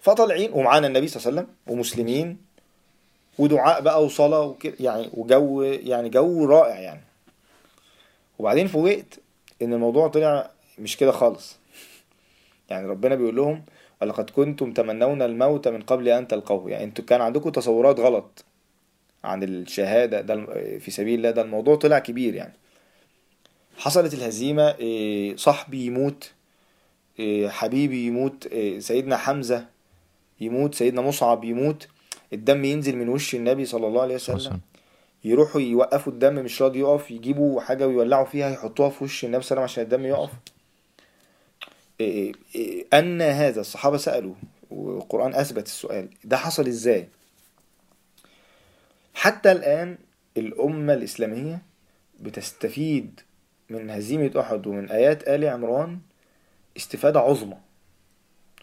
[0.00, 2.38] فطالعين ومعانا النبي صلى الله عليه وسلم ومسلمين
[3.38, 7.00] ودعاء بقى وصلاة وكده يعني وجو يعني جو رائع يعني.
[8.38, 9.14] وبعدين فوجئت
[9.62, 11.56] إن الموضوع طلع مش كده خالص.
[12.72, 13.62] يعني ربنا بيقول لهم
[14.02, 16.70] ولقد كنتم تمنون الموت من قبل أن تلقوه.
[16.70, 18.44] يعني أنتوا كان عندكم تصورات غلط
[19.24, 20.46] عن الشهادة ده
[20.78, 21.30] في سبيل الله.
[21.30, 22.52] ده الموضوع طلع كبير يعني.
[23.76, 26.32] حصلت الهزيمة إيه، صاحبي يموت
[27.18, 29.66] إيه، حبيبي يموت إيه، سيدنا حمزة
[30.40, 31.88] يموت سيدنا مصعب يموت.
[32.32, 34.60] الدم ينزل من وش النبي صلى الله عليه وسلم.
[35.24, 39.50] يروحوا يوقفوا الدم مش راضي يقف يجيبوا حاجة ويولعوا فيها يحطوها في وش النبي صلى
[39.56, 40.30] الله عليه وسلم عشان الدم يقف.
[42.94, 44.34] أن هذا الصحابة سألوا
[44.70, 47.08] والقرآن أثبت السؤال ده حصل إزاي؟
[49.14, 49.98] حتى الآن
[50.36, 51.62] الأمة الإسلامية
[52.20, 53.20] بتستفيد
[53.70, 55.98] من هزيمة أحد ومن آيات آل عمران
[56.76, 57.56] استفادة عظمى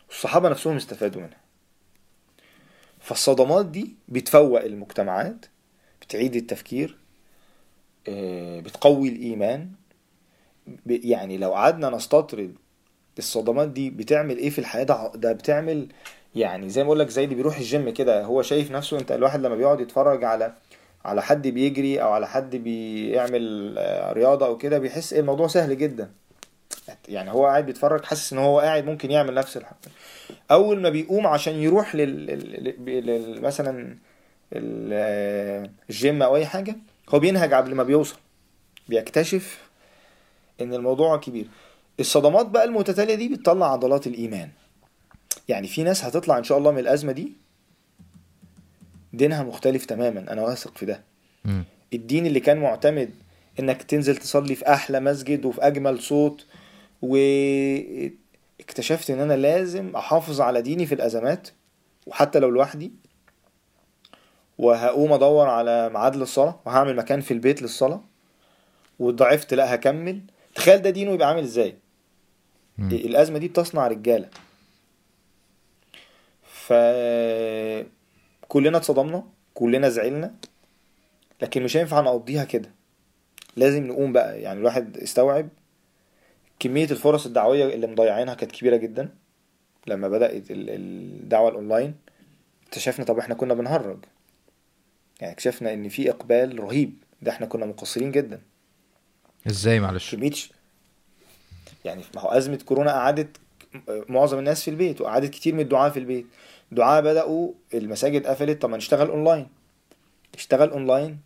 [0.09, 1.39] الصحابة نفسهم استفادوا منها.
[2.99, 5.45] فالصدمات دي بتفوق المجتمعات
[6.01, 6.97] بتعيد التفكير
[8.07, 9.71] آه، بتقوي الإيمان
[10.85, 12.55] يعني لو قعدنا نستطرد
[13.17, 15.87] الصدمات دي بتعمل إيه في الحياة؟ ده ده بتعمل
[16.35, 19.41] يعني زي ما بقول لك زي اللي بيروح الجيم كده هو شايف نفسه انت الواحد
[19.41, 20.53] لما بيقعد يتفرج على
[21.05, 25.77] على حد بيجري أو على حد بيعمل آه، رياضة أو كده بيحس إيه الموضوع سهل
[25.77, 26.11] جدا.
[27.07, 29.77] يعني هو قاعد بيتفرج حاسس إن هو قاعد ممكن يعمل نفس الحاجة
[30.51, 33.05] أول ما بيقوم عشان يروح لل, لل...
[33.05, 33.41] لل...
[33.41, 33.97] مثلا
[34.53, 36.75] آه، الجيم أو أي حاجة
[37.09, 38.17] هو بينهج قبل ما بيوصل
[38.89, 39.69] بيكتشف
[40.61, 41.47] إن الموضوع كبير.
[41.99, 44.49] الصدمات بقى المتتالية دي بتطلع عضلات الإيمان.
[45.47, 47.33] يعني في ناس هتطلع إن شاء الله من الأزمة دي
[49.13, 51.03] دينها مختلف تماما أنا واثق في ده.
[51.45, 51.63] مم.
[51.93, 53.09] الدين اللي كان معتمد
[53.59, 56.45] إنك تنزل تصلي في أحلى مسجد وفي أجمل صوت
[57.01, 61.49] واكتشفت إن أنا لازم أحافظ على ديني في الأزمات
[62.07, 62.91] وحتى لو لوحدي
[64.57, 68.01] وهقوم أدور على ميعاد للصلاة وهعمل مكان في البيت للصلاة
[68.99, 70.21] وضعفت لأ هكمل.
[70.55, 71.75] تخيل ده دينه يبقى عامل إزاي؟
[72.79, 72.91] مم.
[72.91, 74.29] الأزمة دي بتصنع رجالة.
[76.43, 76.73] ف
[78.47, 79.23] كلنا اتصدمنا
[79.53, 80.35] كلنا زعلنا
[81.41, 82.71] لكن مش هينفع نقضيها كده.
[83.55, 85.49] لازم نقوم بقى يعني الواحد استوعب
[86.59, 89.09] كمية الفرص الدعوية اللي مضيعينها كانت كبيرة جدا.
[89.87, 91.95] لما بدأت ال- الدعوة الأونلاين
[92.67, 93.97] اكتشفنا طب إحنا كنا بنهرج.
[95.21, 98.41] يعني اكتشفنا إن في إقبال رهيب ده إحنا كنا مقصرين جدا.
[99.47, 100.31] إزاي معلش؟ كمية
[101.89, 103.37] يعني ما هو أزمة كورونا قعدت
[104.09, 106.25] معظم الناس في البيت وقعدت كتير من الدعاة في البيت.
[106.71, 109.47] الدعاة بدأوا المساجد قفلت طب ما نشتغل أونلاين
[110.35, 111.19] اشتغل أونلاين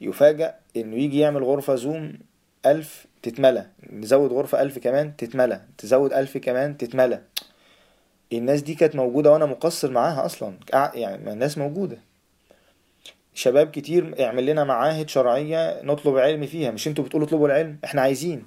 [0.00, 2.18] يفاجأ إنه يجي يعمل غرفة زوم
[2.66, 3.66] ألف تتملى.
[3.92, 5.60] نزود غرفة ألف كمان تتملى.
[5.78, 7.22] تزود ألف كمان تتملى.
[8.32, 10.54] الناس دي كانت موجودة وأنا مقصر معاها أصلا.
[10.94, 11.98] يعني الناس موجودة.
[13.34, 16.70] شباب كتير اعمل لنا معاهد شرعية نطلب علم فيها.
[16.70, 18.44] مش أنتوا بتقولوا اطلبوا العلم إحنا عايزين.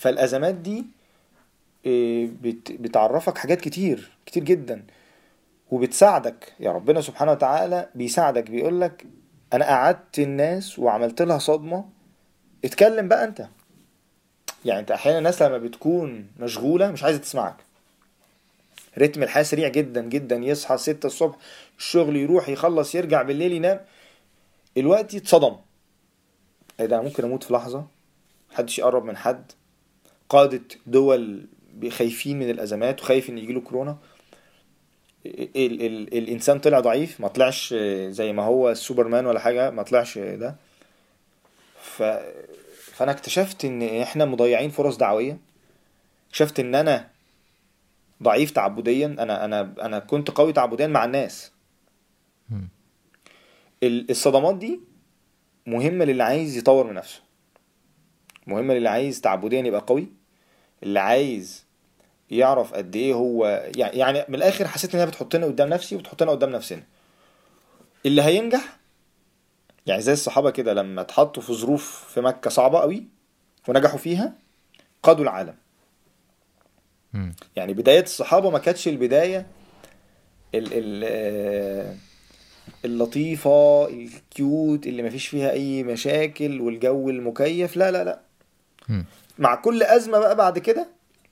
[0.00, 0.02] مم.
[0.02, 0.84] فالأزمات دي
[2.42, 4.82] بت- بتعرفك حاجات كتير كتير جدا
[5.70, 6.52] وبتساعدك.
[6.60, 9.06] يا ربنا سبحانه وتعالى بيساعدك بيقولك
[9.52, 11.84] أنا قعدت الناس وعملت لها صدمة.
[12.64, 13.48] اتكلم بقى أنت.
[14.64, 17.56] يعني أنت أحيانا الناس لما بتكون مشغولة مش عايزة تسمعك.
[18.98, 20.36] رتم الحياة سريع جدا جدا.
[20.36, 21.36] يصحى ستة الصبح
[21.78, 23.80] الشغل يروح يخلص يرجع بالليل ينام.
[24.76, 25.56] الوقت يتصدم.
[26.80, 27.86] إيه ده ممكن أموت في لحظة؟
[28.52, 29.52] محدش يقرب من حد.
[30.30, 31.46] قادة دول
[31.88, 33.98] خايفين من الأزمات وخايف إن يجيله كورونا
[35.26, 37.74] ال ال الإنسان طلع ضعيف ما طلعش
[38.08, 40.56] زي ما هو السوبرمان ولا حاجة ما طلعش ده.
[41.82, 42.02] ف
[42.92, 45.38] فأنا اكتشفت إن إحنا مضيعين فرص دعوية.
[46.28, 47.08] اكتشفت إن أنا
[48.22, 51.52] ضعيف تعبديا أنا أنا أنا كنت قوي تعبديا مع الناس.
[53.82, 54.80] ال- الصدمات دي
[55.66, 57.20] مهمة للي عايز يطور من نفسه.
[58.46, 60.19] مهمة للي عايز تعبديا يبقى قوي.
[60.82, 61.64] اللي عايز
[62.30, 66.50] يعرف قد إيه هو يعني من الآخر حسيت إن هي بتحطنا قدام نفسي وبتحطنا قدام
[66.50, 66.82] نفسنا
[68.06, 68.78] اللي هينجح
[69.86, 73.04] يعني زي الصحابة كده لما اتحطوا في ظروف في مكة صعبة قوي
[73.68, 74.32] ونجحوا فيها
[75.02, 75.54] قادوا العالم.
[77.56, 79.46] يعني بداية الصحابة ما كانتش البداية
[80.54, 81.96] ال ال
[82.84, 88.20] اللطيفة الكيوت اللي ما فيش فيها أي مشاكل والجو المكيف لا لا لا.
[89.40, 90.86] مع كل أزمة بقى بعد كده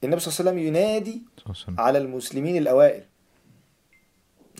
[0.04, 1.22] النبي صلى الله عليه وسلم ينادي.
[1.78, 3.02] على المسلمين الأوائل.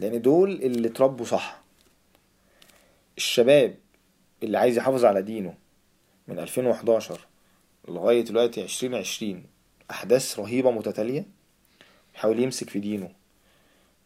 [0.01, 1.61] لأن دول اللي اتربوا صح.
[3.17, 3.75] الشباب
[4.43, 5.55] اللي عايز يحافظ على دينه
[6.29, 7.21] من 2011
[7.89, 9.45] لغاية دلوقتي 2020
[9.91, 11.27] أحداث رهيبة متتالية
[12.15, 13.11] يحاول يمسك في دينه.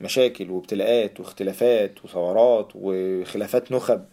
[0.01, 4.05] مشاكل وابتلاءات واختلافات وثورات وخلافات نخب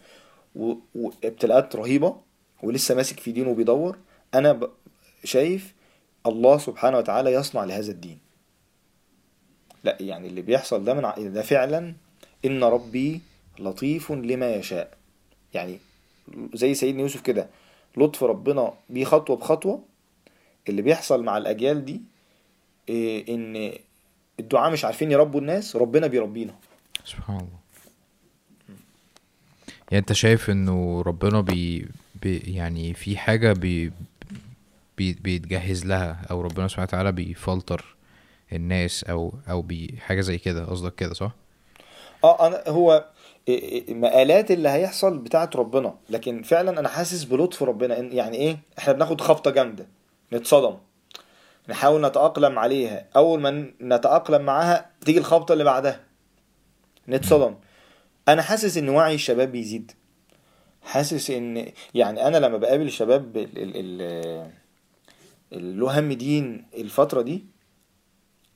[0.94, 2.16] وابتلاءات رهيبة
[2.62, 3.98] ولسه ماسك في دينه وبيدور.
[4.34, 4.70] أنا ب-
[5.24, 5.74] شايف
[6.26, 8.18] الله سبحانه وتعالى يصنع لهذا الدين.
[9.84, 11.94] لا يعني اللي بيحصل ده من ع- ده فعلا
[12.44, 13.20] إن ربي
[13.58, 14.96] لطيف لما يشاء.
[15.54, 15.78] يعني
[16.54, 17.46] زي سيدنا يوسف كده
[17.96, 19.82] لطف ربنا بيه خطوة بخطوة
[20.68, 22.00] اللي بيحصل مع الأجيال دي
[22.88, 23.72] إيه إن
[24.40, 26.54] الدعاء مش عارفين يربوا الناس ربنا بيربينا.
[27.04, 27.60] سبحان الله.
[29.90, 31.88] يعني أنت شايف إنه ربنا بي,
[32.22, 33.94] بي يعني في حاجة بي بي
[35.22, 37.96] بيتجهز لها أو ربنا سبحانه وتعالى بيفلتر
[38.52, 41.32] الناس أو أو بي حاجة زي كده قصدك كده صح؟
[42.24, 43.04] آه أنا هو
[43.88, 48.92] مقالات اللي هيحصل بتاعت ربنا لكن فعلا أنا حاسس بلطف ربنا إن- يعني إيه إحنا
[48.92, 49.86] بناخد خبطة جامدة
[50.32, 50.76] نتصدم
[51.68, 56.00] نحاول نتأقلم عليها أول ما نتأقلم معاها تيجي الخبطة اللي بعدها
[57.08, 57.54] نتصدم
[58.28, 59.92] أنا حاسس إن وعي الشباب بيزيد
[60.82, 64.50] حاسس إن يعني أنا لما بقابل الشباب ال- ال- ال-
[65.52, 67.44] اللي له هم دين الفترة دي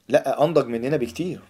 [0.09, 1.41] لا أنضج مننا بكتير.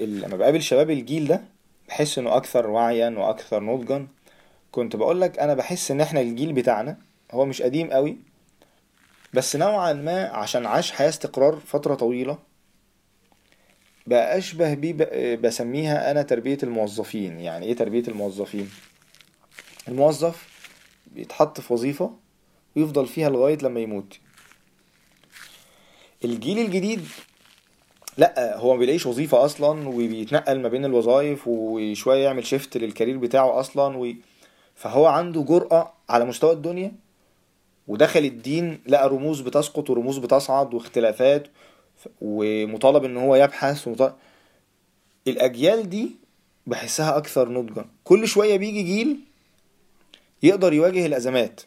[0.00, 1.42] لما بقابل شباب الجيل ده
[1.88, 4.06] بحس إنه أكثر وعيا وأكثر نضجا.
[4.70, 6.96] كنت بقول لك أنا بحس إن إحنا الجيل بتاعنا
[7.30, 8.16] هو مش قديم قوي
[9.34, 12.38] بس نوعا ما عشان عاش حياة استقرار فترة طويلة
[14.06, 14.94] بقى أشبه بيه
[15.34, 17.40] بسميها أنا تربية الموظفين.
[17.40, 18.70] يعني إيه تربية الموظفين؟
[19.88, 20.48] الموظف
[21.06, 22.10] بيتحط في وظيفة
[22.76, 24.18] ويفضل فيها لغاية لما يموت.
[26.24, 27.06] الجيل الجديد
[28.18, 33.60] لا هو ما بيلاقيش وظيفة أصلا وبيتنقل ما بين الوظائف وشوية يعمل شيفت للكارير بتاعه
[33.60, 34.12] أصلا و...
[34.74, 36.92] فهو عنده جرأة على مستوى الدنيا
[37.88, 41.48] ودخل الدين لقى رموز بتسقط ورموز بتصعد واختلافات
[42.20, 44.14] ومطالب إن هو يبحث ومطالب...
[45.26, 46.10] الأجيال دي
[46.66, 47.84] بحسها أكثر نضجا.
[48.04, 49.20] كل شوية بيجي جيل
[50.42, 51.60] يقدر يواجه الأزمات.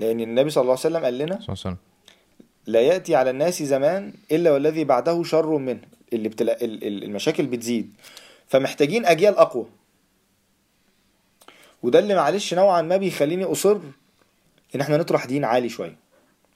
[0.00, 1.76] لأن النبي صلى الله عليه وسلم قال لنا صلى الله عليه وسلم.
[2.66, 5.80] لا يأتي على الناس زمان إلا والذي بعده شر منه.
[6.12, 6.64] اللي بتلا...
[6.64, 7.92] ال- ال- المشاكل بتزيد.
[8.48, 9.66] فمحتاجين أجيال أقوى.
[11.82, 13.78] وده اللي معلش نوعا ما بيخليني أصر
[14.74, 15.96] إن إحنا نطرح دين عالي شوية.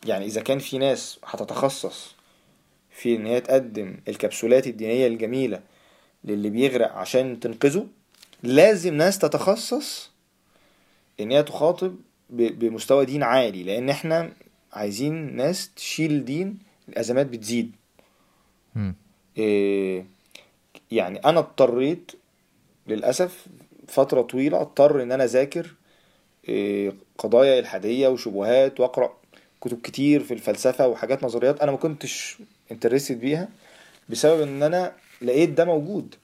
[0.06, 2.14] يعني إذا كان في ناس هتتخصص
[2.90, 5.60] في إن هي تقدم الكبسولات الدينية الجميلة
[6.24, 7.86] للي بيغرق عشان تنقذه
[8.42, 10.10] لازم ناس تتخصص
[11.20, 11.96] إن هي تخاطب
[12.30, 14.32] بمستوى دين عالي لأن إحنا
[14.72, 16.58] عايزين ناس تشيل دين
[16.88, 17.72] الأزمات بتزيد.
[19.38, 20.06] إيه
[20.90, 22.12] يعني أنا اضطريت
[22.86, 23.46] للأسف
[23.88, 25.74] فترة طويلة أضطر إن أنا أذاكر
[26.48, 29.12] إيه قضايا إلحادية وشبهات وأقرأ
[29.60, 32.38] كتب كتير في الفلسفة وحاجات نظريات أنا ما كنتش
[32.72, 33.48] انترستد بيها
[34.08, 34.92] بسبب إن أنا
[35.22, 36.14] لقيت ده موجود.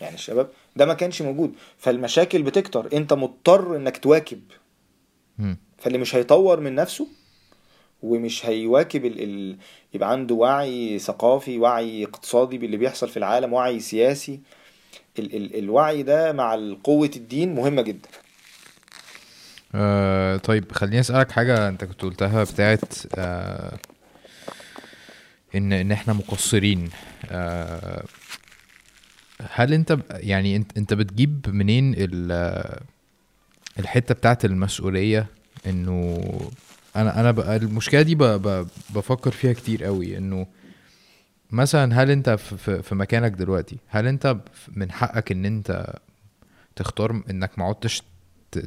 [0.00, 1.52] يعني الشباب ده ما كانش موجود.
[1.78, 2.88] فالمشاكل بتكتر.
[2.92, 4.40] أنت مضطر إنك تواكب.
[5.78, 7.06] فاللي مش هيطور من نفسه
[8.02, 9.22] ومش هيواكب ال...
[9.22, 9.56] ال...
[9.94, 14.40] يبقى عنده وعي ثقافي وعي اقتصادي باللي بيحصل في العالم وعي سياسي.
[15.18, 15.36] ال...
[15.36, 15.58] ال...
[15.58, 18.08] الوعي ده مع قوة الدين مهمة جدا.
[19.74, 23.78] آه طيب خليني أسألك حاجة أنت كنت قلتها بتاعت آه
[25.54, 26.90] ان إن إحنا مقصرين.
[27.30, 28.04] آه
[29.52, 32.80] هل انت يعني انت انت بتجيب منين ال-
[33.78, 35.26] الحتة بتاعت المسؤولية؟
[35.66, 36.20] انه
[36.96, 38.14] أنا أنا المشكلة دي
[38.94, 40.18] بفكر فيها كتير قوي.
[40.18, 40.46] انه
[41.50, 44.36] مثلا هل انت في, مكانك دلوقتي هل انت
[44.68, 45.94] من حقك ان انت
[46.76, 48.02] تختار انك ما عدتش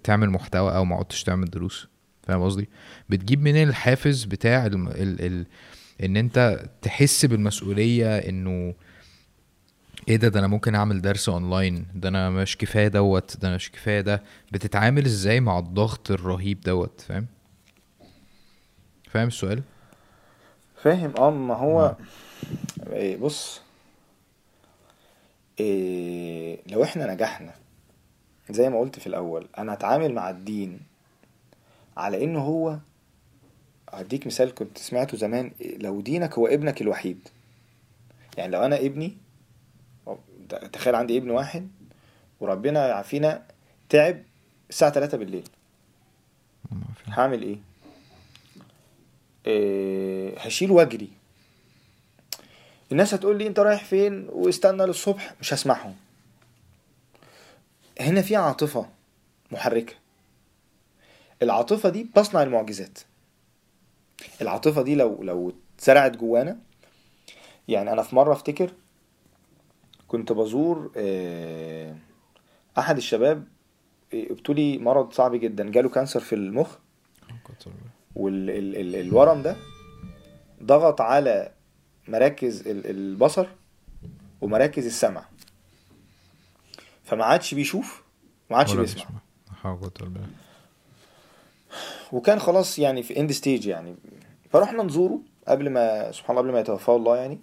[0.04, 1.88] تعمل محتوى أو ما عدتش تعمل دروس؟
[2.24, 2.70] فاهم قصدي؟
[3.10, 5.46] بتجيب منين الحافز بتاع ال
[6.04, 8.74] ان انت تحس بالمسؤولية؟ انه
[10.08, 11.86] إيه ده؟ ده أنا ممكن أعمل درس أونلاين.
[11.96, 13.38] ده أنا مش كفاية دوت.
[13.38, 14.24] ده أنا مش كفاية ده.
[14.52, 17.26] بتتعامل إزاي مع الضغط الرهيب دوت؟ فاهم؟
[19.10, 19.64] فاهم السؤال؟
[20.84, 21.14] فاهم.
[21.18, 21.96] آه ما هو
[22.92, 23.62] إيه بص.
[25.60, 27.54] إيه لو إحنا نجحنا
[28.50, 30.80] زي ما قلت في الأول أنا هتعامل مع الدين
[31.98, 32.78] على إنه هو
[33.94, 37.28] هديك مثال كنت سمعته زمان إيه، لو دينك هو ابنك الوحيد.
[38.38, 39.18] يعني لو أنا ابني
[40.74, 41.70] تخيل عندي ابن واحد
[42.40, 43.44] وربنا يعافينا
[43.90, 44.24] تعب
[44.70, 45.50] الساعة 3 بالليل.
[47.08, 47.58] هعمل إيه؟
[49.48, 51.10] إيه هشيل واجري.
[52.92, 55.96] الناس هتقول لي أنت رايح فين واستنى للصبح؟ مش هسمعهم.
[58.02, 58.90] هنا في عاطفة
[59.52, 59.94] محركة.
[61.42, 63.00] العاطفة دي بتصنع المعجزات.
[64.42, 66.58] العاطفة دي لو لو اتزرعت جوانا
[67.68, 68.72] يعني أنا في مرة أفتكر
[70.14, 71.96] كنت بزور آه،
[72.78, 73.48] أحد الشباب
[74.14, 76.76] آه، ابتلي مرض صعب جدا جاله cancer في المخ.
[78.16, 79.56] والورم ده
[80.64, 81.52] ضغط على
[82.08, 83.48] مراكز ال- البصر
[84.42, 85.26] ومراكز السمع.
[87.04, 88.04] فما عادش بيشوف
[88.50, 89.04] وما عادش بيسمع.
[92.12, 93.96] وكان خلاص يعني في end stage يعني.
[94.52, 97.40] فرحنا نزوره قبل ما سبحان الله قبل ما يتوفاه الله يعني.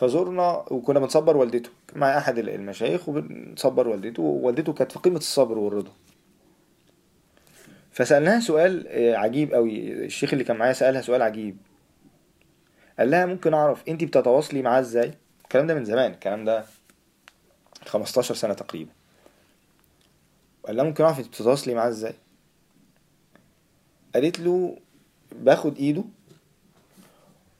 [0.00, 1.70] فزورنا وكنا بنصبر والدته.
[1.96, 5.90] مع أحد المشايخ وبنصبر والدته ووالدته كانت في قمة الصبر والرضا.
[7.92, 11.56] فسألناها سؤال آه، عجيب قوي الشيخ اللي كان معايا سألها سؤال عجيب.
[12.98, 16.64] قال لها ممكن أعرف انت بتتواصلي معاه إزاي؟ الكلام ده من زمان الكلام ده
[17.86, 18.90] 15 سنة تقريبا.
[20.66, 22.14] قال لها ممكن أعرف انت بتتواصلي معاه إزاي؟
[24.14, 24.78] قالت له
[25.32, 26.04] باخد إيده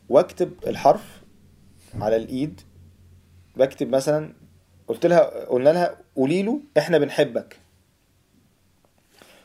[0.09, 1.20] وأكتب الحرف
[1.95, 2.61] على الإيد
[3.57, 4.35] بكتب مثلا
[4.89, 7.57] قلت لها قلنا لها قولي له إحنا بنحبك.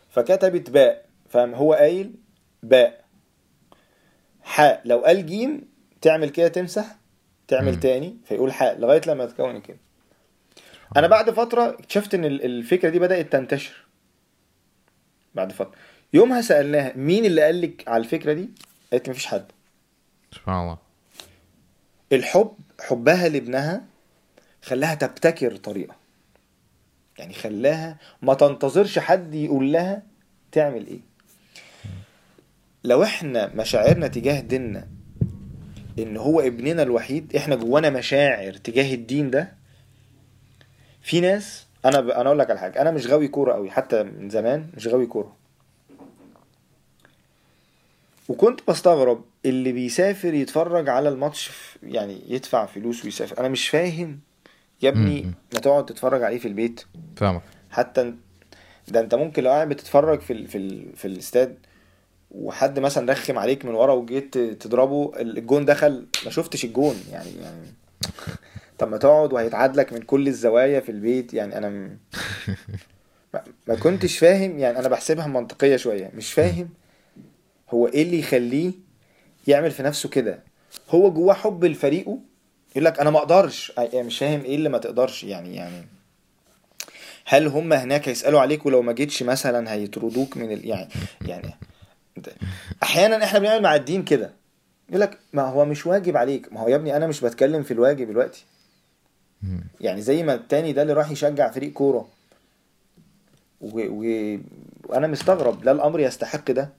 [0.09, 2.15] فكتبت باء فاهم؟ هو قايل
[2.63, 3.05] باء.
[4.41, 5.69] حاء لو قال جيم
[6.01, 6.95] تعمل كده تمسح
[7.47, 7.79] تعمل.
[7.79, 9.77] تاني فيقول حاء لغاية لما تكون كده.
[10.97, 13.85] أنا بعد فترة اكتشفت إن ال- الفكرة دي بدأت تنتشر.
[15.35, 15.75] بعد فترة.
[16.13, 18.49] يومها سألناها مين اللي قال لك على الفكرة دي؟
[18.91, 19.45] قالت مفيش حد.
[20.31, 20.77] سبحان الله.
[22.11, 23.83] الحب حبها لابنها
[24.61, 25.95] خلاها تبتكر طريقة.
[27.17, 30.03] يعني خلاها ما تنتظرش حد يقول لها
[30.51, 30.99] تعمل إيه.
[32.83, 34.87] لو إحنا مشاعرنا تجاه ديننا
[35.99, 39.53] إن هو ابننا الوحيد إحنا جوانا مشاعر تجاه الدين ده
[41.01, 42.09] في ناس أنا ب...
[42.09, 45.05] أنا أقول لك على حاجة أنا مش غاوي كورة قوي حتى من زمان مش غاوي
[45.05, 45.35] كورة.
[48.29, 53.39] وكنت بستغرب اللي بيسافر يتفرج على الماتش في- يعني يدفع فلوس ويسافر.
[53.39, 54.19] أنا مش فاهم
[54.81, 55.21] يا ابني.
[55.53, 56.81] ما تقعد تتفرج عليه في البيت.
[57.15, 57.41] فاهمك.
[57.71, 58.13] حتى
[58.87, 60.47] ده انت ممكن لو قاعد بتتفرج في ال...
[60.47, 60.95] في ال...
[60.95, 61.57] في الاستاد
[62.31, 66.07] وحد مثلا رخم عليك من ورا وجيت تضربه الجون دخل.
[66.25, 66.95] ما شفتش الجون.
[67.11, 67.67] يعني يعني
[68.79, 71.33] طب ما تقعد وهيتعاد لك من كل الزوايا في البيت.
[71.33, 71.97] يعني أنا م...
[73.67, 74.59] ما- كنتش فاهم.
[74.59, 76.11] يعني أنا بحسبها منطقية شوية.
[76.15, 76.69] مش فاهم
[77.69, 78.71] هو إيه اللي يخليه
[79.47, 80.43] يعمل في نفسه كده؟
[80.89, 82.19] هو جواه حب لفريقه
[82.71, 83.73] يقول لك أنا ما أقدرش.
[83.77, 85.23] يعني مش فاهم إيه اللي ما تقدرش.
[85.23, 85.87] يعني يعني
[87.25, 90.65] هل هم هناك هيسألوا عليك ولو ما جيتش مثلا هيطردوك من ال...
[90.65, 90.89] يعني
[91.21, 91.55] يعني
[92.83, 94.31] أحيانا إحنا بنعمل مع الدين كده.
[94.89, 96.53] يقول لك ما هو مش واجب عليك.
[96.53, 98.45] ما هو يا ابني أنا مش بتكلم في الواجب دلوقتي.
[99.81, 102.09] يعني زي ما التاني ده اللي راح يشجع فريق كورة.
[103.61, 103.81] و...
[103.89, 104.37] و...
[104.83, 105.63] وأنا مستغرب.
[105.63, 106.69] لا الأمر يستحق ده.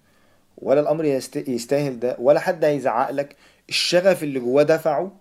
[0.56, 1.48] ولا الأمر يست...
[1.48, 3.36] يستاهل ده ولا حد هيزعق لك.
[3.68, 5.12] الشغف اللي جواه دفعه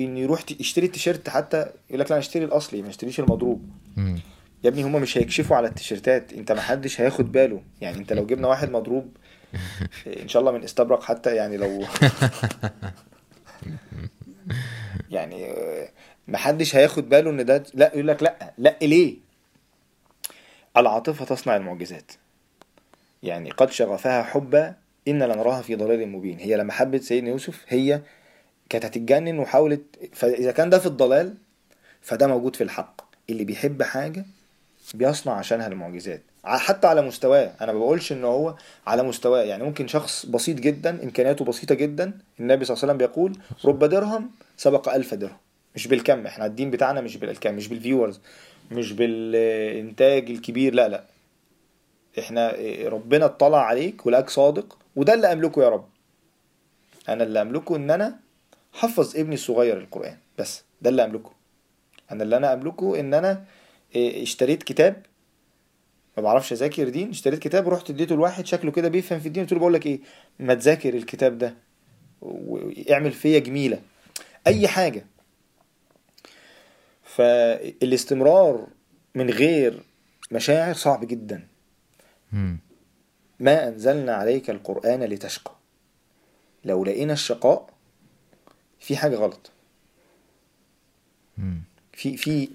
[0.00, 3.70] إن يروح يشتري التيشيرت حتى يقول لك لا اشتري الأصلي ما اشتريش المضروب.
[3.96, 4.20] مم.
[4.64, 7.62] يا ابني هما مش هيكشفوا على التيشيرتات أنت ما حدش هياخد باله.
[7.80, 9.16] يعني أنت لو جبنا واحد مضروب
[10.22, 11.84] إن شاء الله من استبرق حتى يعني لو
[15.10, 15.88] يعني آه،
[16.28, 19.16] ما حدش هياخد باله إن ده لا يقول لك لا لا ليه؟
[20.76, 22.12] العاطفة تصنع المعجزات.
[23.22, 24.74] يعني قد شغفها حبا
[25.08, 26.38] إن لنراها في ضلال مبين.
[26.38, 28.00] هي لما حبت سيدنا يوسف هي
[28.68, 29.82] كانت هتتجنن وحاولت
[30.12, 31.34] فإذا كان ده في الضلال
[32.02, 33.00] فده موجود في الحق.
[33.30, 34.24] اللي بيحب حاجة
[34.94, 37.52] بيصنع عشانها المعجزات حتى على مستواه.
[37.60, 38.54] أنا ما بقولش إن هو
[38.86, 39.42] على مستواه.
[39.42, 42.12] يعني ممكن شخص بسيط جدا إمكانياته بسيطة جدا.
[42.40, 45.36] النبي صلى الله عليه وسلم بيقول رب درهم سبق ألف درهم.
[45.74, 46.26] مش بالكم.
[46.26, 48.20] إحنا الدين بتاعنا مش بالكم مش بالفيورز
[48.70, 50.74] مش بالإنتاج الكبير.
[50.74, 51.04] لا لا.
[52.18, 55.88] إحنا ربنا اطلع عليك ولقاك صادق وده اللي أملكه يا رب.
[57.08, 58.18] أنا اللي أملكه إن أنا
[58.72, 61.32] حفظ ابني الصغير القرآن بس ده اللي أملكه.
[62.10, 63.44] أنا اللي أنا أملكه إن أنا
[63.94, 65.02] إيه، اشتريت كتاب.
[66.16, 69.52] ما بعرفش أذاكر دين اشتريت كتاب ورحت اديته لواحد شكله كده بيفهم في الدين قلت
[69.52, 70.00] له بقول لك إيه
[70.38, 71.54] ما تذاكر الكتاب ده
[72.22, 73.80] واعمل فيا جميلة.
[74.46, 75.06] أي حاجة.
[77.02, 78.66] فالاستمرار
[79.14, 79.82] من غير
[80.30, 81.46] مشاعر صعب جدا.
[83.40, 85.52] ما أنزلنا عليك القرآن لتشقى.
[86.64, 87.70] لو لقينا الشقاء
[88.80, 89.50] في حاجة غلط.
[91.92, 92.46] في في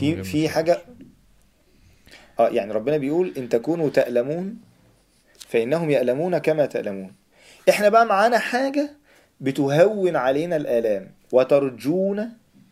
[0.00, 0.48] في في.
[0.48, 0.82] حاجة
[2.38, 4.58] آه يعني ربنا بيقول إن تكونوا تألمون
[5.38, 7.14] فإنهم يألمون كما تألمون.
[7.68, 8.90] إحنا بقى معانا حاجة
[9.40, 12.30] بتهون علينا الآلام وترجون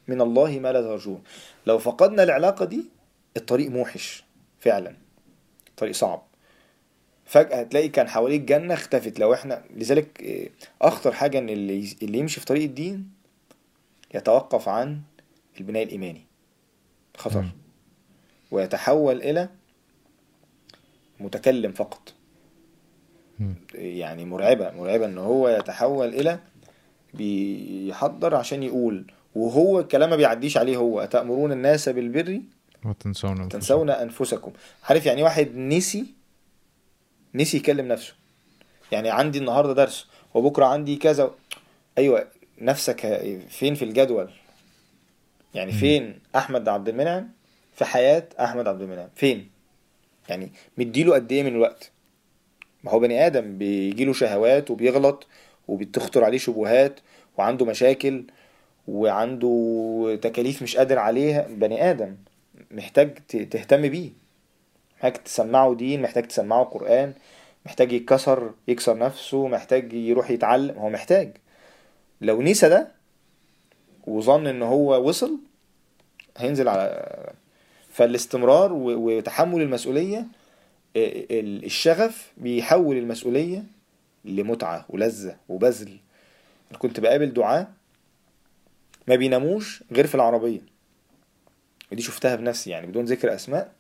[0.09, 1.23] من الله ما لا ترجون.
[1.67, 2.85] لو فقدنا العلاقة دي
[3.37, 4.25] الطريق موحش
[4.61, 4.97] فعلا.
[5.69, 6.30] الطريق صعب.
[7.31, 9.19] فجأة هتلاقي كان حواليك جنة اختفت.
[9.19, 10.49] لو إحنا لذلك آه،
[10.89, 13.11] أخطر حاجة إن اللي اللي يمشي في طريق الدين
[14.15, 15.01] يتوقف عن
[15.61, 16.25] البناء الإيماني.
[17.17, 17.45] خطر.
[18.51, 19.49] ويتحول إلى
[21.21, 22.15] متكلم فقط.
[23.75, 26.39] يعني مرعبة مرعبة إن هو يتحول إلى
[27.15, 29.13] بيحضر عشان يقول.
[29.35, 31.01] وهو الكلام ما بيعديش عليه هو.
[31.01, 32.41] أتأمرون الناس بالبر؟
[32.85, 33.49] وتنسون أنفسكم.
[33.49, 34.53] تنسون أنفسكم.
[34.89, 36.20] عارف يعني واحد نسي
[37.35, 38.15] نسي يكلم نفسه.
[38.93, 41.31] يعني عندي النهاردة درس وبكرة عندي كذا.
[41.99, 42.27] أيوة
[42.61, 43.01] نفسك
[43.49, 44.31] فين في الجدول؟
[45.55, 45.73] يعني.
[45.73, 47.29] فين أحمد عبد المنعم
[47.75, 49.51] في حياة أحمد عبد المنعم؟ فين؟
[50.29, 51.91] يعني مديله قد إيه من الوقت
[52.85, 55.27] ما هو بني آدم بيجيله شهوات وبيغلط
[55.69, 57.01] وبتخطر عليه شبهات
[57.39, 58.25] وعنده مشاكل
[58.89, 61.47] وعنده تكاليف مش قادر عليها.
[61.51, 62.17] بني آدم
[62.71, 64.11] محتاج تهتم بيه.
[65.01, 67.15] محتاج تسمعه دين محتاج تسمعه قرآن
[67.67, 70.79] محتاج يتكسر يكسر نفسه محتاج يروح يتعلم.
[70.79, 71.37] هو محتاج.
[72.21, 72.89] لو نسى ده
[74.07, 75.39] وظن إن هو وصل
[76.37, 77.33] هينزل على
[77.93, 80.27] فالاستمرار وتحمل المسؤولية
[80.97, 83.65] ال- الشغف بيحول المسؤولية
[84.25, 85.97] لمتعة ولذة وبذل.
[86.79, 87.69] كنت بقابل دعاة
[89.09, 90.61] ما بيناموش غير في العربية.
[91.93, 93.73] ودي شفتها بنفسي يعني بدون ذكر أسماء.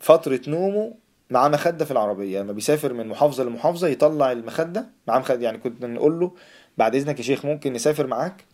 [0.00, 0.94] فترة نومه
[1.30, 2.40] مع مخدة في العربية.
[2.40, 4.90] لما بيسافر من محافظة لمحافظة يطلع المخدة.
[5.06, 6.34] مع مخدة يعني كنت نقول له
[6.78, 8.44] بعد إذنك يا شيخ ممكن نسافر معاك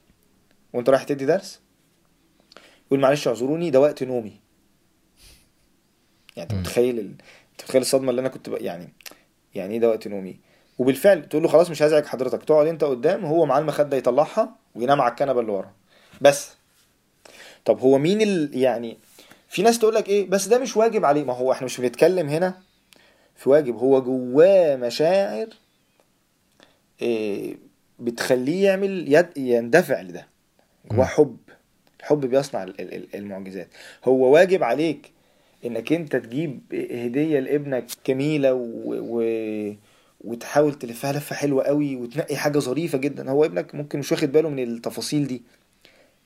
[0.72, 1.60] وأنت رايح تدي درس؟
[2.86, 4.40] يقول معلش اعذروني ده وقت نومي.
[6.36, 6.60] يعني أنت مم.
[6.60, 7.06] متخيل ال...
[7.52, 8.92] أنت متخيل الصدمة اللي أنا كنت بقى يعني
[9.54, 10.40] يعني إيه ده وقت نومي؟
[10.78, 12.42] وبالفعل تقول له خلاص مش هزعج حضرتك.
[12.42, 15.72] تقعد أنت قدام هو معاه المخدة يطلعها وينام على الكنبة اللي ورا.
[16.20, 16.52] بس.
[17.64, 18.50] طب هو مين ال...
[18.56, 18.98] يعني
[19.55, 21.24] في ناس تقول لك إيه بس ده مش واجب عليه.
[21.24, 22.62] ما هو إحنا مش بنتكلم هنا
[23.35, 25.47] في واجب هو جواه مشاعر
[27.02, 27.56] إيه
[27.98, 29.39] بتخليه يعمل يد...
[29.39, 30.28] يندفع لده.
[30.93, 31.05] جواه.
[31.05, 31.36] حب
[32.01, 33.68] الحب بيصنع ال- ال- ال- المعجزات.
[34.05, 35.12] هو واجب عليك
[35.64, 36.60] إنك أنت تجيب
[36.93, 38.60] هدية لابنك جميلة و...
[38.86, 39.24] و...
[40.20, 43.31] وتحاول تلفها لفة حلوة قوي وتنقي حاجة ظريفة جدا.
[43.31, 45.43] هو ابنك ممكن مش واخد باله من التفاصيل دي.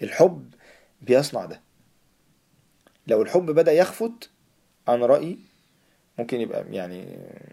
[0.02, 0.44] الحب
[1.02, 1.67] بيصنع ده.
[3.08, 4.30] لو الحب بدأ يخفت
[4.88, 5.38] أنا رأيي
[6.18, 7.04] ممكن يبقى يعني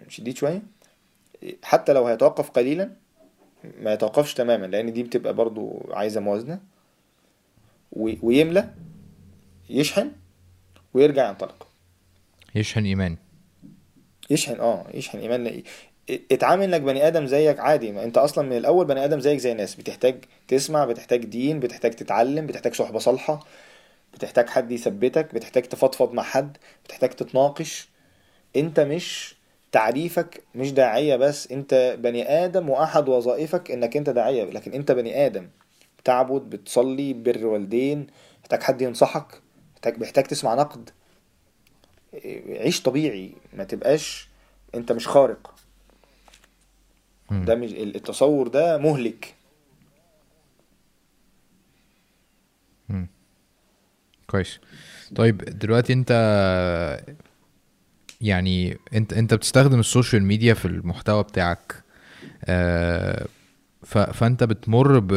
[0.10, 0.62] شديد شوية.
[1.64, 2.92] حتى لو هيتوقف قليلا
[3.82, 6.60] ما يتوقفش تماما لأن دي بتبقى برضو عايزة موازنة.
[7.92, 8.70] ويملى
[9.70, 10.12] يشحن
[10.94, 11.68] ويرجع ينطلق.
[12.56, 13.18] يشحن إيمان.
[14.30, 15.44] يشحن آه يشحن إيمان.
[15.44, 15.62] لا-
[16.32, 17.92] اتعامل إنك بني آدم زيك عادي.
[17.92, 19.76] ما أنت أصلا من الأول بني آدم زيك زي الناس.
[19.76, 23.46] بتحتاج تسمع بتحتاج دين بتحتاج تتعلم بتحتاج صحبة صالحة.
[24.16, 27.90] بتحتاج حد يثبتك بتحتاج تفضفض مع حد بتحتاج تتناقش.
[28.56, 29.36] انت مش
[29.72, 35.26] تعريفك مش داعية بس انت بني آدم وأحد وظائفك إنك انت داعية لكن انت بني
[35.26, 35.50] آدم.
[36.00, 38.08] بتعبد بتصلي بر والدين
[38.42, 39.42] محتاج حد ينصحك
[39.74, 40.90] محتاج محتاج تسمع نقد.
[42.50, 44.30] عيش طبيعي ما تبقاش
[44.76, 45.56] انت مش خارق.
[47.32, 49.36] ده مش التصور ده مهلك.
[54.36, 54.60] كويس.
[55.16, 56.12] طيب دلوقتي انت
[58.22, 61.84] يعني انت انت بتستخدم السوشيال ميديا في المحتوى بتاعك
[62.46, 63.26] آه،
[64.14, 65.14] فانت بتمر ب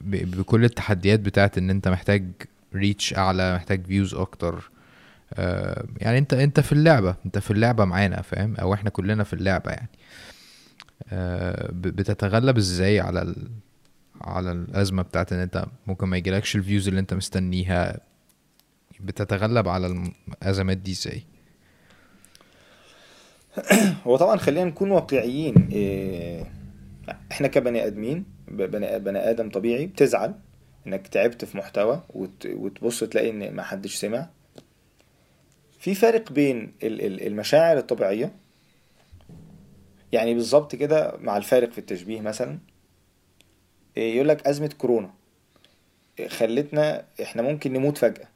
[0.00, 2.24] بكل التحديات بتاعت ان انت محتاج
[2.74, 4.70] reach اعلى محتاج views أكتر
[5.34, 9.32] آه يعني انت انت في اللعبة انت في اللعبة معانا فاهم؟ أو إحنا كلنا في
[9.32, 9.88] اللعبة يعني.
[11.12, 13.48] آه بتتغلب إزاي على ال...
[14.26, 18.00] على الأزمة بتاعت إن أنت ممكن ما يجيلكش ال views اللي أنت مستنيها.
[19.00, 20.10] بتتغلب على
[20.42, 21.22] الأزمات دي إزاي؟
[24.06, 26.44] هو طبعا خلينا نكون واقعيين إيه،
[27.32, 30.34] إحنا كبني آدمين بني آدم طبيعي بتزعل
[30.86, 34.28] إنك تعبت في محتوى وت- وتبص تلاقي إن ما حدش سمع.
[35.80, 38.32] في فرق بين ال- ال- المشاعر الطبيعية
[40.12, 42.58] يعني بالظبط كده مع الفارق في التشبيه مثلا.
[43.96, 45.10] يقول لك أزمة كورونا.
[46.18, 48.28] إيه، خلتنا إحنا ممكن نموت فجأة.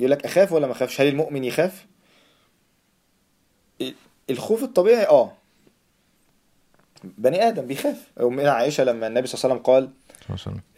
[0.00, 1.86] يقول لك أخاف ولا ما أخافش؟ هل المؤمن يخاف؟
[3.80, 3.94] إيه،
[4.30, 5.32] الخوف الطبيعي آه.
[7.04, 8.10] بني آدم بيخاف.
[8.20, 9.90] أمنا عائشة لما النبي صلى الله عليه وسلم قال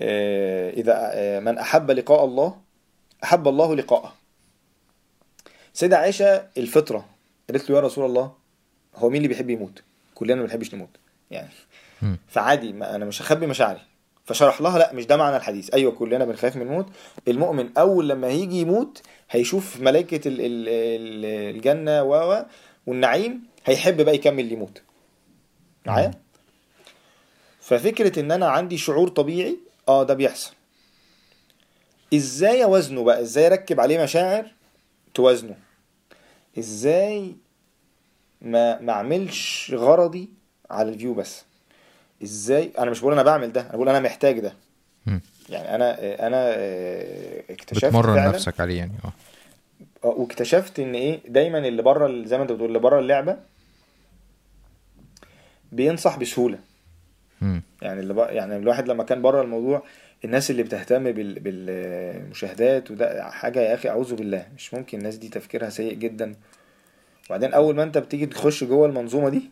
[0.01, 2.61] آه، إذا آه، من أحب لقاء الله
[3.25, 4.15] أحب الله لقاءه.
[5.73, 7.07] سيدة عائشة الفطرة
[7.51, 8.33] قالت له يا رسول الله
[8.97, 9.83] هو مين اللي بيحب يموت؟
[10.15, 10.89] كلنا ما بنحبش نموت.
[11.31, 11.49] يعني
[12.29, 13.81] فعادي ما أنا مش هخبي مشاعري.
[14.25, 15.75] فشرح لها لأ مش ده معنى الحديث.
[15.75, 16.87] أيوه كلنا بنخاف من الموت.
[17.29, 22.45] المؤمن أول لما هيجي يموت هيشوف ملائكة ال- ال- ال- الجنة و
[22.87, 24.83] والنعيم هيحب بقى يكمل يموت.
[25.87, 26.11] معايا؟
[27.61, 29.59] ففكرة إن أنا عندي شعور طبيعي
[29.89, 30.53] آه ده بيحصل.
[32.15, 34.47] إزاي اوزنه بقى؟ إزاي أركب عليه مشاعر
[35.15, 35.57] توازنه؟
[36.59, 37.37] إزاي
[38.43, 40.29] ما ما أعملش غرضي
[40.71, 41.45] على الفيو بس؟
[42.23, 44.53] إزاي؟ أنا مش بقول أنا بعمل ده أنا بقول أنا محتاج ده.
[45.07, 45.21] مم.
[45.49, 45.97] يعني أنا
[46.27, 49.13] أنا آه، اكتشفت بتمرن فعلا نفسك عليه يعني آه.
[50.05, 53.37] آه، واكتشفت إن إيه؟ دايما اللي بره زي ما أنت بتقول اللي بره اللعبة
[55.73, 56.59] بينصح بسهولة.
[57.41, 57.63] مم.
[57.83, 59.83] يعني اللي بقى يعني الواحد لما كان بره الموضوع
[60.25, 61.41] الناس اللي بتهتم بال...
[61.41, 66.35] بالمشاهدات وده حاجة يا أخي أعوذ بالله مش ممكن الناس دي تفكيرها سيء جدا.
[67.27, 69.43] وبعدين أول ما أنت بتيجي تخش جوه المنظومة دي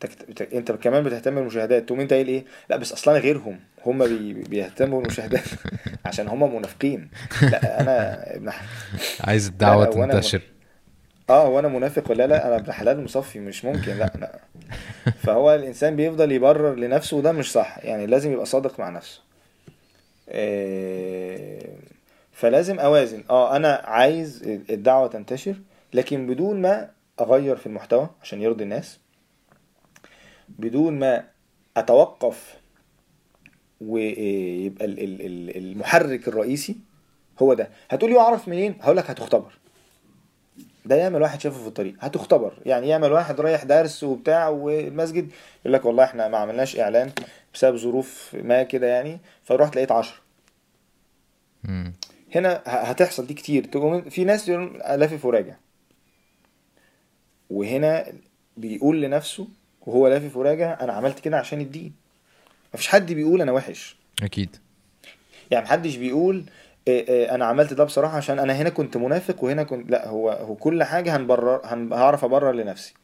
[0.00, 0.30] تكت...
[0.30, 0.42] بت...
[0.54, 4.32] انت كمان بتهتم بالمشاهدات تقوم انت قايل إيه؟ لا بس أصلا غيرهم هم بي...
[4.32, 5.44] بيهتموا بالمشاهدات
[6.06, 7.10] عشان هم منافقين.
[7.42, 8.62] لا أنا ابن ح-
[9.20, 10.42] عايز الدعوة تنتشر.
[11.30, 14.38] آه وأنا منافق ولا لا؟ أنا ابن حلال مصفي مش ممكن لا لا
[15.24, 19.20] فهو الإنسان بيفضل يبرر لنفسه وده مش صح يعني لازم يبقى صادق مع نفسه.
[20.28, 21.68] آه،
[22.32, 23.22] فلازم أوازن.
[23.30, 25.54] آه أنا عايز الدعوة تنتشر
[25.94, 26.88] لكن بدون ما
[27.20, 28.98] أغير في المحتوى عشان يرضي الناس.
[30.48, 31.24] بدون ما
[31.76, 32.56] أتوقف
[33.80, 36.76] ويبقى ال- ال- ال- المحرك الرئيسي
[37.42, 37.70] هو ده.
[37.90, 39.52] هتقولي أعرف منين؟ هقول لك هتختبر.
[40.84, 41.94] ده يعمل واحد شافه في الطريق.
[42.00, 42.58] هتختبر.
[42.66, 47.12] يعني يعمل واحد رايح درس وبتاع والمسجد يقول لك والله إحنا ما عملناش إعلان
[47.54, 49.18] بسبب ظروف ما كده يعني.
[49.44, 50.16] فرحت لقيت عشرة.
[52.34, 53.66] هنا هتحصل دي كتير.
[54.10, 55.54] في ناس يقول لافف وراجع
[57.50, 58.12] وهنا
[58.56, 59.48] بيقول لنفسه
[59.86, 61.92] وهو لافف وراجع أنا عملت كده عشان الدين.
[62.74, 63.96] مفيش حد بيقول أنا وحش.
[64.22, 64.56] أكيد.
[65.50, 66.44] يعني محدش بيقول
[66.88, 70.30] إيه إيه أنا عملت ده بصراحة عشان أنا هنا كنت منافق وهنا كنت لا هو
[70.30, 72.94] هو كل حاجة هنبرر هن- هعرف أبرر لنفسي.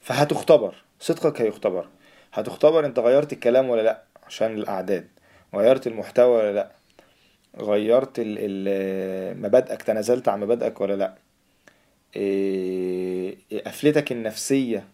[0.00, 0.74] فهتختبر.
[1.00, 1.86] صدقك هيختبر.
[2.32, 5.08] هتختبر أنت غيرت الكلام ولا لا؟ عشان الأعداد.
[5.54, 6.70] غيرت المحتوى ولا لا؟
[7.58, 11.14] غيرت ال ال مبادئك؟ تنازلت عن مبادئك ولا لا؟
[12.16, 13.36] إيه
[13.66, 14.84] قفلتك النفسية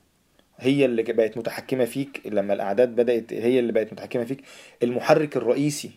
[0.58, 4.42] هي اللي بقت متحكمة فيك لما الأعداد بدأت هي اللي بقت متحكمة فيك.
[4.82, 5.90] المحرك الرئيسي.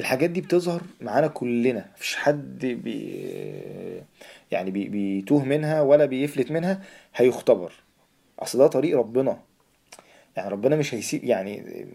[0.00, 1.90] الحاجات دي بتظهر معانا كلنا.
[1.96, 3.22] مفيش حد بي
[4.50, 6.82] يعني بي بيتوه منها ولا بيفلت منها
[7.14, 7.72] هيختبر.
[8.38, 9.40] أصل ده طريق ربنا.
[10.36, 11.86] يعني ربنا مش هيسيب يعني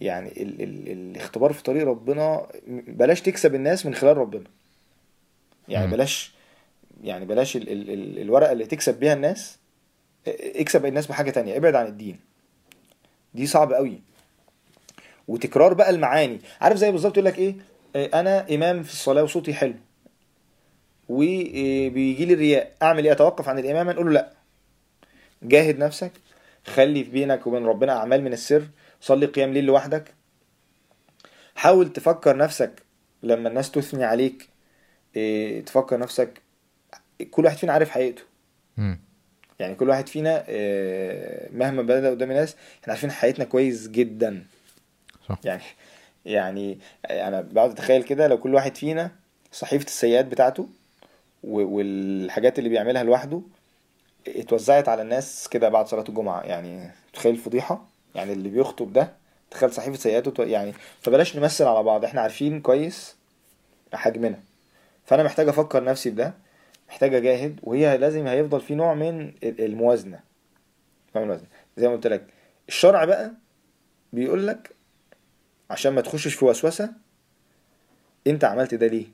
[0.00, 4.44] يعني ال ال الاختبار في طريق ربنا بلاش تكسب الناس من خلال ربنا.
[5.68, 5.90] يعني.
[5.90, 6.32] بلاش
[7.04, 9.58] يعني بلاش ال ال ال الورقة اللي تكسب بيها الناس
[10.28, 12.18] اكسب الناس بحاجة تانية ابعد عن الدين.
[13.34, 14.00] دي صعب قوي.
[15.28, 16.40] وتكرار بقى المعاني.
[16.60, 17.54] عارف زي بالظبط يقول لك إيه؟
[17.96, 19.74] آه، أنا إمام في الصلاة وصوتي حلو.
[21.08, 22.72] وبيجي لي الرياء.
[22.82, 24.32] أعمل إيه؟ أتوقف عن الإمامة؟ نقول له لأ.
[25.42, 26.12] جاهد نفسك.
[26.66, 28.68] خلي في بينك وبين ربنا أعمال من السر.
[29.00, 30.14] صلي قيام ليل لوحدك.
[31.54, 32.72] حاول تفكر نفسك
[33.22, 34.48] لما الناس تثني عليك
[35.16, 36.42] إيه، تفكر نفسك.
[37.30, 38.22] كل واحد فينا عارف حقيقته.
[39.58, 44.44] يعني كل واحد فينا آه، مهما بدأ قدام الناس إحنا عارفين حياتنا كويس جدا.
[45.28, 45.38] صح.
[45.44, 45.62] يعني
[46.24, 46.78] يعني
[47.10, 49.10] أنا بقعد أتخيل كده لو كل واحد فينا
[49.52, 50.68] صحيفة السيئات بتاعته
[51.44, 53.40] والحاجات اللي بيعملها لوحده
[54.28, 56.42] اتوزعت على الناس كده بعد صلاة الجمعة.
[56.42, 57.84] يعني تخيل الفضيحة
[58.14, 59.12] يعني اللي بيخطب ده
[59.50, 62.04] تخيل صحيفة سيئاته يعني فبلاش نمثل على بعض.
[62.04, 63.16] إحنا عارفين كويس
[63.92, 64.40] حجمنا.
[65.04, 66.34] فأنا محتاج أفكر نفسي بده
[66.88, 70.20] محتاج اجاهد وهي لازم هيفضل في نوع من ال- الموازنة.
[71.14, 71.48] فاهم الموازنة.
[71.76, 72.26] زي ما قلت لك
[72.68, 73.32] الشرع بقى
[74.12, 74.70] بيقول لك
[75.70, 76.90] عشان ما تخشش في وسوسة
[78.26, 79.06] انت عملت ده ليه؟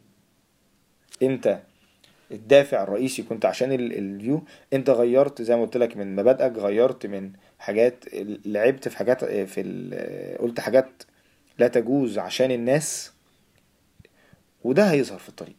[1.23, 1.62] انت
[2.31, 7.07] الدافع الرئيسي كنت عشان ال- الفيو انت غيرت زي ما قلت لك من مبادئك غيرت
[7.07, 8.05] من حاجات
[8.47, 11.03] لعبت في حاجات في ال- قلت حاجات
[11.59, 13.12] لا تجوز عشان الناس
[14.65, 15.57] وده هيظهر في الطريق.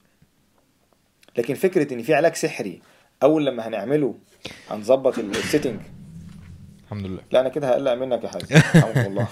[1.37, 2.81] لكن فكرة إن في علاج سحري
[3.23, 4.15] أول لما هنعمله
[4.69, 5.79] هنظبط ال setting
[6.83, 7.21] الحمد لله.
[7.31, 9.27] لا أنا كده هقلق منك يا حازم رحمه الله.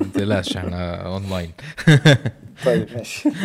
[0.00, 1.52] ما تقلقش إحنا اونلاين
[2.64, 3.28] طيب ماشي.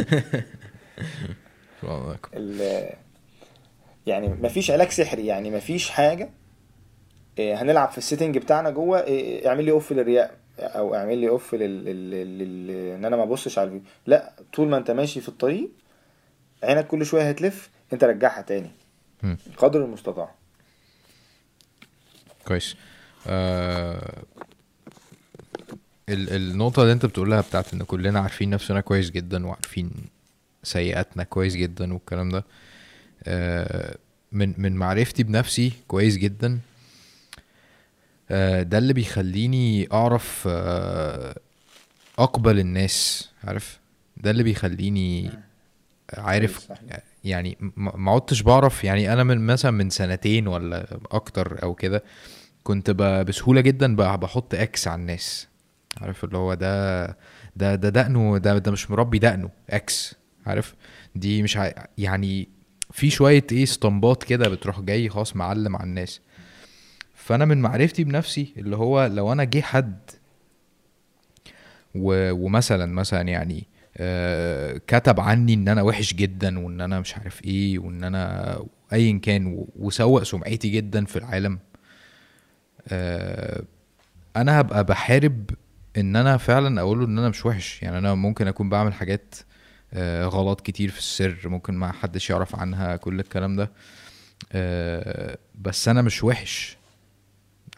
[4.08, 6.30] يعني مفيش علاج سحري يعني مفيش حاجة.
[7.40, 9.04] إيه، هنلعب في ال setting بتاعنا جوه.
[9.04, 11.86] إيه، اعمل لي off للرياء أو اعمل لي off لل...
[11.86, 12.12] لل...
[12.40, 12.70] لل...
[12.96, 13.88] إن أنا ما أبصش على الفيديو.
[14.08, 15.70] لا طول ما أنت ماشي في الطريق
[16.64, 17.70] عينك كل شوية هتلف.
[17.94, 18.72] انت رجعها تاني.
[19.58, 20.36] قدر المستطاع.
[22.46, 22.76] كويس.
[23.28, 24.24] آه
[26.10, 29.92] ال النقطة اللي انت بتقولها بتاعت ان كلنا عارفين نفسنا كويس جدا وعارفين
[30.64, 32.44] سيئاتنا كويس جدا والكلام ده.
[33.24, 33.98] آه
[34.32, 36.60] من من معرفتي بنفسي كويس جدا.
[38.32, 41.36] آه ده اللي بيخليني أعرف آه
[42.20, 43.80] أقبل الناس عارف؟
[44.18, 45.32] ده اللي بيخليني
[46.14, 46.72] عارف.
[47.26, 52.04] يعني ما عدتش بعرف يعني أنا من مثلا من سنتين ولا أكتر أو كده
[52.64, 55.48] كنت بسهولة جدا ب- بحط X على الناس.
[56.02, 57.06] عارف اللي هو ده
[57.56, 60.16] ده ده دقنه ده ده مش مربي دقنه X
[60.46, 60.76] عارف؟
[61.16, 61.72] دي مش ع...
[61.98, 62.50] يعني
[62.92, 66.22] في شوية إيه اسطمبات كده بتروح جاي خلاص معلم على الناس.
[67.16, 69.98] فأنا من معرفتي بنفسي اللي هو لو أنا جه حد
[71.96, 72.32] و...
[72.32, 73.68] ومثلا مثلا يعني
[74.88, 78.60] كتب عني إن أنا وحش جدا وإن أنا مش عارف إيه وإن أنا
[78.94, 81.60] ايا كان وسوق سمعتي جدا في العالم.
[82.88, 83.64] آه،
[84.36, 85.50] أنا هبقى بحارب
[85.98, 87.84] إن أنا فعلا أقول له إن أنا مش وحش.
[87.84, 89.36] يعني أنا ممكن أكون بعمل حاجات
[89.94, 93.72] آه، غلط كتير في السر ممكن ما حدش يعرف عنها كل الكلام ده.
[94.52, 96.78] آه، بس أنا مش وحش.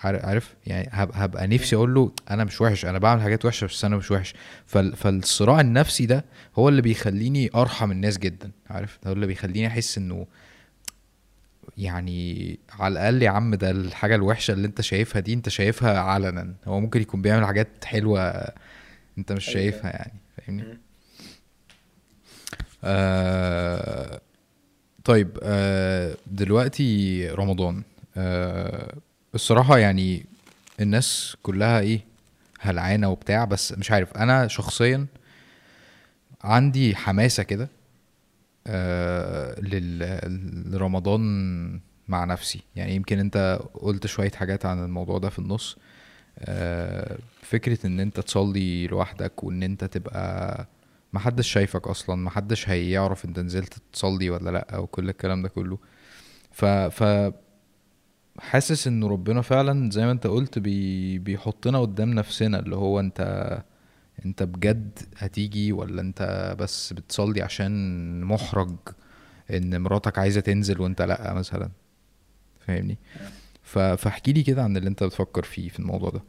[0.04, 3.86] عارف يعني هب- هبقى نفسي أقول له أنا مش وحش أنا بعمل حاجات وحشة بس
[3.86, 4.34] أنا مش وحش.
[4.66, 6.26] فال فالصراع النفسي ده
[6.60, 10.28] هو اللي بيخليني أرحم الناس جدا عارف؟ ده هو اللي بيخليني أحس إنه
[11.78, 16.54] يعني على الأقل يا عم ده الحاجة الوحشة اللي أنت شايفها دي أنت شايفها علنا.
[16.66, 18.22] هو ممكن يكون بيعمل حاجات حلوة
[19.18, 19.54] أنت مش أيوة.
[19.60, 20.78] شايفها يعني فاهمني.
[22.84, 24.22] آه
[25.04, 27.84] طيب آه دلوقتي رمضان.
[28.18, 28.94] آه
[29.36, 30.26] الصراحة يعني
[30.82, 32.02] الناس كلها إيه
[32.60, 34.14] هلعانة وبتاع بس مش عارف.
[34.18, 35.06] أنا شخصيا
[36.44, 37.70] عندي حماسة كده
[38.68, 39.56] آه
[40.66, 41.22] لرمضان
[42.08, 42.62] مع نفسي.
[42.76, 45.78] يعني يمكن أنت قلت شوية حاجات عن الموضوع ده في النص.
[46.40, 50.66] آه فكرة إن أنت تصلي لوحدك وإن أنت تبقى
[51.14, 55.78] محدش شايفك أصلا محدش هيعرف أنت نزلت تصلي ولا لأ وكل الكلام ده كله.
[56.52, 57.04] ف ف
[58.40, 63.62] حاسس إن ربنا فعلا زي ما أنت قلت بي بيحطنا قدام نفسنا اللي هو أنت
[64.26, 68.76] أنت بجد هتيجي ولا أنت بس بتصلي عشان محرج
[69.52, 71.70] إن مراتك عايزة تنزل وأنت لأ مثلا؟
[72.68, 72.98] فاهمني.
[73.64, 76.22] فاحكي لي كده عن اللي أنت بتفكر فيه في الموضوع ده.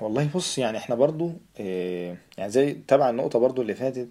[0.00, 4.08] والله بص يعني إحنا برضو آه يعني زي تبع النقطة برضو اللي فاتت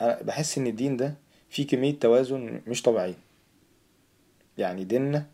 [0.00, 1.14] أنا بحس إن الدين ده
[1.50, 3.25] فيه كمية توازن مش طبيعية.
[4.58, 5.26] يعني ديننا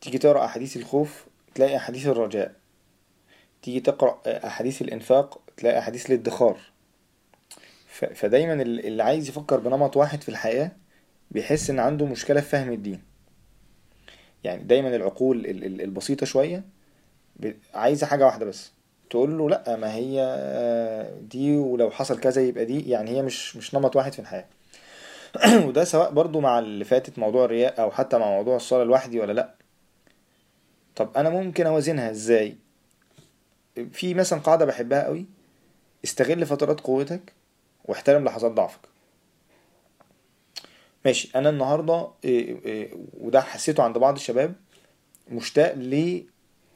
[0.00, 2.54] تيجي تقرأ أحاديث الخوف تلاقي أحاديث الرجاء
[3.62, 6.58] تيجي تقرأ أحاديث الإنفاق تلاقي أحاديث الادخار.
[8.14, 10.70] فدايما ال- اللي عايز يفكر بنمط واحد في الحياة
[11.30, 13.02] بيحس إن عنده مشكلة في فهم الدين.
[14.44, 16.64] يعني دايما العقول ال- ال- البسيطة شوية
[17.74, 18.72] عايزة حاجة واحدة بس
[19.10, 20.16] تقول له لأ ما هي
[21.22, 24.46] دي ولو حصل كذا يبقى دي يعني هي مش مش نمط واحد في الحياة.
[25.66, 29.32] وده سواء برضو مع اللي فاتت موضوع الرياء أو حتى مع موضوع الصلاة لوحدي ولا
[29.32, 29.54] لأ.
[30.96, 32.56] طب أنا ممكن أوازنها إزاي؟
[33.92, 35.26] في مثلا قاعدة بحبها قوي
[36.04, 37.32] استغل فترات قوتك
[37.84, 38.80] واحترم لحظات ضعفك.
[41.04, 42.90] ماشي أنا النهارده إيه إيه
[43.20, 44.54] وده حسيته عند بعض الشباب
[45.30, 45.74] مشتاق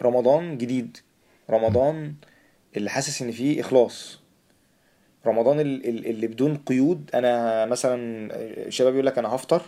[0.00, 0.98] لرمضان جديد
[1.50, 2.14] رمضان
[2.76, 4.21] اللي حاسس إن فيه إخلاص.
[5.26, 7.96] رمضان ال- ال- اللي بدون قيود أنا مثلا
[8.66, 9.62] الشباب يقول لك أنا هفطر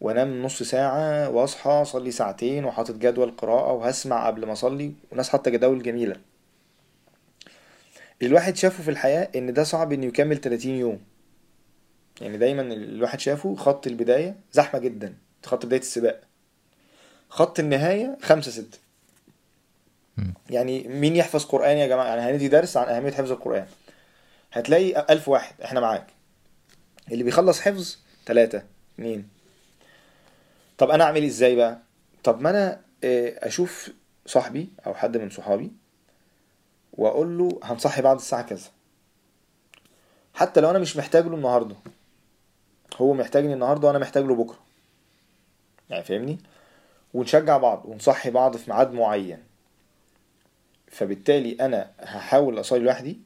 [0.00, 5.50] وأنام نص ساعة وأصحى أصلي ساعتين وحاطط جدول قراءة وهسمع قبل ما أصلي وناس حاطة
[5.50, 6.16] جداول جميلة.
[8.22, 11.00] الواحد شافه في الحياة إن ده صعب إنه يكمل 30 يوم.
[12.20, 15.14] يعني دايما الواحد شافه خط البداية زحمة جدا.
[15.44, 16.20] خط بداية السباق.
[17.28, 18.78] خط النهاية خمسة ستة.
[20.50, 23.66] يعني مين يحفظ قرآن يا جماعة؟ يعني هندي درس عن أهمية حفظ القرآن.
[24.56, 25.60] هتلاقي ألف واحد.
[25.60, 26.06] إحنا معاك.
[27.12, 28.62] اللي بيخلص حفظ ثلاثة
[28.94, 29.28] اتنين
[30.78, 31.78] طب أنا أعمل إزاي بقى؟
[32.24, 33.90] طب ما أنا آه، أشوف
[34.26, 35.72] صاحبي أو حد من صحابي
[36.92, 38.68] وأقول له هنصحي بعد الساعة كذا.
[40.34, 41.76] حتى لو أنا مش محتاج له النهاردة.
[42.96, 44.58] هو محتاجني النهاردة وأنا محتاج له بكرة.
[45.90, 46.38] يعني فاهمني؟
[47.14, 49.42] ونشجع بعض ونصحي بعض في ميعاد معين.
[50.88, 53.20] فبالتالي أنا هحاول أصلي لوحدي.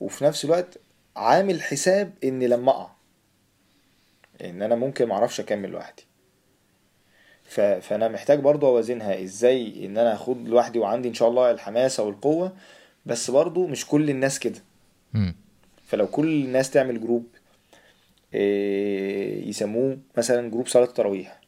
[0.00, 0.78] وفي نفس الوقت
[1.16, 2.90] عامل حساب ان لما أقع.
[4.44, 6.02] إن أنا ممكن معرفش أكمل لوحدي.
[7.44, 7.60] ف...
[7.60, 12.56] فأنا محتاج برضو أوازنها إزاي إن أنا اخد لوحدي وعندي إن شاء الله الحماسة والقوة
[13.06, 14.62] بس برضو مش كل الناس كده.
[15.86, 17.26] فلو كل الناس تعمل group
[18.34, 21.40] إيه، يسموه مثلا group صلاة التراويح.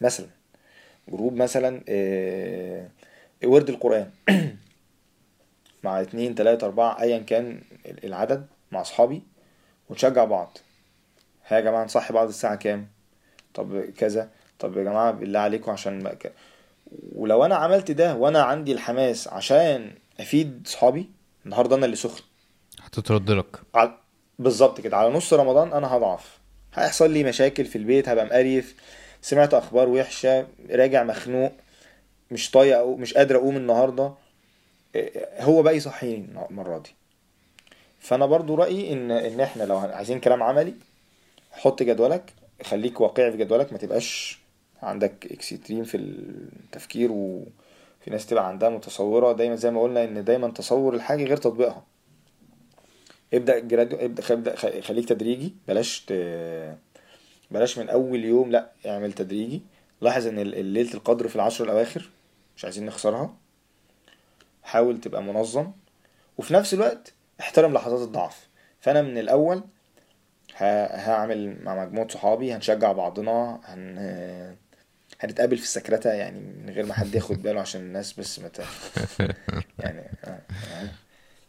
[0.00, 0.26] مثلا
[1.08, 1.82] جروب مثلا
[3.44, 4.10] ورد القرآن.
[5.82, 7.60] مع اتنين تلاتة أربعة أيا كان
[8.04, 9.22] العدد مع أصحابي
[9.88, 10.58] ونشجع بعض.
[11.46, 12.88] ها يا جماعة نصحي بعض الساعة كام؟
[13.54, 14.28] طب كذا.
[14.58, 16.32] طب يا جماعة بالله عليكم عشان ما ك...
[17.14, 21.10] ولو أنا عملت ده وأنا عندي الحماس عشان أفيد صحابي
[21.44, 22.22] النهاردة أنا اللي سخن.
[22.82, 23.56] هتترد لك.
[23.74, 23.94] على
[24.38, 24.96] بالظبط كده.
[24.96, 26.38] على نص رمضان أنا هضعف.
[26.74, 28.74] هيحصل لي مشاكل في البيت هبقى مقريف
[29.22, 31.52] سمعت أخبار وحشة راجع مخنوق
[32.30, 34.12] مش طايق أو مش قادر أقوم النهارده.
[35.38, 36.90] هو بقى يصحيني المرة دي.
[38.00, 40.74] فأنا برضو رأيي إن إن إحنا لو عايزين كلام عملي
[41.50, 42.32] حط جدولك
[42.62, 44.38] خليك واقعي في جدولك ما تبقاش
[44.82, 49.32] عندك اكستريم في التفكير وفي ناس تبقى عندها متصورة.
[49.32, 51.84] دايما زي ما قلنا إن دايما تصور الحاجة غير تطبيقها.
[53.34, 55.54] ابدأ جرادو ابدأ خليك تدريجي.
[55.68, 56.12] بلاش ت...
[57.50, 59.62] بلاش من أول يوم لأ اعمل تدريجي.
[60.00, 62.10] لاحظ إن ليلة القدر في العشر الأواخر
[62.56, 63.34] مش عايزين نخسرها.
[64.62, 65.72] حاول تبقى منظم
[66.38, 68.48] وفي نفس الوقت احترم لحظات الضعف
[68.80, 69.62] فأنا من الأول.
[70.56, 74.56] هعمل مع مجموعة صحابي هنشجع بعضنا هن...
[75.20, 78.62] هنتقابل في السكرتة يعني من غير ما حد ياخد باله عشان الناس بس مت...
[79.78, 80.38] يعني آه،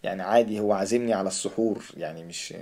[0.03, 2.53] يعني عادي هو عازمني على السحور يعني مش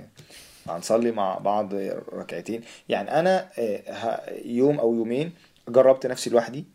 [0.68, 1.74] هنصلي مع بعض
[2.14, 5.34] ركعتين يعني أنا آه، يوم أو يومين
[5.70, 6.66] جربت نفسي لوحدي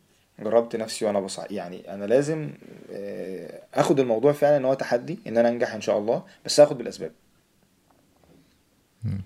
[0.41, 2.51] جربت نفسي وأنا بصع يعني أنا لازم
[2.93, 6.79] آه، آخد الموضوع فعلا إن هو تحدي إن أنا أنجح إن شاء الله بس آخد
[6.79, 7.13] بالأسباب.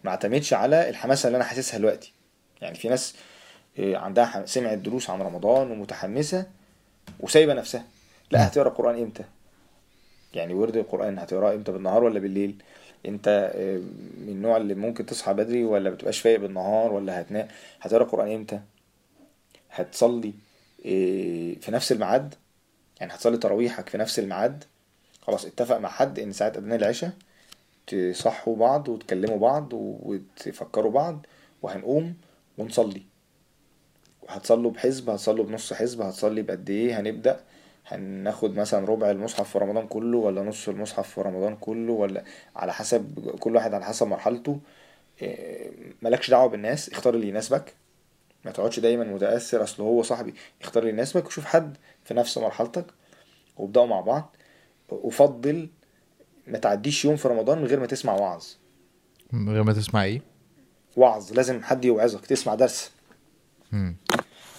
[0.05, 2.13] ما اعتمدش على الحماسة اللي أنا حاسسها دلوقتي.
[2.63, 3.15] يعني في ناس
[3.79, 6.47] آه، عندها سمعت دروس عن رمضان ومتحمسة
[7.21, 7.85] وسايبة نفسها.
[8.31, 9.25] لا هتقرأ القرآن إمتى؟
[10.35, 12.63] يعني ورد القرآن هتقرأه إمتى؟ بالنهار ولا بالليل؟
[13.07, 13.77] أنت آه،
[14.21, 17.49] من النوع اللي ممكن تصحى بدري ولا بتبقاش فايق بالنهار ولا هتنام؟
[17.81, 18.61] هتقرأ القرآن إمتى؟
[19.71, 20.35] هتصلي؟
[21.61, 22.35] في نفس الميعاد
[23.01, 24.65] يعني هتصلي تراويحك في نفس الميعاد.
[25.23, 27.13] خلاص اتفق مع حد إن ساعة أذان العشاء
[27.87, 31.27] تصحوا بعض وتكلموا بعض وتفكروا بعض
[31.63, 32.15] وهنقوم
[32.59, 33.03] ونصلي.
[34.23, 37.41] وهتصلوا بحزب هتصلوا بنص حزب هتصلي بقد إيه هنبدأ؟
[37.87, 42.25] هناخد مثلا ربع المصحف في رمضان كله ولا نص المصحف في رمضان كله ولا
[42.57, 44.61] على حسب كل واحد على حسب مرحلته.
[45.23, 45.71] إيه،
[46.03, 47.75] مالكش دعوة بالناس اختار اللي يناسبك.
[48.45, 50.35] ما تقعدش دايما متأثر أصل هو صاحبي.
[50.63, 52.85] اختار اللي يناسبك وشوف حد في نفس مرحلتك
[53.57, 54.37] وابدأوا مع بعض.
[54.91, 55.69] وفضل
[56.47, 58.45] ما تعديش يوم في رمضان من غير ما تسمع وعظ.
[59.33, 60.23] من غير ما تسمع إيه؟
[60.97, 61.33] وعظ.
[61.33, 62.91] لازم حد يوعظك تسمع درس.
[63.73, 63.97] مم.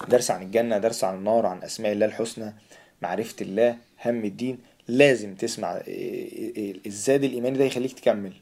[0.10, 2.54] درس عن الجنة درس عن النار عن أسماء الله الحسنى
[3.02, 4.58] معرفة الله هم الدين.
[4.88, 5.80] لازم تسمع.
[5.80, 8.34] إيه- إيه- الزاد الإيماني ده يخليك تكمل.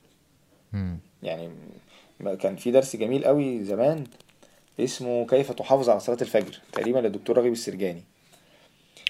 [0.73, 0.97] مم.
[1.23, 1.49] يعني
[2.39, 4.03] كان في درس جميل قوي زمان
[4.83, 6.59] اسمه كيف تحافظ على صلاة الفجر.
[6.73, 8.03] تقريبا للدكتور راغب السرجاني.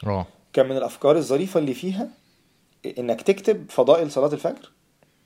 [0.06, 0.26] آه.
[0.54, 2.10] كان من الأفكار الظريفة اللي فيها
[2.98, 4.72] إنك تكتب فضائل صلاة الفجر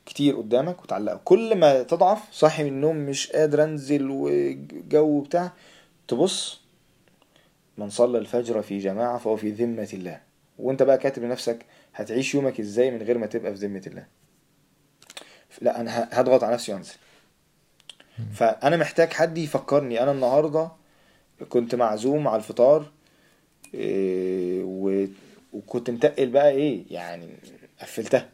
[0.05, 5.51] كتير قدامك وتعلقه كل ما تضعف صاحي من النوم مش قادر أنزل وجو بتاع
[6.07, 6.61] تبص
[7.77, 10.21] من صلى الفجر في جماعة فهو في ذمة الله.
[10.59, 11.65] وأنت بقى كاتب لنفسك
[11.95, 14.05] هتعيش يومك إزاي من غير ما تبقى في ذمة الله؟
[15.61, 16.93] لا أنا هضغط على نفسي وأنزل.
[18.33, 20.03] فأنا محتاج حد يفكرني.
[20.03, 20.71] أنا النهاردة
[21.49, 22.91] كنت معزوم على الفطار
[23.73, 25.07] إيه، و-
[25.53, 27.27] وكنت متقل بقى إيه يعني
[27.81, 28.29] قفلتها.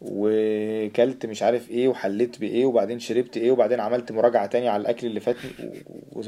[0.00, 5.06] وكلت مش عارف إيه وحليت بإيه وبعدين شربت إيه وبعدين عملت مراجعة تانية على الأكل
[5.06, 5.50] اللي فاتني
[6.12, 6.20] و...
[6.20, 6.22] و...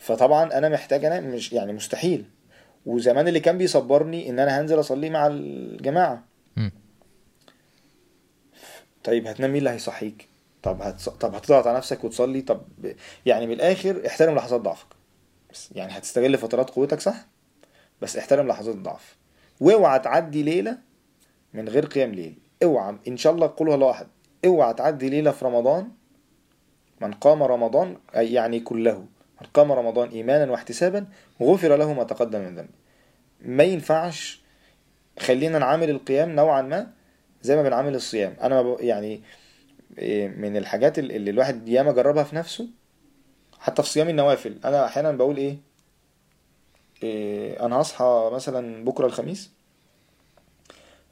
[0.00, 2.24] فطبعا أنا محتاج أنا مش يعني مستحيل.
[2.86, 6.24] وزمان اللي كان بيصبرني إن أنا هنزل أصلي مع الجماعة.
[9.04, 10.28] طيب هتنام مين اللي هيصحيك؟
[10.66, 11.08] طب هتص...
[11.08, 12.62] طب هتضغط على نفسك وتصلي طب
[13.26, 14.86] يعني من الآخر احترم لحظات ضعفك.
[15.52, 17.26] بس يعني هتستغل فترات قوتك صح
[18.02, 19.16] بس احترم لحظات الضعف
[19.60, 20.78] واوعى تعدي ليلة
[21.54, 22.38] من غير قيام ليل.
[22.62, 24.06] اوعى إن شاء الله قل هو الله احد
[24.44, 25.88] اوعى تعدي ليلة في رمضان
[27.00, 28.98] من قام رمضان أي يعني كله.
[29.40, 31.06] من قام رمضان إيمانا واحتسابا
[31.42, 32.68] غفر له ما تقدم من ذنبه
[33.40, 34.42] ما ينفعش
[35.18, 36.92] خلينا نعامل القيام نوعا ما
[37.42, 38.36] زي ما بنعامل الصيام.
[38.42, 39.22] أنا يعني
[40.36, 42.68] من الحاجات اللي الواحد ياما جربها في نفسه
[43.58, 44.58] حتى في صيام النوافل.
[44.64, 45.56] أنا أحيانا بقول إيه,
[47.02, 49.50] إيه أنا هصحى مثلا بكرة الخميس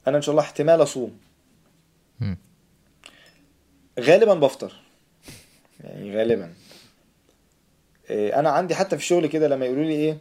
[0.07, 1.17] أنا إن شاء الله احتمال أصوم.
[3.99, 4.73] غالبا بفطر.
[5.83, 6.53] يعني غالبا.
[8.09, 10.17] إيه أنا عندي حتى في الشغل كده لما يقولوا لي إيه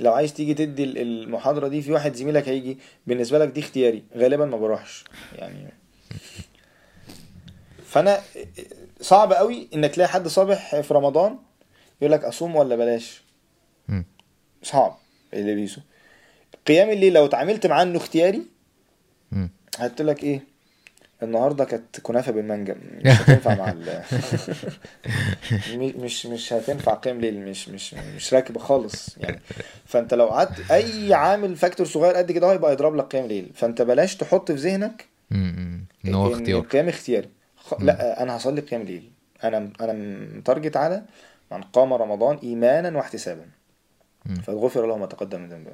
[0.00, 4.04] لو عايز تيجي تدي ال- المحاضرة دي في واحد زميلك هيجي بالنسبة لك دي اختياري.
[4.16, 5.04] غالبا ما بروحش.
[5.34, 5.72] يعني
[7.94, 8.20] فأنا
[9.00, 11.38] صعب قوي إنك تلاقي حد صابح في رمضان
[12.00, 13.22] يقول لك أصوم ولا بلاش.
[13.88, 14.04] مم.
[14.62, 14.98] صعب
[15.34, 15.80] اللي بيسو
[16.66, 18.42] قيام الليل لو اتعاملت معاه إنه اختياري.
[19.78, 20.40] هقول لك إيه؟
[21.22, 22.76] النهارده كانت كنافة بالمانجا.
[23.04, 24.02] مش هتنفع مع ال
[26.04, 27.40] مش مش هتنفع قيام ليل.
[27.40, 29.18] مش مش مش راكبه خالص.
[29.18, 29.40] يعني
[29.86, 33.50] فأنت لو قعدت أي عامل factor صغير قد كده هو يبقى يضرب لك قيام ليل.
[33.54, 35.04] فأنت بلاش تحط في ذهنك.
[35.32, 36.60] إن هو اختيار.
[36.60, 37.28] القيام اختياري.
[37.64, 37.74] خ...
[37.80, 39.10] لا أنا هصلي قيام ليل
[39.44, 39.92] أنا أنا
[40.38, 41.02] متارجت على
[41.52, 43.44] من قام رمضان إيمانا واحتسابا.
[44.42, 45.70] فغفر له ما تقدم من ذنبه.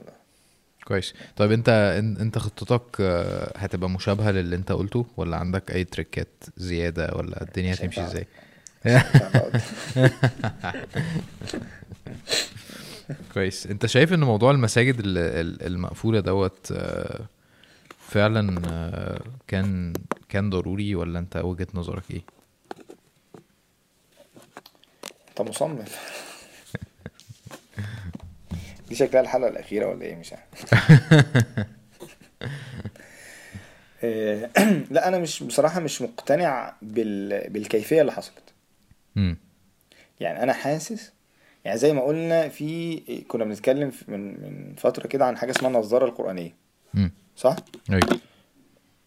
[0.85, 1.15] كويس.
[1.37, 1.69] طيب أنت
[2.01, 7.43] إن- أنت خطتك آه، هتبقى مشابهة للي أنت قلته ولا عندك أي تريكات زيادة ولا
[7.43, 8.05] الدنيا مش هتمشي.
[8.05, 8.27] إزاي؟
[13.35, 13.67] كويس.
[13.67, 17.21] أنت شايف إن موضوع المساجد ال- ال- المقفولة دوت آه،
[18.09, 19.93] فعلا آه، كان
[20.31, 22.23] كان ضروري ولا انت وجهة نظرك إيه
[25.29, 25.85] انت مصمم
[28.89, 30.75] دي شكلها الحلقة الأخيرة ولا إيه مش عارف
[34.03, 34.51] إيه،
[34.91, 37.51] لا أنا مش بصراحة مش مقتنع بال...
[37.51, 38.55] بالكيفية اللي حصلت
[39.17, 39.37] مم.
[40.21, 41.13] يعني أنا حاسس
[41.65, 42.97] يعني زي ما قلنا في
[43.29, 46.55] كنا بنتكلم من من فترة كده عن حاجة اسمها النظارة القرآنية
[46.95, 47.13] مم.
[47.37, 47.57] صح؟
[47.91, 48.21] أيوه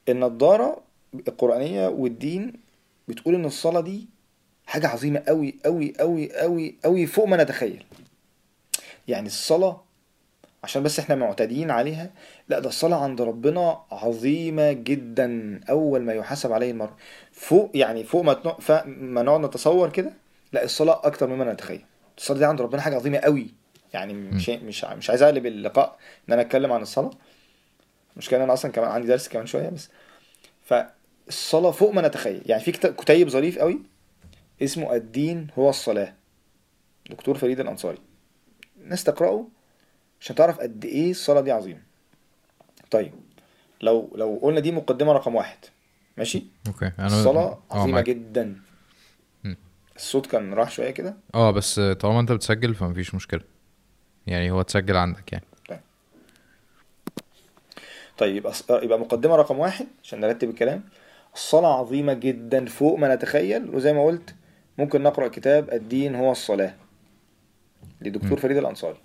[0.10, 0.84] النضارة
[1.28, 2.54] القرآنية والدين
[3.08, 4.08] بتقول إن الصلاة دي
[4.66, 7.86] حاجة عظيمة أوي أوي أوي أوي أوي فوق ما نتخيل.
[9.08, 9.84] يعني الصلاة
[10.64, 12.12] عشان بس إحنا معتادين عليها
[12.50, 16.92] لا ده الصلاة عند ربنا عظيمة جدا أول ما يحاسب عليه المرء.
[17.32, 18.62] فوق يعني فوق ما تنق...
[18.62, 18.72] ف...
[18.86, 20.14] ما نقعد نتصور كده
[20.54, 21.86] لا الصلاة أكتر مما نتخيل.
[22.18, 23.48] الصلاة دي عند ربنا حاجة عظيمة أوي.
[23.94, 25.98] يعني مش مش مش عايز أقلب اللقاء
[26.30, 27.12] إن أنا أتكلم عن الصلاة.
[28.18, 29.90] مش كأن أنا أصلا كمان عندي درس كمان شوية بس.
[31.26, 32.42] فالصلاة فوق ما نتخيل.
[32.46, 33.80] يعني في كتيب ظريف قوي
[34.62, 36.14] اسمه الدين هو الصلاة.
[37.10, 37.98] دكتور فريد الأنصاري.
[38.82, 39.48] الناس تقرأه
[40.22, 41.82] عشان تعرف قد إيه الصلاة دي عظيمة.
[42.92, 43.14] طيب
[43.82, 45.58] لو لو قلنا دي مقدمة رقم واحد.
[46.18, 48.02] ماشي؟ أوكي أنا الصلاة عظيمة.
[48.02, 48.62] جدا.
[49.96, 53.42] الصوت كان راح شوية كده؟ آه بس طالما أنت بتسجل فمفيش مشكلة.
[54.28, 55.46] يعني هو تسجل عندك يعني.
[58.18, 58.36] طيب.
[58.36, 60.84] يبقى يبقى مقدمة رقم واحد عشان نرتب الكلام.
[61.34, 64.36] الصلاة عظيمة جدا فوق ما نتخيل وزي ما قلت
[64.78, 66.76] ممكن نقرأ كتاب الدين هو الصلاة
[68.02, 68.40] لدكتور.
[68.40, 68.98] فريد الأنصاري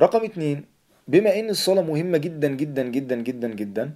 [0.00, 0.64] رقم اتنين
[1.08, 3.94] بما إن الصلاة مهمة جدا جدا جدا جدا جدا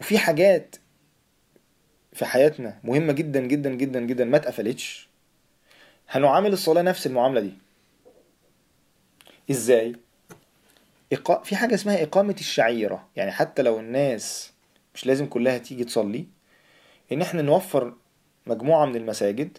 [0.00, 0.76] وفي حاجات
[2.12, 5.08] في حياتنا مهمة جدا جدا جدا جدا ما اتقفلتش
[6.08, 7.52] هنعامل الصلاة نفس المعاملة دي
[9.50, 9.96] إزاي؟
[11.14, 11.42] إقا...
[11.42, 14.52] في حاجة اسمها إقامة الشعيرة يعني حتى لو الناس
[14.94, 16.26] مش لازم كلها تيجي تصلي
[17.12, 17.94] إن إحنا نوفر
[18.46, 19.58] مجموعة من المساجد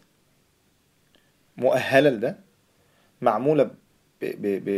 [1.57, 2.37] مؤهلة لده
[3.21, 3.71] معمولة ب...
[4.21, 4.63] ب...
[4.65, 4.69] ب...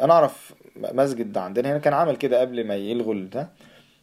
[0.00, 3.50] أنا أعرف مسجد عندنا هنا كان عمل كده قبل ما يلغوا ده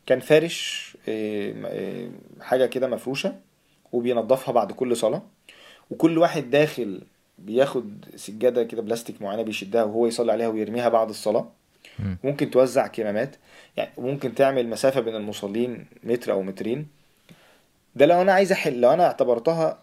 [0.06, 2.11] كان فارش إيه، إيه،
[2.41, 3.35] حاجة كده مفروشة
[3.91, 5.22] وبينضفها بعد كل صلاة
[5.91, 7.01] وكل واحد داخل
[7.39, 11.51] بياخد سجادة كده بلاستيك معينة بيشدها وهو يصلي عليها ويرميها بعد الصلاة.
[12.23, 13.35] ممكن توزع كمامات.
[13.77, 16.88] يعني ممكن تعمل مسافة بين المصلين متر أو مترين.
[17.95, 19.80] ده لو أنا عايز أحل لو أنا اعتبرتها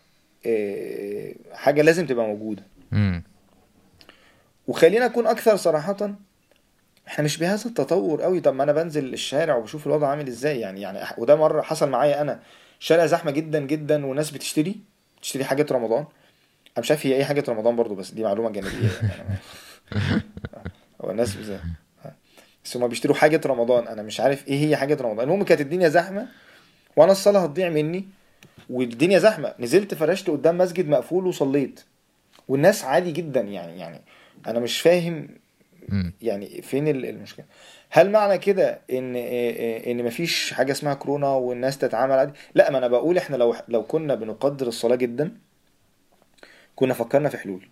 [0.46, 2.62] آه، حاجة لازم تبقى موجودة.
[4.68, 6.14] وخلينا أكون أكثر صراحة
[7.08, 10.60] إحنا مش بهذا التطور قوي طب ما أنا بنزل الشارع وبشوف الوضع عامل إزاي.
[10.60, 12.40] يعني يعني وده مرة حصل معايا أنا.
[12.78, 14.76] شارع زحمة جدا جدا وناس بتشتري
[15.18, 16.04] بتشتري حاجات رمضان.
[16.78, 18.90] مش عارف هي إيه حاجة رمضان برضو بس دي معلومة جانبية.
[19.02, 19.40] يعني.
[21.04, 21.58] هو الناس بز-
[22.66, 23.88] بس هما بيشتروا حاجة رمضان.
[23.88, 25.28] أنا مش عارف إيه هي حاجة رمضان.
[25.28, 26.28] المهم كانت الدنيا زحمة
[26.96, 28.04] وأنا الصلاة هتضيع مني
[28.70, 29.54] والدنيا زحمة.
[29.58, 31.80] نزلت فرشت قدام مسجد مقفول وصليت.
[32.48, 34.00] والناس عادي جدا يعني يعني
[34.46, 35.28] أنا مش فاهم.
[36.22, 37.44] يعني فين ال- المشكلة.
[37.90, 39.16] هل معنى كده إن
[39.86, 43.82] إن مفيش حاجة اسمها كورونا والناس تتعامل عادي؟ لا ما أنا بقول إحنا لو لو
[43.82, 45.32] كنا بنقدر الصلاة جدا
[46.76, 47.68] كنا فكرنا في حلول.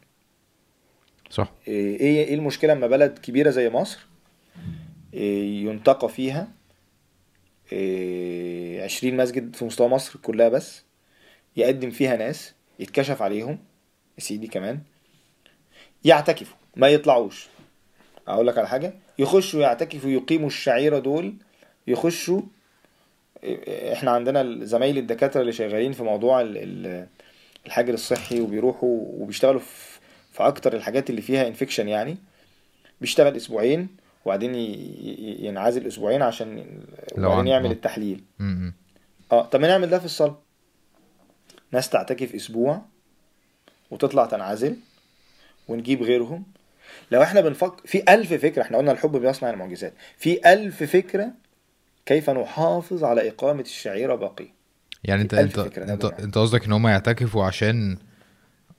[1.31, 1.53] صح.
[1.69, 3.99] إيه إيه إيه المشكلة لما بلد كبيرة زي مصر؟
[5.15, 6.49] ينتقى فيها
[7.73, 10.83] إيه 20 مسجد في مستوى مصر كلها بس
[11.57, 13.59] يقدم فيها ناس يتكشف عليهم
[14.19, 14.81] يا سيدي كمان
[16.05, 17.47] يعتكفوا ما يطلعوش.
[18.29, 21.35] أقول لك على حاجة يخشوا يعتكفوا يقيموا الشعيرة دول
[21.87, 22.41] يخشوا
[23.43, 27.07] إيه، إحنا عندنا زمايل الدكاترة اللي شغالين في موضوع ال- ال-
[27.67, 29.61] الحجر الصحي وبيروحوا وبيشتغلوا
[30.33, 32.17] في أكتر الحاجات اللي فيها انفكشن يعني
[33.01, 33.89] بيشتغل أسبوعين
[34.25, 34.55] وبعدين
[35.45, 36.65] ينعزل أسبوعين عشان
[37.17, 37.73] لو وبعدين يعمل آه.
[37.73, 38.25] التحليل.
[39.33, 40.39] آه طب ما نعمل ده في الصلاة
[41.73, 42.83] ناس تعتكف أسبوع
[43.91, 44.77] وتطلع تنعزل
[45.69, 46.45] ونجيب غيرهم
[47.11, 51.31] لو إحنا بنفكر في ألف فكرة إحنا قلنا الحب بيصنع المعجزات في ألف فكرة
[52.07, 54.55] كيف نحافظ على إقامة الشعيرة باقية
[55.05, 55.59] يعني انت انت.
[56.19, 57.99] أنت قصدك إن هم يعتكفوا عشان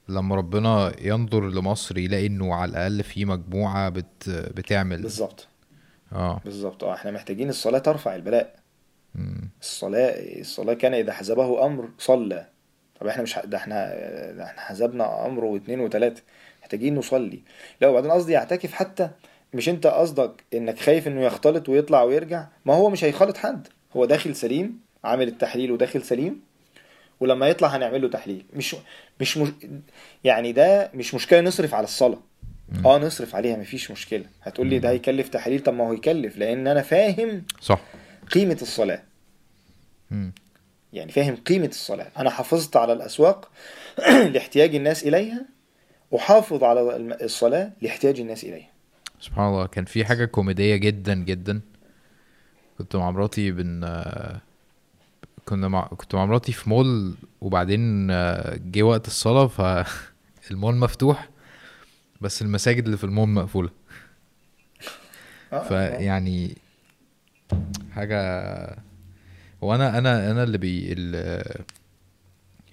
[0.09, 5.01] لما ربنا ينظر لمصر يلاقي إنه على الأقل في مجموعة بت بتعمل.
[5.01, 5.47] بالظبط.
[6.13, 6.41] آه.
[6.45, 6.83] بالظبط.
[6.83, 8.55] آه إحنا محتاجين الصلاة ترفع البلاء.
[9.15, 9.49] مم.
[9.61, 10.09] الصلاة
[10.39, 12.47] الصلاة كان إذا حزبه أمر صلى.
[12.99, 13.85] طب إحنا مش ح- ده إحنا
[14.31, 16.21] ده إحنا حزبنا أمر واثنين وثلاثة.
[16.61, 17.39] محتاجين نصلي.
[17.81, 19.09] لا وبعدين قصدي يعتكف حتى
[19.53, 23.67] مش أنت قصدك إنك خايف إنه يختلط ويطلع ويرجع؟ ما هو مش هيخالط حد.
[23.95, 26.41] هو داخل سليم عامل التحليل وداخل سليم.
[27.19, 28.45] ولما يطلع هنعمل له تحليل.
[28.53, 28.75] مش
[29.21, 29.49] مش مش
[30.23, 32.19] يعني ده مش مشكلة نصرف على الصلاة.
[32.85, 34.25] آه نصرف عليها مفيش مشكلة.
[34.41, 37.81] هتقول لي ده هيكلف تحليل؟ طب ما هو يكلف لأن أنا فاهم صح.
[38.31, 39.03] قيمة الصلاة.
[40.11, 40.31] مم.
[40.93, 42.07] يعني فاهم قيمة الصلاة.
[42.17, 43.51] أنا حافظت على الأسواق
[44.33, 45.45] لاحتياج الناس إليها
[46.11, 46.81] وحافظ على
[47.21, 48.69] الصلاة لاحتياج الناس إليها.
[49.19, 49.67] سبحان الله.
[49.67, 51.61] كان في حاجة كوميدية جدا جدا.
[52.77, 53.83] كنت مع مراتي بن
[55.45, 61.29] كنا مع كنت مع مراتي في مول وبعدين آه، جه وقت الصلاة فالمول مفتوح
[62.21, 63.69] بس المساجد اللي في المول مقفولة.
[65.53, 66.57] آه، فيعني
[67.91, 68.17] حاجة
[69.61, 71.63] وأنا أنا أنا اللي بي ال-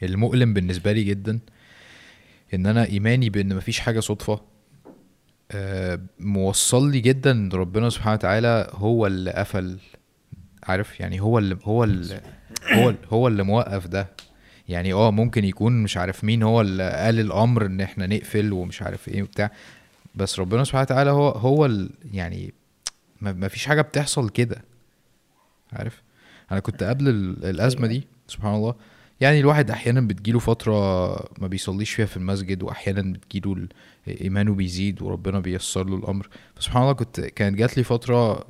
[0.03, 1.39] المؤلم بالنسبة لي جدا
[2.55, 4.41] إن أنا إيماني بأن مفيش حاجة صدفة
[5.51, 9.79] آه، موصل لي جدا ربنا سبحانه وتعالى هو اللي قفل
[10.63, 12.21] عارف؟ يعني هو اللي هو اللي
[12.73, 14.09] هو هو اللي موقف ده.
[14.69, 18.83] يعني آه ممكن يكون مش عارف مين هو اللي قال الأمر إن إحنا نقفل ومش
[18.83, 19.51] عارف إيه وبتاع.
[20.15, 21.71] بس ربنا سبحانه وتعالى هو هو
[22.13, 22.55] يعني
[23.23, 24.65] ما فيش حاجة بتحصل كده.
[25.73, 26.03] عارف؟
[26.53, 28.75] أنا كنت قبل ال- الأزمة دي سبحان الله
[29.21, 30.75] يعني الواحد أحيانا بتجيله فترة
[31.39, 33.69] ما بيصليش فيها في المسجد واحيانا بتجيله
[34.09, 36.29] إيمانه بيزيد وربنا بيسر له الأمر.
[36.57, 38.47] فسبحان الله كنت كانت جات لي فترة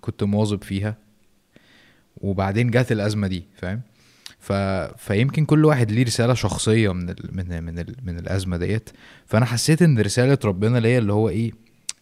[0.00, 0.96] كنت مواظب فيها.
[2.20, 3.80] وبعدين جات الأزمة دي فاهم؟
[4.38, 4.52] ف...
[4.98, 7.16] فيمكن كل واحد ليه رسالة شخصية من ال...
[7.32, 7.96] من من ال...
[8.02, 8.90] من الأزمة ديت.
[9.26, 11.52] فأنا حسيت إن رسالة ربنا ليا اللي هو إيه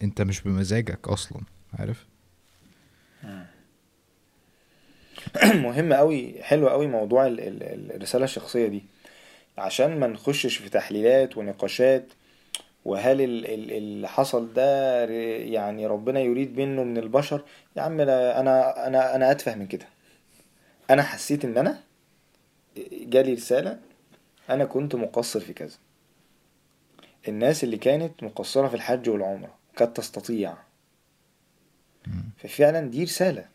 [0.03, 1.41] أنت مش بمزاجك أصلا
[1.73, 2.05] عارف؟
[5.65, 8.83] مهم قوي حلو قوي موضوع ال- ال- ال- الرسالة الشخصية دي.
[9.57, 12.05] عشان ما نخشش في تحليلات ونقاشات
[12.85, 15.03] وهل ال- ال- اللي حصل ده
[15.37, 17.41] يعني ربنا يريد منه من البشر؟
[17.77, 18.39] يا عم أنا
[18.87, 19.94] أنا أنا أتفه من كده.
[20.89, 21.79] أنا حسيت إن أنا
[22.91, 23.79] جالي رسالة
[24.49, 25.77] أنا كنت مقصر في كذا.
[27.27, 30.53] الناس اللي كانت مقصرة في الحج والعمرة كانت تستطيع.
[32.37, 33.45] ففعلا دي رسالة.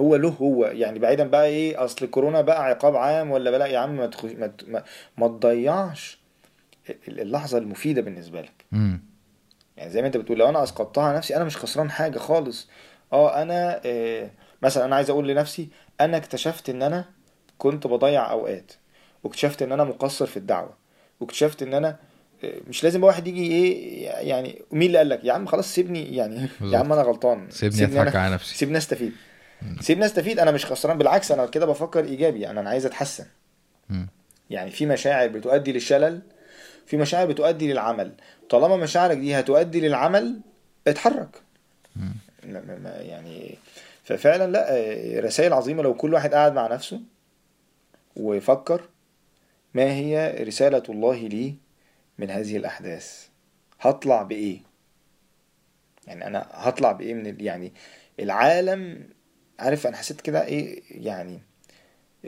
[0.00, 3.66] هو له هو يعني بعيدا بقى إيه أصل كورونا بقى عقاب عام ولا بقى لا
[3.66, 4.84] يا عم ما تخش ما, ما,
[5.18, 6.18] ما تضيعش
[7.08, 8.64] ال- اللحظة المفيدة بالنسبة لك.
[9.76, 12.68] يعني زي ما أنت بتقول لو أنا أسقطتها على نفسي أنا مش خسران حاجة خالص.
[13.12, 14.30] آه أنا آه
[14.62, 15.68] مثلا أنا عايز أقول لنفسي
[16.00, 17.04] أنا اكتشفت إن أنا
[17.58, 18.72] كنت بضيع أوقات
[19.24, 20.74] واكتشفت إن أنا مقصر في الدعوة
[21.20, 21.96] واكتشفت إن أنا
[22.44, 26.16] آه، مش لازم واحد يجي إيه يعني مين اللي قال لك؟ يا عم خلاص سيبني
[26.16, 27.50] يعني يا عم أنا غلطان.
[27.50, 28.54] سيبني أنا- أضحك على نفسي.
[28.54, 29.12] سيبني أستفيد.
[29.80, 30.98] سيبني أستفيد أنا مش خسران.
[30.98, 33.24] بالعكس أنا كده بفكر إيجابي يعني أنا عايز أتحسن.
[33.88, 34.08] مم.
[34.50, 36.20] يعني في مشاعر بتؤدي للشلل
[36.86, 38.12] في مشاعر بتؤدي للعمل.
[38.50, 40.40] طالما مشاعرك دي هتؤدي للعمل
[40.86, 41.28] اتحرك.
[42.44, 43.58] ما- يعني
[44.02, 47.00] ففعلا لا آه، رسائل عظيمة لو كل واحد قاعد مع نفسه
[48.16, 48.88] ويفكر
[49.74, 51.54] ما هي رسالة الله لي
[52.18, 53.26] من هذه الأحداث؟
[53.80, 54.60] هطلع بإيه؟
[56.06, 57.40] يعني أنا هطلع بإيه من.
[57.40, 57.72] يعني
[58.20, 59.08] العالم
[59.58, 61.40] عارف أنا حسيت كده إيه يعني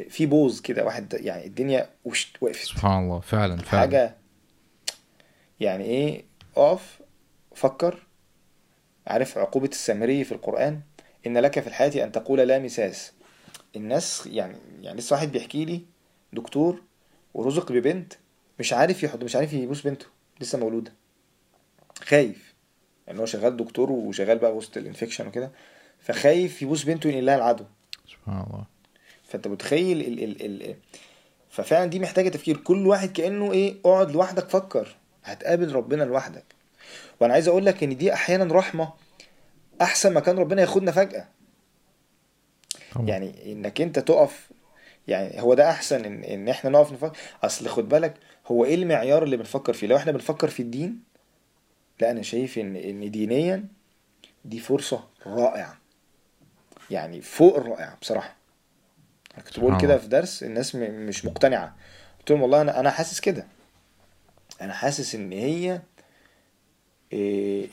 [0.09, 2.65] في بوز كده واحد يعني الدنيا وش وقفت.
[2.67, 3.21] سبحان الله.
[3.21, 3.81] فعلا فعلا.
[3.81, 4.17] حاجة
[5.61, 6.25] يعني إيه
[6.57, 7.01] أقف
[7.55, 8.07] فكر
[9.07, 10.81] عارف عقوبة السامري في القرآن؟
[11.27, 13.13] إن لك في الحياة أن تقول لا مساس.
[13.77, 15.81] الناس يعني يعني لسه واحد بيحكي لي
[16.33, 16.83] دكتور
[17.35, 18.13] ورزق ببنت
[18.59, 20.07] مش عارف يحض مش عارف يبوس بنته
[20.41, 20.93] لسه مولودة.
[22.03, 22.55] خايف.
[23.07, 25.53] يعني هو شغال دكتور وشغال بقى وسط الانفكشن وكده
[26.01, 27.67] فخايف يبوس بنته ينقل لها العدوى
[28.09, 28.65] سبحان الله.
[29.25, 30.77] فأنت متخيل ال ال ال
[31.51, 32.57] ففعلا دي محتاجة تفكير.
[32.57, 34.97] كل واحد كأنه إيه اقعد لوحدك فكر.
[35.25, 36.45] هتقابل ربنا لوحدك.
[37.21, 38.93] وأنا عايز أقول لك إن دي أحيانا رحمة
[39.85, 41.29] أحسن ما كان ربنا ياخدنا فجأة.
[42.95, 43.07] طبعا.
[43.07, 44.51] يعني إنك أنت تقف
[45.09, 47.17] يعني هو ده أحسن إن, إن إحنا نقف نفكر.
[47.43, 48.15] أصل خد بالك
[48.47, 51.03] هو إيه المعيار اللي بنفكر فيه؟ لو إحنا بنفكر في الدين
[52.01, 53.65] لا أنا شايف إن إن دينيا
[54.45, 55.79] دي فرصة رائعة.
[56.91, 58.37] يعني فوق الرائعة بصراحة.
[59.35, 61.77] أنا كنت بقول كده في درس الناس مش مقتنعة.
[62.19, 63.47] قلت لهم والله أنا أنا حاسس كده.
[64.61, 65.81] أنا حاسس إن هي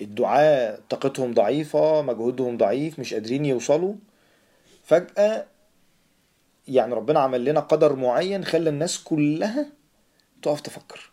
[0.01, 3.95] الدعاة طاقتهم ضعيفة مجهودهم ضعيف مش قادرين يوصلوا.
[4.83, 5.45] فجأة
[6.67, 9.65] يعني ربنا عمل لنا قدر معين خلى الناس كلها
[10.41, 11.11] تقف تفكر.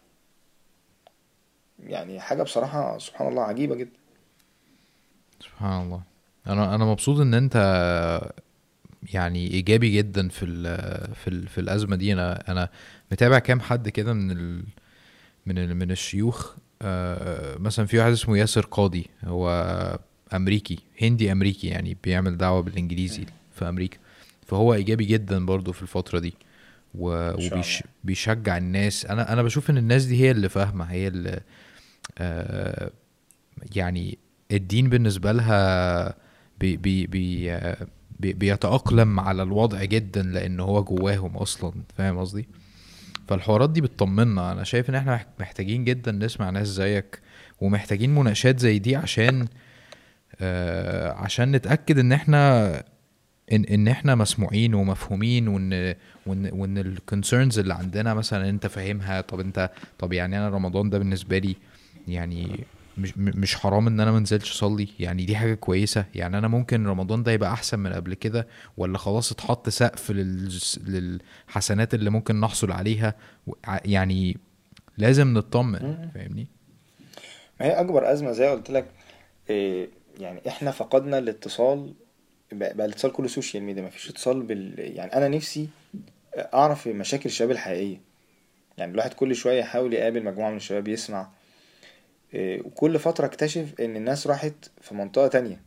[1.87, 3.99] يعني حاجة بصراحة سبحان الله عجيبة جدا.
[5.41, 6.03] سبحان الله.
[6.47, 7.57] أنا أنا مبسوط إن أنت
[9.13, 10.65] يعني إيجابي جدا في ال
[11.15, 12.13] في ال في الأزمة دي.
[12.13, 12.69] أنا أنا
[13.13, 14.57] متابع كام حد كده من
[15.47, 16.55] من من الشيوخ
[17.61, 19.49] مثلا في واحد اسمه ياسر قاضي هو
[20.35, 23.99] أمريكي هندي أمريكي يعني بيعمل دعوة بالإنجليزي في أمريكا.
[24.47, 26.35] فهو إيجابي جدا برضو في الفترة دي
[26.95, 29.07] وبيشجع الناس.
[29.07, 31.41] أنا أنا بشوف إن الناس دي هي اللي فاهمة هي اللي
[32.19, 32.91] آه،
[33.77, 34.19] يعني
[34.53, 36.15] الدين بالنسبة لها
[36.61, 37.87] بي بي بي آه،
[38.21, 41.73] بي بيتأقلم على الوضع جدا لأن هو جواهم أصلا.
[41.97, 42.49] فاهم قصدي؟
[43.29, 47.21] فالحوارات دي بتطمنا أنا شايف إن إحنا مح- محتاجين جدا نسمع ناس زيك
[47.61, 49.47] ومحتاجين مناقشات زي دي عشان
[50.41, 52.69] آه عشان نتأكد إن إحنا
[53.53, 55.95] ان إن إحنا مسموعين ومفهومين وان
[56.27, 59.21] وان وإن الكونسيرنز اللي عندنا مثلا أنت فاهمها.
[59.21, 61.57] طب أنت طب يعني أنا رمضان ده بالنسبة لي
[62.09, 62.65] يعني
[62.99, 64.89] مش مش حرام إن أنا منزلش أصلي.
[65.01, 66.05] يعني دي حاجة كويسة.
[66.15, 68.47] يعني أنا ممكن رمضان ده يبقى أحسن من قبل كده
[68.77, 70.51] ولا خلاص اتحط سقف لل-
[70.87, 73.15] للحسنات اللي ممكن نحصل عليها؟
[73.85, 74.37] يعني
[74.99, 76.09] لازم نطمن.
[76.15, 76.47] فاهمني؟
[77.61, 78.87] ما هي أكبر أزمة زي ما قلت لك
[79.51, 79.89] إيه،
[80.21, 81.95] يعني إحنا فقدنا الاتصال.
[82.53, 85.69] بقى الاتصال كله social media مفيش اتصال بال يعني أنا نفسي
[86.39, 88.01] أعرف مشاكل الشباب الحقيقية.
[88.79, 91.29] يعني الواحد كل شوية يحاول يقابل مجموعة من الشباب يسمع
[92.35, 95.63] وكل فترة اكتشف إن الناس راحت في منطقة تانية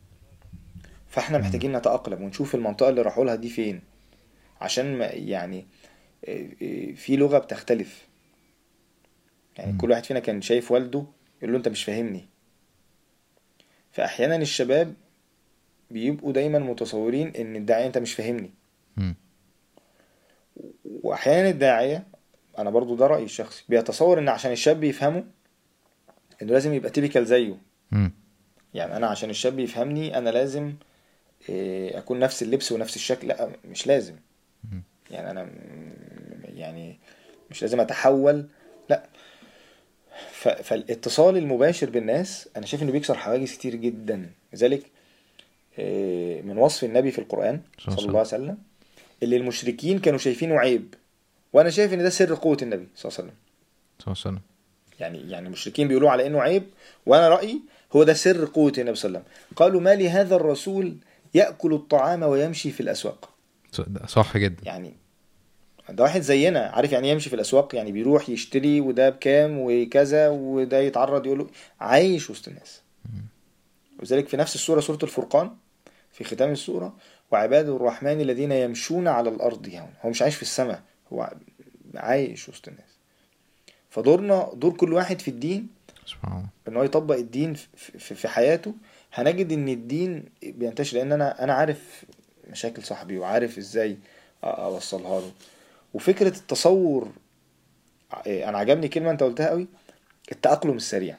[1.08, 1.38] فإحنا.
[1.38, 3.82] محتاجين نتأقلم ونشوف المنطقة اللي راحوا لها دي فين
[4.60, 5.66] عشان ما يعني
[6.28, 8.06] إيه، إيه، في لغة بتختلف
[9.58, 9.78] يعني.
[9.78, 11.04] كل واحد فينا كان شايف والده
[11.42, 12.28] يقول له أنت مش فاهمني
[13.92, 14.94] فأحيانا الشباب
[15.90, 18.50] بيبقوا دايما متصورين إن الداعية أنت مش فاهمني.
[20.84, 22.06] وأحيانا الداعية
[22.58, 25.24] أنا برضو ده رأيي الشخصي بيتصور إن عشان الشاب يفهمه
[26.42, 27.56] إنه لازم يبقى تيبيكال زيه.
[28.74, 30.74] يعني أنا عشان الشاب يفهمني أنا لازم
[31.48, 34.14] إيه، أكون نفس اللبس ونفس الشكل لأ مش لازم.
[35.10, 35.48] يعني أنا
[36.54, 36.98] يعني
[37.50, 38.46] مش لازم أتحول
[38.90, 39.06] لأ.
[40.40, 44.30] فالاتصال المباشر بالناس أنا شايف إنه بيكسر حواجز كتير جدا.
[44.52, 44.86] لذلك
[45.78, 48.58] إيه، من وصف النبي في القرآن صلى الله عليه وسلم
[49.22, 50.94] اللي المشركين كانوا شايفينه عيب.
[51.52, 53.34] وأنا شايف إن ده سر قوة النبي صلى الله عليه وسلم.
[53.98, 54.51] صلى الله عليه وسلم.
[55.02, 56.64] يعني يعني المشركين بيقولوا على إنه عيب
[57.06, 57.60] وأنا رأيي
[57.92, 59.56] هو ده سر قوة النبي صلى الله عليه وسلم.
[59.56, 60.96] قالوا ما لهذا الرسول
[61.34, 62.80] يأكل الطعام ويمشي في
[63.78, 64.62] ده صح جدا.
[64.64, 64.92] يعني
[65.90, 70.28] ده واحد زينا عارف يعني إيه يمشي في الأسواق؟ يعني بيروح يشتري وده بكام وكذا
[70.28, 71.46] وده يتعرض يقول له
[71.80, 72.82] عايش وسط الناس.
[74.02, 75.50] وذلك في نفس السورة سورة الفرقان
[76.12, 76.96] في ختام السورة
[77.30, 81.32] وعباد الرحمن الذين يمشون على الأرض هون هو مش عايش في السماء هو
[81.94, 82.91] عايش وسط الناس.
[83.92, 85.68] فدورنا دور كل واحد في الدين
[86.68, 87.68] إن هو يطبق الدين في,
[88.28, 88.74] حياته.
[89.14, 92.04] هنجد إن الدين بينتشر لأن أنا أنا عارف
[92.50, 93.96] مشاكل صاحبي وعارف إزاي
[94.44, 95.32] أوصلها له.
[95.94, 97.12] وفكرة التصور
[98.26, 99.66] إيه، أنا عجبني كلمة أنت قلتها قوي
[100.32, 101.16] التأقلم السريع.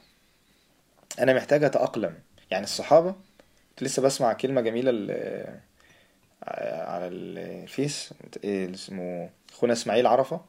[1.19, 2.13] أنا محتاج أتأقلم.
[2.51, 3.11] يعني الصحابة
[3.69, 5.59] كنت لسه بسمع كلمة جميلة ال-
[6.87, 8.13] على الفيس
[8.43, 10.41] إيه اسمه اخونا إسماعيل عرفة.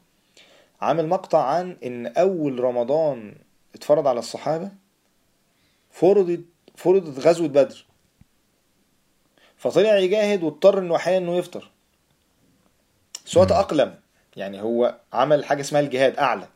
[0.81, 3.35] عامل مقطع عن إن أول رمضان
[3.75, 4.71] اتفرض على الصحابة
[5.91, 6.41] فرضت
[6.75, 7.85] فرضت غزوة بدر.
[9.57, 11.71] فطلع يجاهد واضطر إنه أحيانا إنه يفطر.
[13.25, 13.49] بس هو مم.
[13.49, 13.95] تأقلم
[14.35, 16.47] يعني هو عمل حاجة اسمها الجهاد أعلى.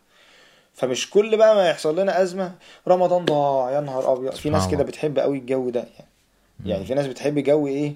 [0.74, 2.56] فمش كل بقى ما يحصل لنا أزمة
[2.88, 4.36] رمضان ضاع يا نهار أبيض.
[4.36, 4.84] في ناس كده.
[4.84, 5.80] بتحب قوي الجو ده.
[5.80, 6.10] يعني
[6.66, 6.86] يعني.
[6.86, 7.96] في ناس بتحب جو إيه؟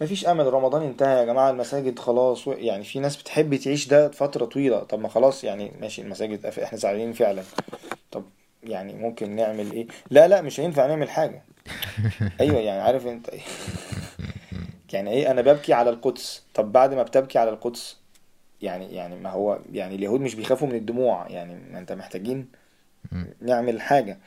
[0.00, 4.44] مفيش أمل رمضان انتهى يا جماعة المساجد خلاص يعني في ناس بتحب تعيش ده فترة
[4.44, 4.78] طويلة.
[4.78, 7.42] طب ما خلاص يعني ماشي المساجد إحنا زعلانين فعلا.
[8.10, 8.24] طب
[8.62, 11.42] يعني ممكن نعمل إيه؟ لا لا مش هينفع نعمل حاجة.
[12.40, 13.30] أيوه يعني عارف أنت
[14.92, 16.42] يعني إيه؟ أنا ببكي على القدس.
[16.54, 17.96] طب بعد ما بتبكي على القدس
[18.62, 21.26] يعني يعني ما هو يعني اليهود مش بيخافوا من الدموع.
[21.30, 22.48] يعني ما أنت محتاجين.
[23.40, 24.18] نعمل حاجة.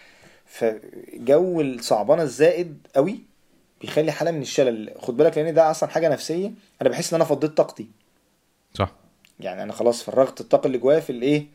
[0.46, 3.20] فجو الصعبانة الزائد قوي
[3.82, 4.94] بيخلي حالة من الشلل.
[5.00, 6.52] خد بالك لأن ده أصلا حاجة نفسية.
[6.82, 7.88] أنا بحس إن أنا فضيت طاقتي.
[8.74, 8.92] صح.
[9.40, 11.46] يعني أنا خلاص فرغت الطاقة اللي جوايا في الإيه.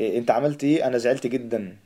[0.00, 1.76] إيه أنت عملت إيه؟ أنا زعلت جدا.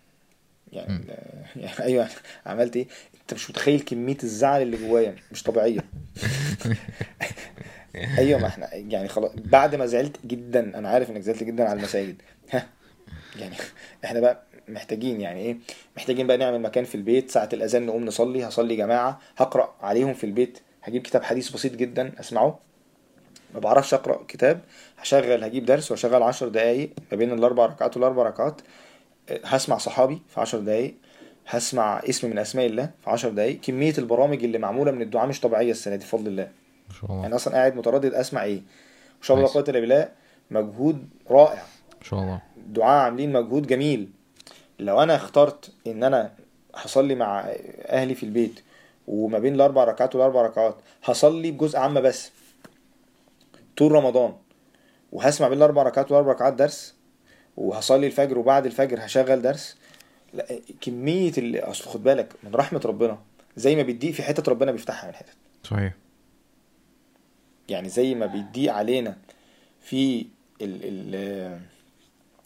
[0.73, 1.05] يعني.
[1.57, 2.09] يعني أيوه
[2.47, 2.87] عملت إيه؟
[3.21, 5.17] أنت مش متخيل كمية الزعل اللي جوايا.
[5.33, 5.85] مش طبيعية.
[8.19, 11.79] أيوه ما إحنا يعني خلاص بعد ما زعلت جدا أنا عارف إنك زعلت جدا على
[11.79, 12.23] المساجد.
[12.51, 12.67] ها
[13.37, 13.55] يعني
[14.05, 15.57] إحنا بقى محتاجين يعني إيه؟
[15.97, 17.31] محتاجين بقى نعمل مكان في البيت.
[17.31, 18.49] ساعة الأذان نقوم نصلي.
[18.49, 19.21] هصلي جماعة.
[19.37, 20.59] هقرأ عليهم في البيت.
[20.83, 22.59] هجيب كتاب حديث بسيط جدا أسمعه.
[23.55, 24.61] ما بعرفش أقرأ كتاب.
[24.99, 28.61] هشغل هجيب درس وأشغل عشر دقايق ما بين الأربع ركعات والأربع ركعات.
[29.29, 30.95] أه، هسمع صحابي في عشر دقايق.
[31.47, 33.61] هسمع اسم من أسماء الله في عشر دقايق.
[33.61, 36.49] كمية البرامج اللي معمولة من الدعاء مش طبيعية السنة دي بفضل الله.
[36.89, 37.23] ما شاء الله.
[37.23, 39.65] يعني أصلا قاعد متردد أسمع إيه؟ ما شاء الله لا كويس.
[39.65, 40.09] قوه الا بالله
[40.51, 41.63] مجهود رائع.
[41.99, 42.43] ما شاء الله.
[42.67, 44.11] دعاء عاملين مجهود جميل.
[44.79, 46.33] لو أنا اخترت إن أنا
[46.75, 47.41] هصلي مع
[47.87, 48.61] أهلي في البيت
[49.07, 52.31] وما بين الأربع ركعات والأربع ركعات هصلي بجزء عامة بس
[53.77, 54.35] طول رمضان
[55.13, 56.95] وهسمع بين الأربع ركعات والأربع ركعات درس
[57.57, 59.77] وهصلي الفجر وبعد الفجر هشغل درس
[60.35, 60.47] لا
[60.81, 63.19] كمية اللي أصل خد بالك من رحمة ربنا
[63.57, 65.93] زي ما بيضيق في حتت ربنا بيفتحها من حتت صحيح.
[67.69, 69.17] يعني زي ما بيضيق علينا
[69.81, 70.27] في
[70.63, 71.61] ال ال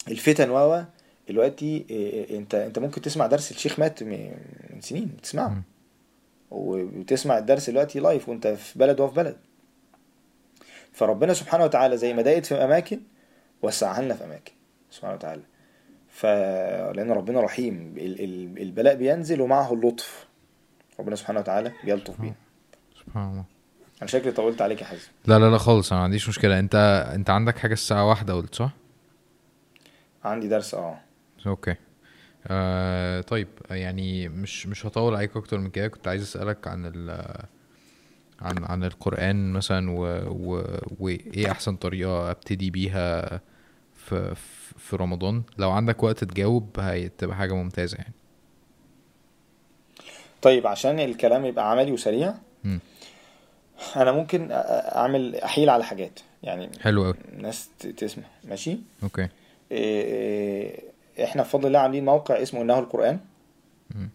[0.07, 0.83] الفتن واوا
[1.31, 4.31] دلوقتي إيه، انت انت ممكن تسمع درس الشيخ مات من
[4.79, 5.63] سنين بتسمعه مم.
[6.51, 9.37] وبتسمع الدرس دلوقتي لايف وانت في بلد وهو في بلد.
[10.93, 12.99] فربنا سبحانه وتعالى زي ما ضاقت في أماكن
[13.61, 14.51] وسعها لنا في أماكن
[14.91, 15.41] سبحانه وتعالى.
[16.09, 16.25] ف
[16.95, 17.95] لأن ربنا رحيم.
[17.97, 20.27] ال- ال- البلاء بينزل ومعه اللطف.
[20.99, 22.35] ربنا سبحانه وتعالى بيلطف بيه
[22.99, 23.43] سبحان الله.
[24.01, 25.07] أنا شكلي طولت عليك يا حازم.
[25.25, 26.59] لا لا لا خالص أنا ما عنديش مشكلة.
[26.59, 26.75] أنت
[27.15, 28.71] أنت عندك حاجة الساعة واحدة قلت صح؟
[30.23, 30.99] عندي درس آه.
[31.47, 31.75] أوكي.
[32.47, 35.87] آه طيب يعني مش مش هطول عليك أكتر من كده.
[35.87, 37.09] كنت عايز أسألك عن ال
[38.41, 40.63] عن عن القرآن مثلا و و
[40.99, 43.41] وإيه أحسن طريقة أبتدي بيها
[43.95, 44.35] في
[44.77, 48.13] في- رمضان؟ لو عندك وقت تجاوب هتبقى حاجة ممتازة يعني.
[50.41, 52.79] طيب عشان الكلام يبقى عملي وسريع مم.
[53.95, 56.19] أنا ممكن أعمل أحيل على حاجات.
[56.43, 58.23] يعني حلو قوي الناس تسمع.
[58.43, 59.27] ماشي؟ okay.
[59.71, 60.83] إيه،
[61.23, 63.19] إحنا بفضل الله عاملين موقع اسمه إنه القرآن.
[63.95, 64.09] مم.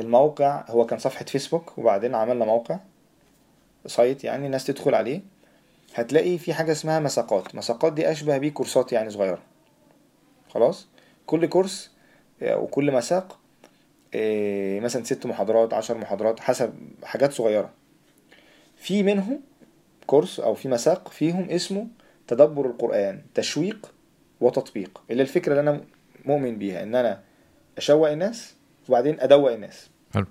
[0.00, 2.78] الموقع هو كان صفحة فيسبوك وبعدين عملنا موقع
[3.86, 5.20] site يعني الناس تدخل عليه.
[5.94, 7.54] هتلاقي في حاجة اسمها مساقات.
[7.54, 9.42] مساقات دي أشبه بيه كورسات يعني صغيرة.
[10.48, 10.86] خلاص؟
[11.26, 11.90] كل كورس
[12.42, 13.38] آه، وكل مساق
[14.14, 16.74] آه، مثلا ست محاضرات عشر محاضرات حسب
[17.04, 17.70] حاجات صغيرة.
[18.76, 19.40] في منهم
[20.06, 21.86] كورس أو في مساق فيهم اسمه
[22.26, 23.92] تدبر القرآن تشويق
[24.40, 25.02] وتطبيق.
[25.10, 25.80] اللي الفكرة اللي أنا
[26.24, 27.22] مؤمن بيها إن أنا
[27.78, 28.54] أشوق الناس
[28.88, 29.90] وبعدين أدوق الناس.
[30.14, 30.26] حلو.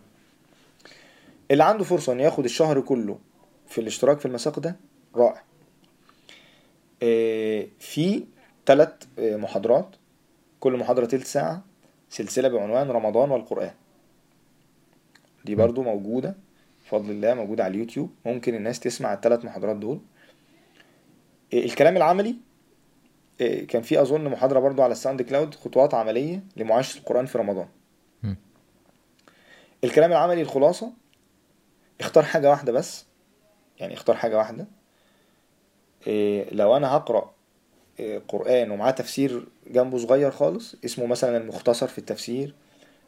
[1.51, 3.19] اللي عنده فرصة إنه ياخد الشهر كله
[3.67, 4.75] في الاشتراك في المساق ده
[5.15, 5.43] رائع.
[7.03, 8.25] آه، في
[8.65, 9.95] ثلاث محاضرات.
[10.59, 11.63] كل محاضرة تلت ساعة
[12.09, 13.71] سلسلة بعنوان رمضان والقرآن.
[15.45, 16.35] دي برضو موجودة
[16.85, 18.11] بفضل الله موجودة على اليوتيوب.
[18.25, 19.99] ممكن الناس تسمع الثلاث محاضرات دول.
[21.53, 22.52] آه، الكلام العملي آه،
[23.39, 27.67] كان في أظن محاضرة برضو على الساوند كلاود خطوات عملية لمعايشة القرآن في رمضان.
[28.23, 28.37] مم.
[29.83, 30.93] الكلام العملي الخلاصة
[31.99, 33.05] اختار حاجة واحدة بس
[33.79, 34.67] يعني اختار حاجة واحدة.
[36.07, 37.33] إيه لو أنا هقرأ
[37.99, 42.55] إيه قرآن ومعاه تفسير جنبه صغير خالص اسمه مثلا المختصر في التفسير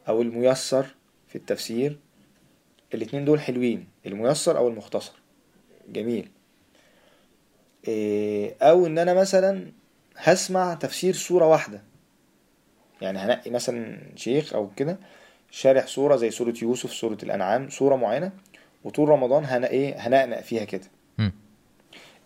[0.08, 0.96] أو الميسر
[1.28, 2.00] في التفسير
[2.94, 5.14] الاتنين دول حلوين الميسر أو المختصر.
[5.90, 6.32] جميل.
[7.88, 9.72] إيه أو إن أنا مثلا
[10.18, 11.82] هسمع تفسير سورة واحدة.
[13.02, 14.98] يعني هنقي مثلا شيخ أو كده
[15.52, 18.32] شارح سورة زي سورة يوسف سورة الأنعام سورة معينة
[18.84, 20.88] وطول رمضان هنا إيه؟ هنقنق فيها كده.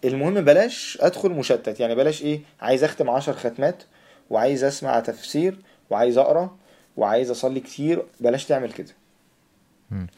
[0.05, 1.79] المهم بلاش أدخل مشتت.
[1.79, 3.83] يعني بلاش إيه؟ عايز أختم عشر ختمات
[4.29, 5.59] وعايز أسمع تفسير
[5.89, 6.57] وعايز أقرأ
[6.97, 8.05] وعايز أصلي كتير.
[8.19, 8.91] بلاش تعمل كده.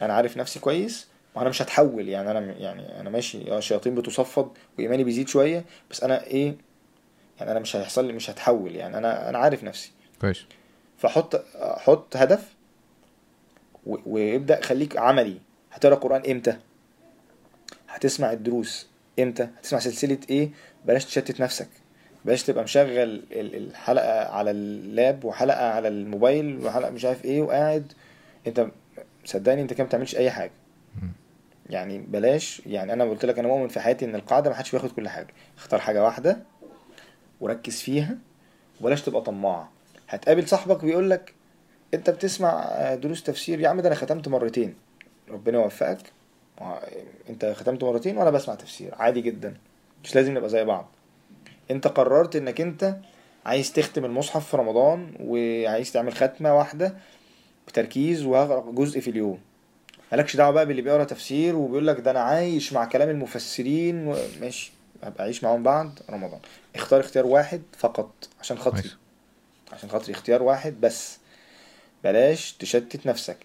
[0.02, 2.08] أنا عارف نفسي كويس وأنا مش هتحول.
[2.08, 6.54] يعني أنا يعني أنا ماشي آه الشياطين بتصفد وإيماني بيزيد شوية بس أنا إيه؟
[7.42, 8.98] يعني أنا مش هيحصل لي مش هتحول يعني.
[8.98, 9.90] أنا أنا عارف نفسي.
[10.20, 10.44] كويس.
[10.98, 12.54] فحط حط هدف
[13.86, 15.38] و- وابدأ خليك عملي.
[15.72, 16.56] هتقرأ قرآن إمتى؟
[17.88, 18.86] هتسمع الدروس
[19.18, 20.50] إمتى؟ هتسمع سلسلة إيه؟
[20.84, 21.68] بلاش تشتت نفسك.
[22.24, 23.22] بلاش تبقى مشغل ال-
[23.56, 27.92] الحلقة على اللاب وحلقة على الموبايل وحلقة مش عارف إيه وقاعد.
[28.46, 28.66] أنت
[29.24, 30.50] صدقني أنت كده ما بتعملش أي حاجة.
[31.70, 34.90] يعني بلاش يعني أنا قلت لك أنا مؤمن في حياتي إن القاعدة ما حدش بياخد
[34.90, 35.28] كل حاجة.
[35.58, 36.38] اختار حاجة واحدة
[37.42, 38.18] وركز فيها
[38.80, 39.68] وبلاش تبقى طماع
[40.08, 41.34] هتقابل صاحبك بيقول لك
[41.94, 42.64] أنت بتسمع
[42.94, 43.60] دروس تفسير.
[43.60, 44.74] يا عم ده أنا ختمت مرتين.
[45.30, 45.98] ربنا يوفقك.
[46.60, 46.80] ما-
[47.30, 48.94] أنت ختمت مرتين وأنا بسمع تفسير.
[48.94, 49.54] عادي جدا.
[50.04, 50.88] مش لازم نبقى زي بعض.
[51.70, 52.96] أنت قررت إنك أنت
[53.46, 56.94] عايز تختم المصحف في رمضان وعايز تعمل ختمة واحدة
[57.68, 59.38] بتركيز وهقرا جزء في اليوم.
[60.12, 64.14] مالكش دعوة بقى باللي بيقرأ تفسير وبيقول لك ده أنا عايش مع كلام المفسرين.
[64.40, 64.72] ماشي.
[65.02, 66.40] هبقى عايش معاهم بعد رمضان.
[66.76, 68.90] اختار اختيار واحد فقط عشان خاطري.
[69.72, 71.18] عشان خاطري اختيار واحد بس.
[72.04, 73.36] بلاش تشتت نفسك.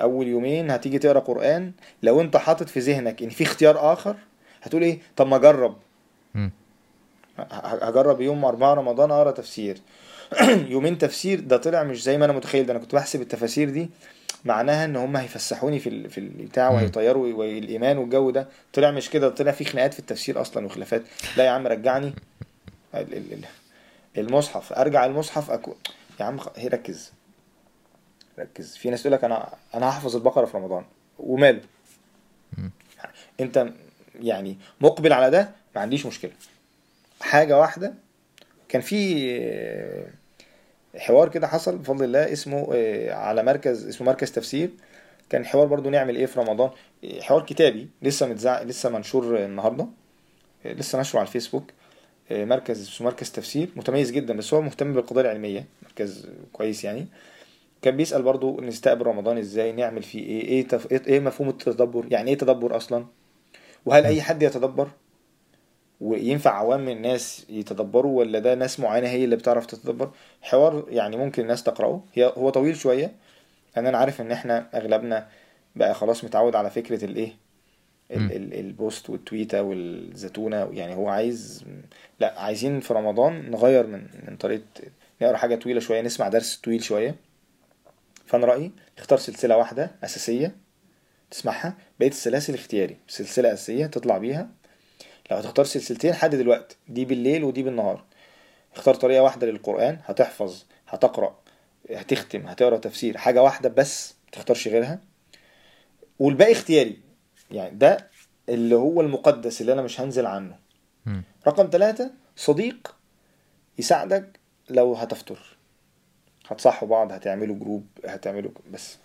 [0.00, 1.72] أول يومين هتيجي تقرأ قرآن
[2.02, 4.16] لو أنت حاطط في ذهنك إن في اختيار آخر
[4.62, 5.76] هتقول إيه؟ طب ما أجرب.
[7.82, 9.78] هجرب يوم أربعة رمضان أقرأ تفسير.
[10.74, 13.90] يومين تفسير ده طلع مش زي ما أنا متخيل ده أنا كنت بحسب التفاسير دي.
[14.44, 16.70] معناها إن هم هيفسحوني في ال- في البتاع.
[16.70, 18.48] وهيطيروا والايمان والجو ده.
[18.72, 21.02] طلع مش كده طلع في خناقات في التفسير أصلا وخلافات.
[21.36, 22.12] لا يا عم رجعني.
[24.18, 24.72] المصحف.
[24.72, 25.74] أرجع المصحف أكو...
[26.20, 27.12] يا عم هي ركز.
[28.38, 28.76] ركز.
[28.76, 30.84] في ناس تقول لك أنا أنا هحفظ البقرة في رمضان.
[31.18, 31.60] وماله.
[32.58, 32.70] مم.
[33.40, 33.72] أنت
[34.20, 36.32] يعني مقبل على ده ما عنديش مشكلة.
[37.20, 37.94] حاجة واحدة
[38.68, 40.06] كان في آه،
[40.98, 44.70] حوار كده حصل بفضل الله اسمه آه، على مركز اسمه مركز تفسير.
[45.30, 46.70] كان حوار برضو نعمل إيه في رمضان؟
[47.04, 48.62] آه، حوار كتابي لسه متزع...
[48.62, 49.86] لسه منشور النهارده.
[50.64, 51.70] لسه نشره على الفيسبوك.
[52.30, 57.06] مركز اسمه مركز تفسير متميز جدا بس هو مهتم بالقضايا العلمية مركز كويس يعني.
[57.82, 60.92] كان بيسأل برضو نستقبل رمضان إزاي نعمل فيه إيه إيه, تف...
[61.08, 63.06] إيه مفهوم التدبر يعني إيه تدبر أصلا؟
[63.86, 64.88] وهل أي حد يتدبر؟
[66.00, 70.10] وينفع عوام الناس يتدبروا ولا ده ناس معينة هي اللي بتعرف تتدبر؟
[70.42, 72.02] حوار يعني ممكن الناس تقرأه.
[72.14, 73.12] هي هو طويل شوية
[73.76, 75.28] لأن أنا عارف إن إحنا أغلبنا
[75.76, 77.32] بقى خلاص متعود على فكرة الإيه مم.
[77.32, 77.51] ال- ال-
[78.12, 81.64] البوست والتويتة والزتونة يعني هو عايز
[82.20, 84.62] لأ عايزين في رمضان نغير من من طريقة
[85.22, 87.14] نقرأ حاجة طويلة شوية نسمع درس طويل شوية.
[88.26, 90.56] فأنا رأيي اختار سلسلة واحدة أساسية
[91.30, 94.48] تسمعها بقية السلاسل اختياري سلسلة أساسية تطلع بيها.
[95.30, 98.04] لو هتختار سلسلتين حدد الوقت دي بالليل ودي بالنهار.
[98.76, 101.38] اختار طريقة واحدة للقرآن هتحفظ هتقرأ
[101.90, 105.00] هتختم هتقرأ تفسير حاجة واحدة بس متختارش غيرها.
[106.18, 106.98] والباقي اختياري
[107.52, 108.10] يعني ده
[108.48, 110.56] اللي هو المقدس اللي أنا مش هنزل عنه.
[111.46, 112.94] رقم ثلاثة صديق
[113.78, 115.38] يساعدك لو هتفطر.
[116.48, 118.96] هتصحوا بعض هتعملوا group هتعملوا بس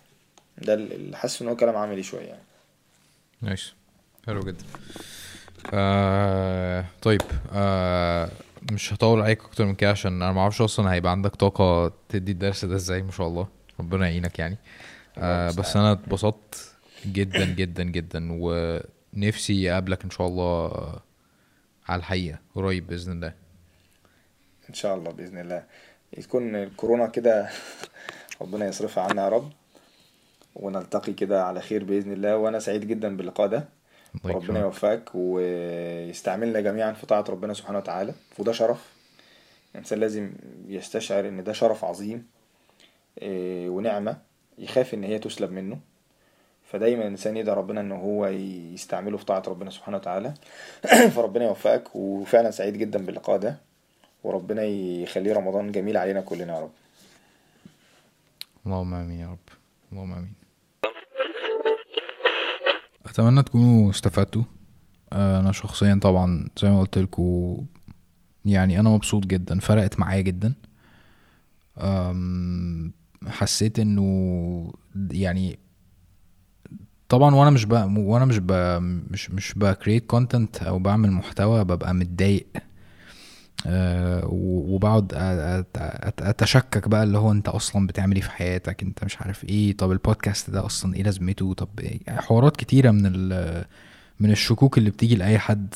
[0.58, 2.42] ده اللي حاسس إن هو كلام عملي شوية يعني.
[3.42, 3.72] nice
[4.26, 4.64] حلو جدا.
[5.74, 7.22] آه طيب
[7.52, 8.30] آه
[8.72, 12.32] مش هطول عليك أكتر من كده عشان أنا ما أعرفش أصلا هيبقى عندك طاقة تدي
[12.32, 13.48] الدرس ده إزاي ما شاء الله.
[13.80, 14.56] ربنا يعينك يعني.
[15.18, 16.74] آه بس أنا اتبسطت
[17.06, 18.28] جدا جدا جدا.
[18.30, 20.72] ونفسي اقابلك إن شاء الله
[21.88, 23.34] على الحقيقة قريب بإذن الله.
[24.68, 25.64] إن شاء الله بإذن الله.
[26.22, 27.50] تكون الكورونا كده
[28.42, 29.52] ربنا يصرفها عنا يا رب.
[30.54, 32.36] ونلتقي كده على خير بإذن الله.
[32.36, 33.68] وأنا سعيد جدا باللقاء ده.
[34.24, 34.60] يكرمك.
[34.60, 38.14] يوفقك ويستعملنا جميعا في طاعة ربنا سبحانه وتعالى.
[38.38, 38.92] وده شرف.
[39.74, 40.32] الإنسان لازم
[40.68, 42.26] يستشعر إن ده شرف عظيم
[43.22, 44.16] إيه، ونعمة
[44.58, 45.80] يخاف إن هي تسلب منه.
[46.70, 50.34] فدايما الإنسان يدعي ربنا إن هو يستعمله في طاعة ربنا سبحانه وتعالى.
[51.14, 53.56] فربنا يوفقك وفعلا سعيد جدا باللقاء ده.
[54.24, 56.70] وربنا يخليه رمضان جميل علينا كلنا يا رب.
[58.66, 59.48] اللهم آمين يا رب.
[59.92, 60.32] اللهم آمين.
[63.06, 64.42] أتمنى تكونوا استفدتوا.
[65.12, 67.56] آه، أنا شخصيا طبعا زي ما قلت لكم
[68.44, 70.54] يعني أنا مبسوط جدا فرقت معايا جدا.
[73.26, 74.72] حسيت إنه
[75.10, 75.58] يعني
[77.08, 81.94] طبعا وأنا مش بقى وأنا مش بقى مش مش بكريت كونتنت أو بعمل محتوى ببقى
[81.94, 82.46] متضايق.
[83.66, 85.12] و- وبقعد
[86.20, 89.92] أتشكك بقى اللي هو أنت أصلا بتعمل إيه في حياتك؟ أنت مش عارف إيه؟ طب
[89.92, 93.28] البودكاست ده أصلا إيه لازمته؟ طب إيه؟ حوارات كتيرة من
[94.20, 95.74] من الشكوك اللي بتيجي لأي حد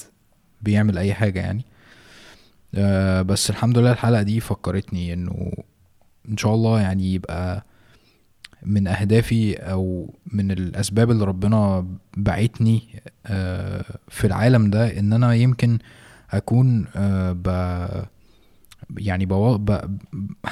[0.62, 1.64] بيعمل أي حاجة يعني.
[2.74, 5.52] آه، بس الحمد لله الحلقة دي فكرتني إنه
[6.28, 7.64] إن شاء الله يعني يبقى
[8.66, 11.86] من أهدافي أو من الأسباب اللي ربنا
[12.16, 12.82] بعتني
[13.26, 15.78] آه، في العالم ده إن أنا يمكن
[16.30, 17.48] أكون آه، ب
[18.98, 19.56] يعني بوا...
[19.56, 19.98] ب...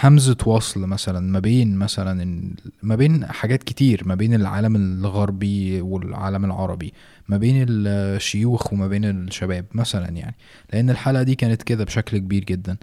[0.03, 2.45] همزة وصل مثلا ما بين مثلا
[2.83, 6.93] ما بين حاجات كتير ما بين العالم الغربي والعالم العربي
[7.29, 10.37] ما بين الشيوخ وما بين الشباب مثلا يعني.
[10.73, 12.77] لأن الحلقة دي كانت كده بشكل كبير جدا.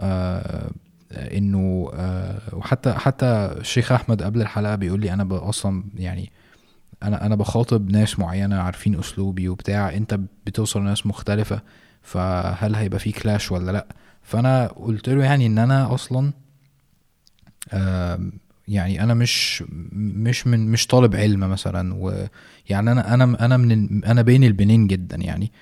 [0.00, 0.70] آه
[1.12, 3.26] إنه آه وحتى حتى
[3.60, 6.32] الشيخ أحمد قبل الحلقة بيقول لي أنا أصلا يعني
[7.02, 11.62] أنا أنا بخاطب ناس معينة عارفين أسلوبي وبتاع أنت بتوصل لناس مختلفة
[12.02, 13.86] فهل هيبقى في كلاش ولا لأ؟
[14.22, 16.32] فأنا قلت له يعني إن أنا أصلا
[18.68, 24.22] يعني أنا مش مش من مش طالب علم مثلا ويعني أنا أنا أنا من أنا
[24.22, 25.52] بين البنين جدا يعني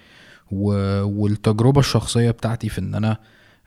[0.50, 3.18] والتجربة الشخصية بتاعتي في إن أنا آه،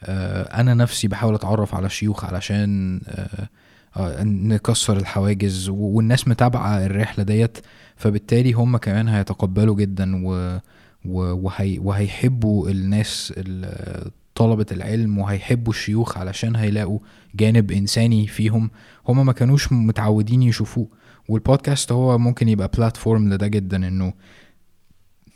[0.04, 3.50] أنا نفسي بحاول أتعرف على شيوخ علشان آه،
[3.98, 7.58] آه، نكسر الحواجز والناس متابعة الرحلة ديت
[7.96, 10.58] فبالتالي هم كمان هيتقبلوا جدا و
[11.06, 17.00] وهي وهيحبوا الناس ال- طلبة العلم وهيحبوا الشيوخ علشان هيلاقوا
[17.36, 18.72] جانب إنساني فيهم.
[19.08, 20.88] هما ما كانوش متعودين يشوفوه.
[21.30, 24.14] والبودكاست هو ممكن يبقى بلاتفورم لده جدا إنه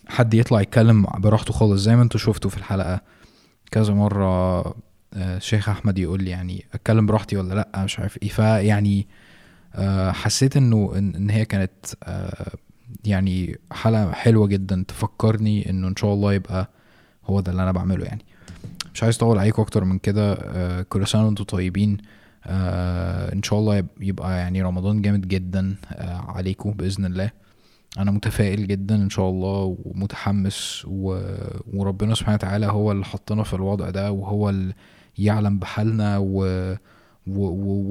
[0.07, 3.01] حد يطلع يتكلم براحته خالص زي ما أنتوا شفتوا في الحلقة.
[3.73, 4.59] كذا مرة
[5.13, 8.29] آه، شيخ أحمد يقول لي يعني أتكلم براحتي ولا لأ؟ مش عارف إيه.
[8.29, 9.07] فيعني
[9.75, 11.71] آه، حسيت إنه ان هي كانت
[12.03, 12.51] آه،
[13.05, 16.69] يعني حلقة حلوة جدا تفكرني إنه إن شاء الله يبقى
[17.25, 18.25] هو ده اللي أنا بعمله يعني.
[18.93, 20.35] مش عايز أطول عليكم أكتر من كده
[20.89, 21.97] كل سنة وأنتم طيبين.
[22.45, 25.75] إن شاء الله يب- يبقى يعني رمضان جامد جدا
[26.27, 27.31] عليكم بإذن الله.
[27.99, 31.19] أنا متفائل جدا إن شاء الله ومتحمس و...
[31.73, 34.73] وربنا سبحانه وتعالى هو اللي حطنا في الوضع ده وهو اللي
[35.17, 36.43] يعلم بحالنا و...
[37.27, 37.41] و...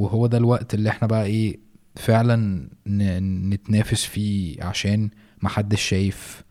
[0.02, 1.58] وهو ده الوقت اللي إحنا بقى إيه
[1.96, 3.48] فعلا ن...
[3.50, 5.10] نتنافس فيه عشان
[5.42, 6.42] محدش شايف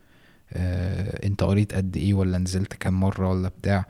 [0.53, 3.85] آه أنت قريت قد إيه ولا نزلت كام مرة ولا بتاع.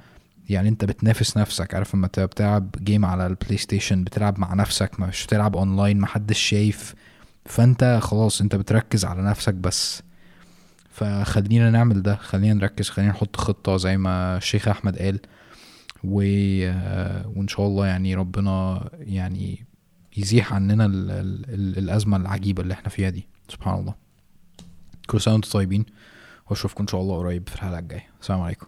[0.49, 5.25] يعني أنت بتنافس نفسك عارف لما بتلعب game على البلاي ستيشن بتلعب مع نفسك مش
[5.25, 6.95] بتلعب اونلاين محدش شايف
[7.45, 10.03] فانت خلاص انت بتركز على نفسك بس.
[10.89, 15.19] فخلينا نعمل ده خلينا نركز خلينا نحط خطة زي ما الشيخ أحمد قال.
[16.03, 16.21] و...
[16.63, 19.65] آه، وإن شاء الله يعني ربنا يعني
[20.17, 21.11] يزيح عننا ال...
[21.11, 21.45] ال...
[21.53, 21.77] ال...
[21.77, 23.27] الأزمة العجيبة اللي إحنا فيها دي.
[23.49, 23.95] سبحان الله.
[25.07, 25.85] كل سنة وأنتم طيبين.
[26.49, 28.05] وأشوفكم إن شاء الله قريب في الحلقة الجاية.
[28.21, 28.67] السلام عليكم.